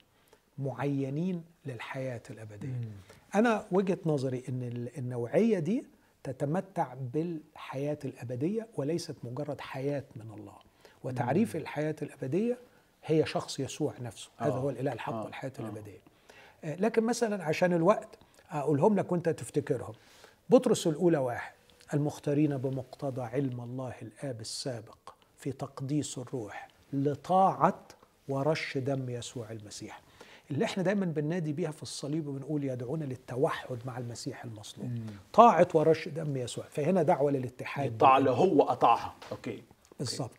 معينين 0.59 1.45
للحياة 1.67 2.23
الأبدية. 2.31 2.89
أنا 3.35 3.67
وجهة 3.73 3.99
نظري 4.07 4.43
إن 4.49 4.63
ال- 4.63 4.99
النوعية 4.99 5.59
دي 5.59 5.85
تتمتع 6.25 6.95
بالحياة 7.13 7.99
الأبدية 8.05 8.67
وليست 8.77 9.15
مجرد 9.25 9.61
حياة 9.61 10.05
من 10.17 10.31
الله. 10.39 10.55
وتعريف 11.05 11.57
الحياة 11.57 11.97
الأبدية 12.03 12.59
هي 13.05 13.27
شخص 13.27 13.61
يسوع 13.61 13.95
نفسه، 14.01 14.31
هذا 14.39 14.53
آه. 14.53 14.59
هو 14.59 14.71
الإله 14.71 14.93
الحق 14.93 15.13
آه. 15.13 15.25
والحياة 15.25 15.53
آه. 15.59 15.63
الأبدية. 15.63 15.99
آه، 16.65 16.75
لكن 16.77 17.03
مثلا 17.05 17.45
عشان 17.45 17.73
الوقت 17.73 18.09
أقولهم 18.51 18.97
لك 18.97 19.13
وأنت 19.13 19.29
تفتكرهم 19.29 19.95
بطرس 20.51 20.87
الأولى 20.87 21.19
واحد 21.19 21.53
المختارين 21.95 22.57
بمقتضى 22.57 23.23
علم 23.23 23.61
الله 23.61 23.95
الآب 24.03 24.41
السابق 24.41 24.97
في 25.37 25.53
تقديس 25.53 26.19
الروح 26.19 26.69
لطاعة 26.93 27.89
ورش 28.29 28.79
دم 28.79 29.11
يسوع 29.11 29.51
المسيح. 29.51 30.01
اللي 30.51 30.65
إحنا 30.65 30.83
دايما 30.83 31.07
بننادي 31.07 31.53
بيها 31.53 31.71
في 31.71 31.83
الصليب 31.83 32.27
وبنقول 32.27 32.65
يدعونا 32.65 33.05
للتوحد 33.05 33.79
مع 33.85 33.99
المسيح 33.99 34.45
المصلوب. 34.45 34.91
طاعة 35.33 35.69
ورش 35.75 36.09
دم 36.09 36.37
يسوع. 36.37 36.65
فهنا 36.71 37.03
دعوة 37.03 37.31
للاتحاد. 37.31 37.93
الطاعه 37.93 38.19
اللي 38.19 38.31
هو 38.31 38.63
قطعها 38.63 39.15
أوكي. 39.33 39.63
بالضبط. 39.99 40.37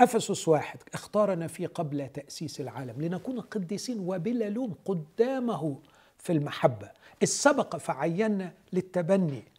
أفسس 0.00 0.48
واحد. 0.48 0.78
اختارنا 0.94 1.46
فيه 1.46 1.66
قبل 1.66 2.08
تأسيس 2.08 2.60
العالم. 2.60 3.02
لنكون 3.02 3.40
قديسين 3.40 4.00
وبلا 4.00 4.50
لوم 4.50 4.74
قدامه 4.84 5.78
في 6.18 6.32
المحبة. 6.32 6.90
السبق 7.22 7.76
فعينا 7.76 8.52
للتبني 8.72 9.38
آه، 9.38 9.51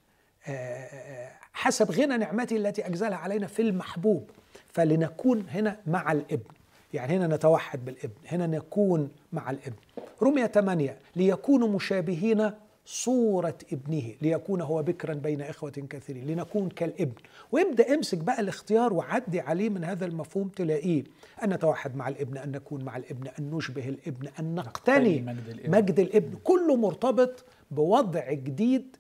حسب 1.54 1.92
غنى 1.92 2.18
نعمته 2.18 2.56
التي 2.56 2.88
أجزلها 2.88 3.18
علينا 3.18 3.48
في 3.48 3.62
المحبوب 3.62 4.30
فلنكون 4.70 5.46
هنا 5.50 5.80
مع 5.88 6.12
الإبن. 6.12 6.54
يعني 6.94 7.18
هنا 7.18 7.36
نتوحد 7.36 7.86
بالإبن 7.86 8.14
هنا 8.28 8.48
نكون 8.48 9.10
مع 9.34 9.50
الإبن. 9.50 9.76
رمية 10.22 10.46
8 10.46 10.98
ليكونوا 11.16 11.68
مشابهين 11.68 12.52
صورة 12.86 13.58
ابنه 13.74 14.14
ليكون 14.22 14.62
هو 14.62 14.84
بكرا 14.84 15.14
بين 15.14 15.42
إخوة 15.42 15.72
كثيرين 15.72 16.28
لنكون 16.28 16.70
كالإبن. 16.70 17.14
ويبدأ 17.52 17.94
امسك 17.94 18.18
بقى 18.18 18.40
الاختيار 18.40 18.94
وعدي 18.94 19.40
عليه 19.40 19.70
من 19.70 19.84
هذا 19.84 20.06
المفهوم 20.06 20.48
تلاقيه 20.48 21.04
أن 21.44 21.54
نتوحد 21.54 21.96
مع 21.96 22.08
الإبن 22.08 22.38
أن 22.38 22.52
نكون 22.52 22.84
مع 22.84 22.98
الإبن 22.98 23.28
أن 23.40 23.52
نشبه 23.52 23.90
الإبن 23.90 24.28
أن 24.40 24.56
نقتني 24.56 25.22
مجد 25.22 25.50
الإبن. 25.50 25.72
مجد 25.72 26.00
الإبن. 26.00 26.38
كله 26.44 26.76
مرتبط 26.76 27.46
بوضع 27.72 28.32
جديد 28.32 28.98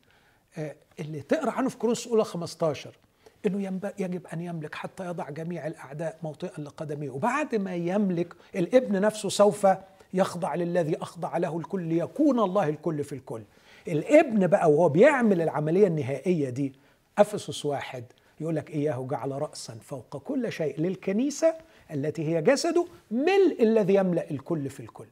اللي 1.00 1.22
تقرأ 1.22 1.52
عنه 1.52 1.70
في 1.70 1.78
كورنثوس 1.78 2.06
الأولى 2.06 2.24
15 2.26 2.98
إنه 3.46 3.82
يجب 4.00 4.28
أن 4.34 4.42
يملك 4.42 4.76
حتى 4.76 5.06
يضع 5.06 5.30
جميع 5.30 5.68
الأعداء 5.68 6.18
موطئا 6.24 6.62
لقدميه. 6.62 7.10
وبعد 7.10 7.56
ما 7.56 7.76
يملك 7.76 8.34
الابن 8.56 9.02
نفسه 9.02 9.30
سوف 9.30 9.68
يخضع 10.14 10.56
للذي 10.56 10.98
أخضع 10.98 11.38
له 11.38 11.58
الكل 11.58 11.82
ليكون 11.82 12.40
الله 12.40 12.70
الكل 12.70 13.04
في 13.04 13.14
الكل. 13.16 13.42
الابن 13.88 14.48
بقى 14.48 14.72
وهو 14.72 14.90
بيعمل 14.90 15.42
العملية 15.42 15.88
النهائية 15.88 16.50
دي 16.50 16.74
أفسس 17.18 17.66
واحد 17.66 18.04
يقول 18.40 18.56
لك 18.56 18.70
إياه 18.70 19.08
جعل 19.12 19.32
راسا 19.32 19.74
فوق 19.74 20.18
كل 20.18 20.52
شيء 20.52 20.80
للكنيسة 20.82 21.56
التي 21.94 22.28
هي 22.28 22.42
جسده 22.42 22.86
ملء 23.12 23.58
الذي 23.60 23.94
يملأ 23.96 24.32
الكل 24.32 24.70
في 24.70 24.80
الكل. 24.80 25.06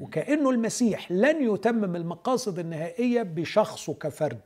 وكأنه 0.00 0.50
المسيح 0.50 1.12
لن 1.12 1.54
يتمم 1.54 1.96
المقاصد 1.96 2.58
النهائية 2.58 3.22
بشخصه 3.22 3.94
كفرد 3.94 4.40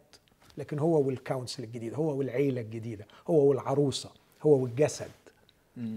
لكن 0.58 0.78
هو 0.78 1.00
والكونسل 1.06 1.64
الجديد 1.64 1.94
هو 1.94 2.16
والعيلة 2.18 2.60
الجديدة 2.60 3.06
هو 3.28 3.44
والعروسة 3.48 4.10
هو 4.42 4.50
والجسد. 4.62 5.10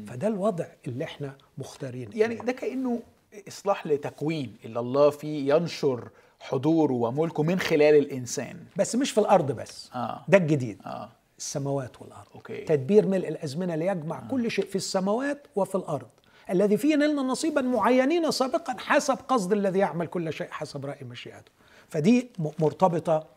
فده 0.07 0.27
الوضع 0.27 0.65
اللي 0.88 1.03
إحنا 1.03 1.35
مختارين 1.57 2.10
يعني 2.14 2.35
ده 2.35 2.52
كأنه 2.52 2.99
إصلاح 3.48 3.88
لتكوين 3.88 4.56
اللي 4.65 4.80
الله 4.80 5.10
فيه 5.10 5.53
ينشر 5.56 6.10
حضوره 6.39 6.94
وملكه 6.94 7.44
من 7.44 7.60
خلال 7.60 7.95
الإنسان. 7.95 8.57
بس 8.77 8.95
مش 8.95 9.11
في 9.11 9.19
الأرض 9.19 9.52
بس 9.52 9.89
آه. 9.95 10.26
ده 10.27 10.38
الجديد. 10.38 10.81
آه. 10.85 11.10
السماوات 11.38 12.02
والأرض. 12.02 12.27
okay. 12.36 12.62
تدبير 12.61 13.07
ملء 13.07 13.27
الأزمنة 13.27 13.76
ليجمع 13.76 14.19
آه. 14.19 14.27
كل 14.27 14.52
شيء 14.52 14.65
في 14.65 14.76
السماوات 14.76 15.48
وفي 15.56 15.76
الأرض. 15.76 16.07
الذي 16.49 16.78
فيه 16.78 16.95
نلنا 16.95 17.22
نصيبا 17.22 17.61
معينين 17.61 18.32
سابقا 18.32 18.76
حسب 18.80 19.15
قصد 19.28 19.53
الذي 19.53 19.80
يعمل 19.80 20.07
كل 20.07 20.34
شيء 20.34 20.48
حسب 20.52 20.86
رأي 20.86 21.03
مشيئته. 21.06 21.52
فدي 21.90 22.30
مرتبطة 22.60 23.28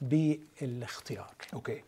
بالاختيار. 0.00 1.34
okay. 1.54 1.82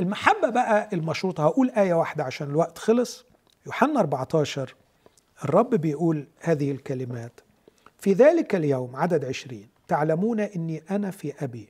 المحبة 0.00 0.48
بقى 0.50 0.88
المشروطة 0.92 1.44
هقول 1.44 1.70
آية 1.70 1.94
واحدة 1.94 2.24
عشان 2.24 2.50
الوقت 2.50 2.78
خلص. 2.78 3.24
يوحنا 3.66 4.00
14 4.00 4.74
الرب 5.44 5.74
بيقول 5.74 6.26
هذه 6.40 6.70
الكلمات 6.70 7.40
في 7.98 8.12
ذلك 8.12 8.54
اليوم 8.54 8.96
عدد 8.96 9.24
عشرين 9.24 9.68
تعلمون 9.88 10.40
أني 10.40 10.82
أنا 10.90 11.10
في 11.10 11.44
أبي 11.44 11.68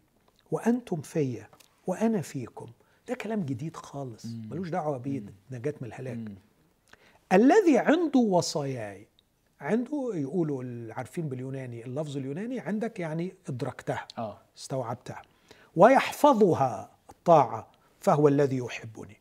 وأنتم 0.50 1.00
فيا 1.00 1.48
وأنا 1.86 2.20
فيكم. 2.20 2.66
ده 3.08 3.14
كلام 3.14 3.40
جديد 3.42 3.76
خالص. 3.76 4.26
ملوش 4.50 4.68
دعوة 4.68 4.98
بيه 4.98 5.22
نجاة 5.50 5.74
من 5.80 5.88
الهلاك. 5.88 6.18
الذي 7.32 7.78
عنده 7.78 8.18
وصاياي 8.20 9.06
عنده 9.60 10.10
يقولوا 10.14 10.62
العارفين 10.62 11.28
باليوناني 11.28 11.84
اللفظ 11.84 12.16
اليوناني 12.16 12.60
عندك 12.60 13.00
يعني 13.00 13.34
إدركتها 13.48 14.08
آه. 14.18 14.38
استوعبتها. 14.56 15.22
ويحفظها 15.76 16.90
الطاعة 17.10 17.70
فهو 18.00 18.28
الذي 18.28 18.56
يحبني. 18.56 19.16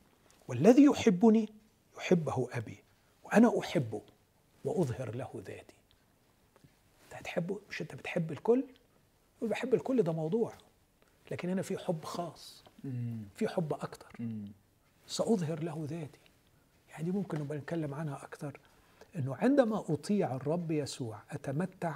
والذي 0.48 0.84
يحبني 0.84 1.49
يحبه 1.98 2.48
أبي 2.52 2.84
وأنا 3.23 3.60
أحبه 3.60 4.02
وأظهر 4.65 5.15
له 5.15 5.30
ذاتي. 5.36 5.76
أنت 7.03 7.14
هتحبه؟ 7.14 7.60
مش 7.69 7.81
أنت 7.81 7.95
بتحب 7.95 8.31
الكل؟ 8.31 8.64
بحب 9.41 9.73
الكل 9.73 10.03
ده 10.03 10.11
موضوع. 10.11 10.53
لكن 11.31 11.49
هنا 11.49 11.61
في 11.61 11.77
حب 11.77 12.06
خاص 12.06 12.64
في 13.36 13.48
حب 13.48 13.73
أكتر. 13.73 14.15
سأظهر 15.07 15.64
له 15.64 15.86
ذاتي. 15.90 16.19
دي 17.01 17.11
ممكن 17.11 17.39
نبقى 17.39 17.57
نتكلم 17.57 17.93
عنها 17.93 18.23
أكتر 18.23 18.59
أنه 19.15 19.35
عندما 19.35 19.80
أطيع 19.89 20.35
الرب 20.35 20.71
يسوع 20.71 21.17
أتمتع 21.31 21.95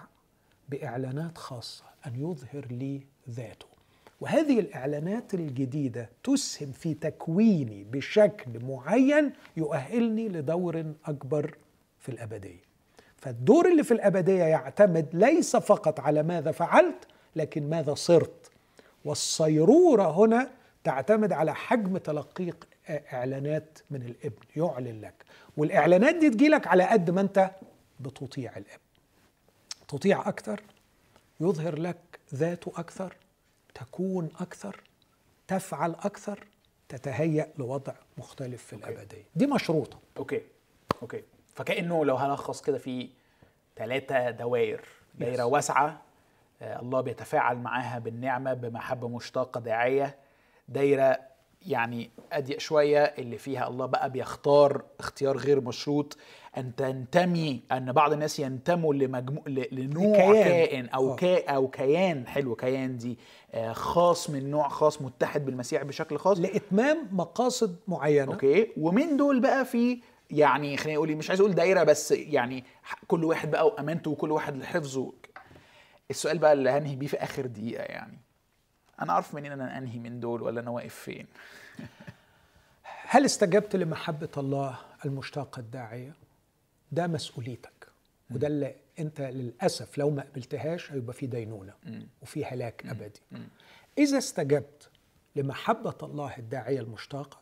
بإعلانات 0.69 1.37
خاصة 1.37 1.83
أن 2.07 2.15
يظهر 2.15 2.65
لي 2.69 3.01
ذاته. 3.29 3.65
وهذه 4.21 4.59
الإعلانات 4.59 5.33
الجديدة 5.33 6.09
تسهم 6.23 6.71
في 6.71 6.93
تكويني 6.93 7.83
بشكل 7.83 8.65
معين 8.65 9.33
يؤهلني 9.57 10.29
لدور 10.29 10.93
أكبر 11.05 11.57
في 11.99 12.09
الأبدية. 12.09 12.61
فالدور 13.17 13.71
اللي 13.71 13.83
في 13.83 13.93
الأبدية 13.93 14.43
يعتمد 14.43 15.07
ليس 15.13 15.55
فقط 15.55 15.99
على 15.99 16.23
ماذا 16.23 16.51
فعلت 16.51 17.07
لكن 17.35 17.69
ماذا 17.69 17.93
صرت. 17.93 18.51
والصيرورة 19.05 20.11
هنا 20.25 20.49
تعتمد 20.83 21.31
على 21.31 21.55
حجم 21.55 21.97
تلقيك 21.97 22.55
إعلانات 22.89 23.79
من 23.91 24.01
الابن 24.01 24.41
يعلن 24.55 25.01
لك. 25.01 25.13
والإعلانات 25.57 26.15
دي 26.15 26.29
تجيلك 26.29 26.67
على 26.67 26.83
قد 26.83 27.09
ما 27.09 27.21
أنت 27.21 27.51
بتطيع 27.99 28.51
الابن. 28.51 28.83
تطيع 29.87 30.29
أكثر 30.29 30.61
يظهر 31.39 31.79
لك 31.79 31.97
ذاته 32.35 32.71
أكثر 32.75 33.15
تكون 33.73 34.29
أكثر 34.39 34.81
تفعل 35.47 35.91
أكثر 35.91 36.43
تتهيأ 36.89 37.47
لوضع 37.57 37.93
مختلف 38.17 38.63
في 38.63 38.73
الأبدية. 38.73 39.23
دي 39.35 39.47
مشروطة. 39.47 39.99
okay. 40.17 40.41
okay. 41.01 41.23
فكأنه 41.55 42.05
لو 42.05 42.15
هلخص 42.15 42.61
كده 42.61 42.77
في 42.77 43.09
ثلاثة 43.75 44.31
دوائر 44.31 44.85
دايرة 45.15 45.43
واسعة 45.45 46.01
آه، 46.61 46.79
الله 46.79 47.01
بيتفاعل 47.01 47.57
معاها 47.57 47.99
بالنعمة 47.99 48.53
بمحبة 48.53 49.07
مشتاقة 49.07 49.59
داعية 49.59 50.15
دايرة 50.73 51.19
يعني 51.65 52.09
أضيق 52.31 52.59
شوية 52.59 53.03
اللي 53.03 53.37
فيها 53.37 53.67
الله 53.67 53.85
بقى 53.85 54.09
بيختار 54.09 54.83
اختيار 54.99 55.37
غير 55.37 55.61
مشروط 55.61 56.17
أن 56.57 56.75
تنتمي 56.75 57.61
أن 57.71 57.91
بعض 57.91 58.13
الناس 58.13 58.39
ينتموا 58.39 58.93
لمجموع 58.93 59.43
ل- 59.47 59.67
لنوع 59.71 60.15
لكيان. 60.17 60.43
كائن 60.43 60.89
أو 60.89 61.11
آه. 61.11 61.15
كا 61.15 61.49
أو 61.55 61.67
كيان. 61.67 62.27
حلو 62.27 62.55
كيان 62.55 62.97
دي 62.97 63.17
آه، 63.53 63.73
خاص 63.73 64.29
من 64.29 64.51
نوع 64.51 64.67
خاص 64.67 65.01
متحد 65.01 65.45
بالمسيح 65.45 65.83
بشكل 65.83 66.17
خاص. 66.17 66.39
لإتمام 66.39 67.07
مقاصد 67.11 67.75
معينة. 67.87 68.31
أوكي. 68.33 68.67
ومن 68.77 69.17
دول 69.17 69.39
بقى 69.39 69.65
في 69.65 69.99
يعني 70.31 70.77
خليني 70.77 70.97
أقول 70.97 71.15
مش 71.15 71.29
عايز 71.29 71.39
أقول 71.41 71.55
دايرة 71.55 71.83
بس 71.83 72.11
يعني 72.11 72.63
كل 73.07 73.23
واحد 73.23 73.51
بقى 73.51 73.67
وأمانته 73.67 74.11
وكل 74.11 74.31
واحد 74.31 74.57
لحفظه. 74.57 75.13
السؤال 76.11 76.37
بقى 76.37 76.53
اللي 76.53 76.69
هنهي 76.69 76.95
بيه 76.95 77.07
في 77.07 77.17
آخر 77.17 77.45
دقيقة 77.45 77.83
يعني. 77.83 78.19
أنا 79.01 79.13
عارف 79.13 79.35
منين 79.35 79.51
أنا 79.51 79.77
أنهي 79.77 79.99
من 79.99 80.19
دول 80.19 80.41
ولا 80.41 80.59
أنا 80.61 80.69
واقف 80.69 80.95
فين. 80.95 81.27
هل 82.83 83.25
استجبت 83.25 83.75
لمحبة 83.75 84.29
الله 84.37 84.79
المشتاقة 85.05 85.59
الداعية؟ 85.59 86.13
ده 86.91 87.07
مسؤوليتك. 87.07 87.87
وده 88.31 88.47
اللي 88.47 88.75
أنت 88.99 89.21
للأسف 89.21 89.97
لو 89.97 90.09
ما 90.09 90.21
قبلتهاش 90.23 90.91
هيبقى 90.91 91.13
في 91.13 91.27
دينونة 91.27 91.73
وفي 92.21 92.45
هلاك 92.45 92.85
أبدي. 92.85 93.21
إذا 93.97 94.17
استجبت 94.17 94.89
لمحبة 95.35 95.95
الله 96.03 96.37
الداعية 96.37 96.79
المشتاقة 96.79 97.37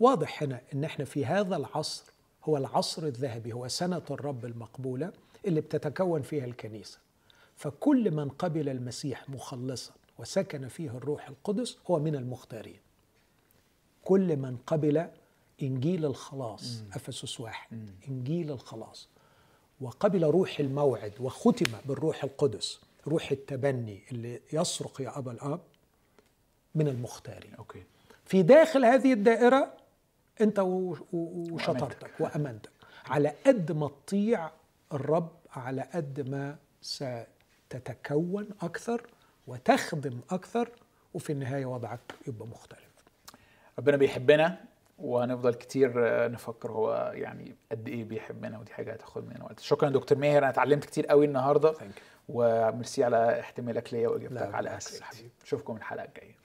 واضح 0.00 0.42
هنا 0.42 0.60
إن 0.74 0.84
إحنا 0.84 1.04
في 1.04 1.26
هذا 1.26 1.56
العصر 1.56 2.12
هو 2.44 2.56
العصر 2.56 3.02
الذهبي 3.06 3.52
هو 3.52 3.68
سنة 3.68 4.02
الرب 4.10 4.44
المقبولة 4.44 5.12
اللي 5.46 5.60
بتتكون 5.60 6.22
فيها 6.22 6.44
الكنيسة. 6.44 6.98
فكل 7.56 8.10
من 8.10 8.28
قبل 8.28 8.68
المسيح 8.68 9.28
مخلصا 9.30 9.92
وسكن 10.18 10.68
فيه 10.68 10.90
الروح 10.90 11.28
القدس 11.28 11.78
هو 11.90 11.98
من 11.98 12.14
المختارين. 12.16 12.80
كل 14.04 14.36
من 14.36 14.56
قبل 14.66 15.08
إنجيل 15.62 16.04
الخلاص 16.04 16.82
أفسس 16.92 17.40
واحد 17.40 17.90
إنجيل 18.08 18.50
الخلاص. 18.50 19.08
وقبل 19.80 20.24
روح 20.24 20.60
الموعد 20.60 21.12
وختم 21.20 21.72
بالروح 21.84 22.24
القدس 22.24 22.80
روح 23.06 23.30
التبني 23.30 24.02
اللي 24.12 24.40
يصرخ 24.52 25.00
يا 25.00 25.18
ابا 25.18 25.32
الأب 25.32 25.60
من 26.74 26.88
المختارين. 26.88 27.54
أوكي. 27.54 27.82
في 28.24 28.42
داخل 28.42 28.84
هذه 28.84 29.12
الدائرة 29.12 29.72
أنت 30.40 30.58
و- 30.58 30.96
و- 31.12 31.52
وشطارتك 31.52 32.10
وأمانتك. 32.20 32.70
على 33.06 33.34
قد 33.46 33.72
ما 33.72 33.88
تطيع 33.88 34.50
الرب 34.92 35.28
على 35.50 35.82
قد 35.94 36.28
ما 36.28 36.56
ستتكون 36.82 38.48
أكثر 38.62 39.06
وتخدم 39.46 40.20
أكثر 40.30 40.68
وفي 41.14 41.32
النهاية 41.32 41.66
وضعك 41.66 42.14
يبقى 42.26 42.46
مختلف. 42.46 42.94
ربنا 43.78 43.96
بيحبنا 43.96 44.64
وهنفضل 44.98 45.54
كتير 45.54 45.92
آه، 45.96 46.28
نفكر 46.28 46.72
هو 46.72 47.12
يعني 47.14 47.54
قد 47.72 47.88
إيه 47.88 48.04
بيحبنا 48.04 48.58
ودي 48.58 48.72
حاجة 48.72 48.92
هتاخد 48.92 49.28
مننا 49.28 49.44
وقت. 49.44 49.60
شكرا 49.60 49.90
دكتور 49.90 50.18
ماهر 50.18 50.38
أنا 50.38 50.48
اتعلمت 50.48 50.84
كتير 50.84 51.06
قوي 51.06 51.26
النهارده. 51.26 51.74
وميرسي 52.28 53.04
على 53.04 53.40
احتمالك 53.40 53.94
ليا 53.94 54.08
وإجابتك 54.08 54.54
على 54.54 54.76
أسئلتي. 54.76 55.04
حبيبي. 55.04 55.30
أشوفكم 55.44 55.76
الحلقة 55.76 56.04
الجاية. 56.04 56.43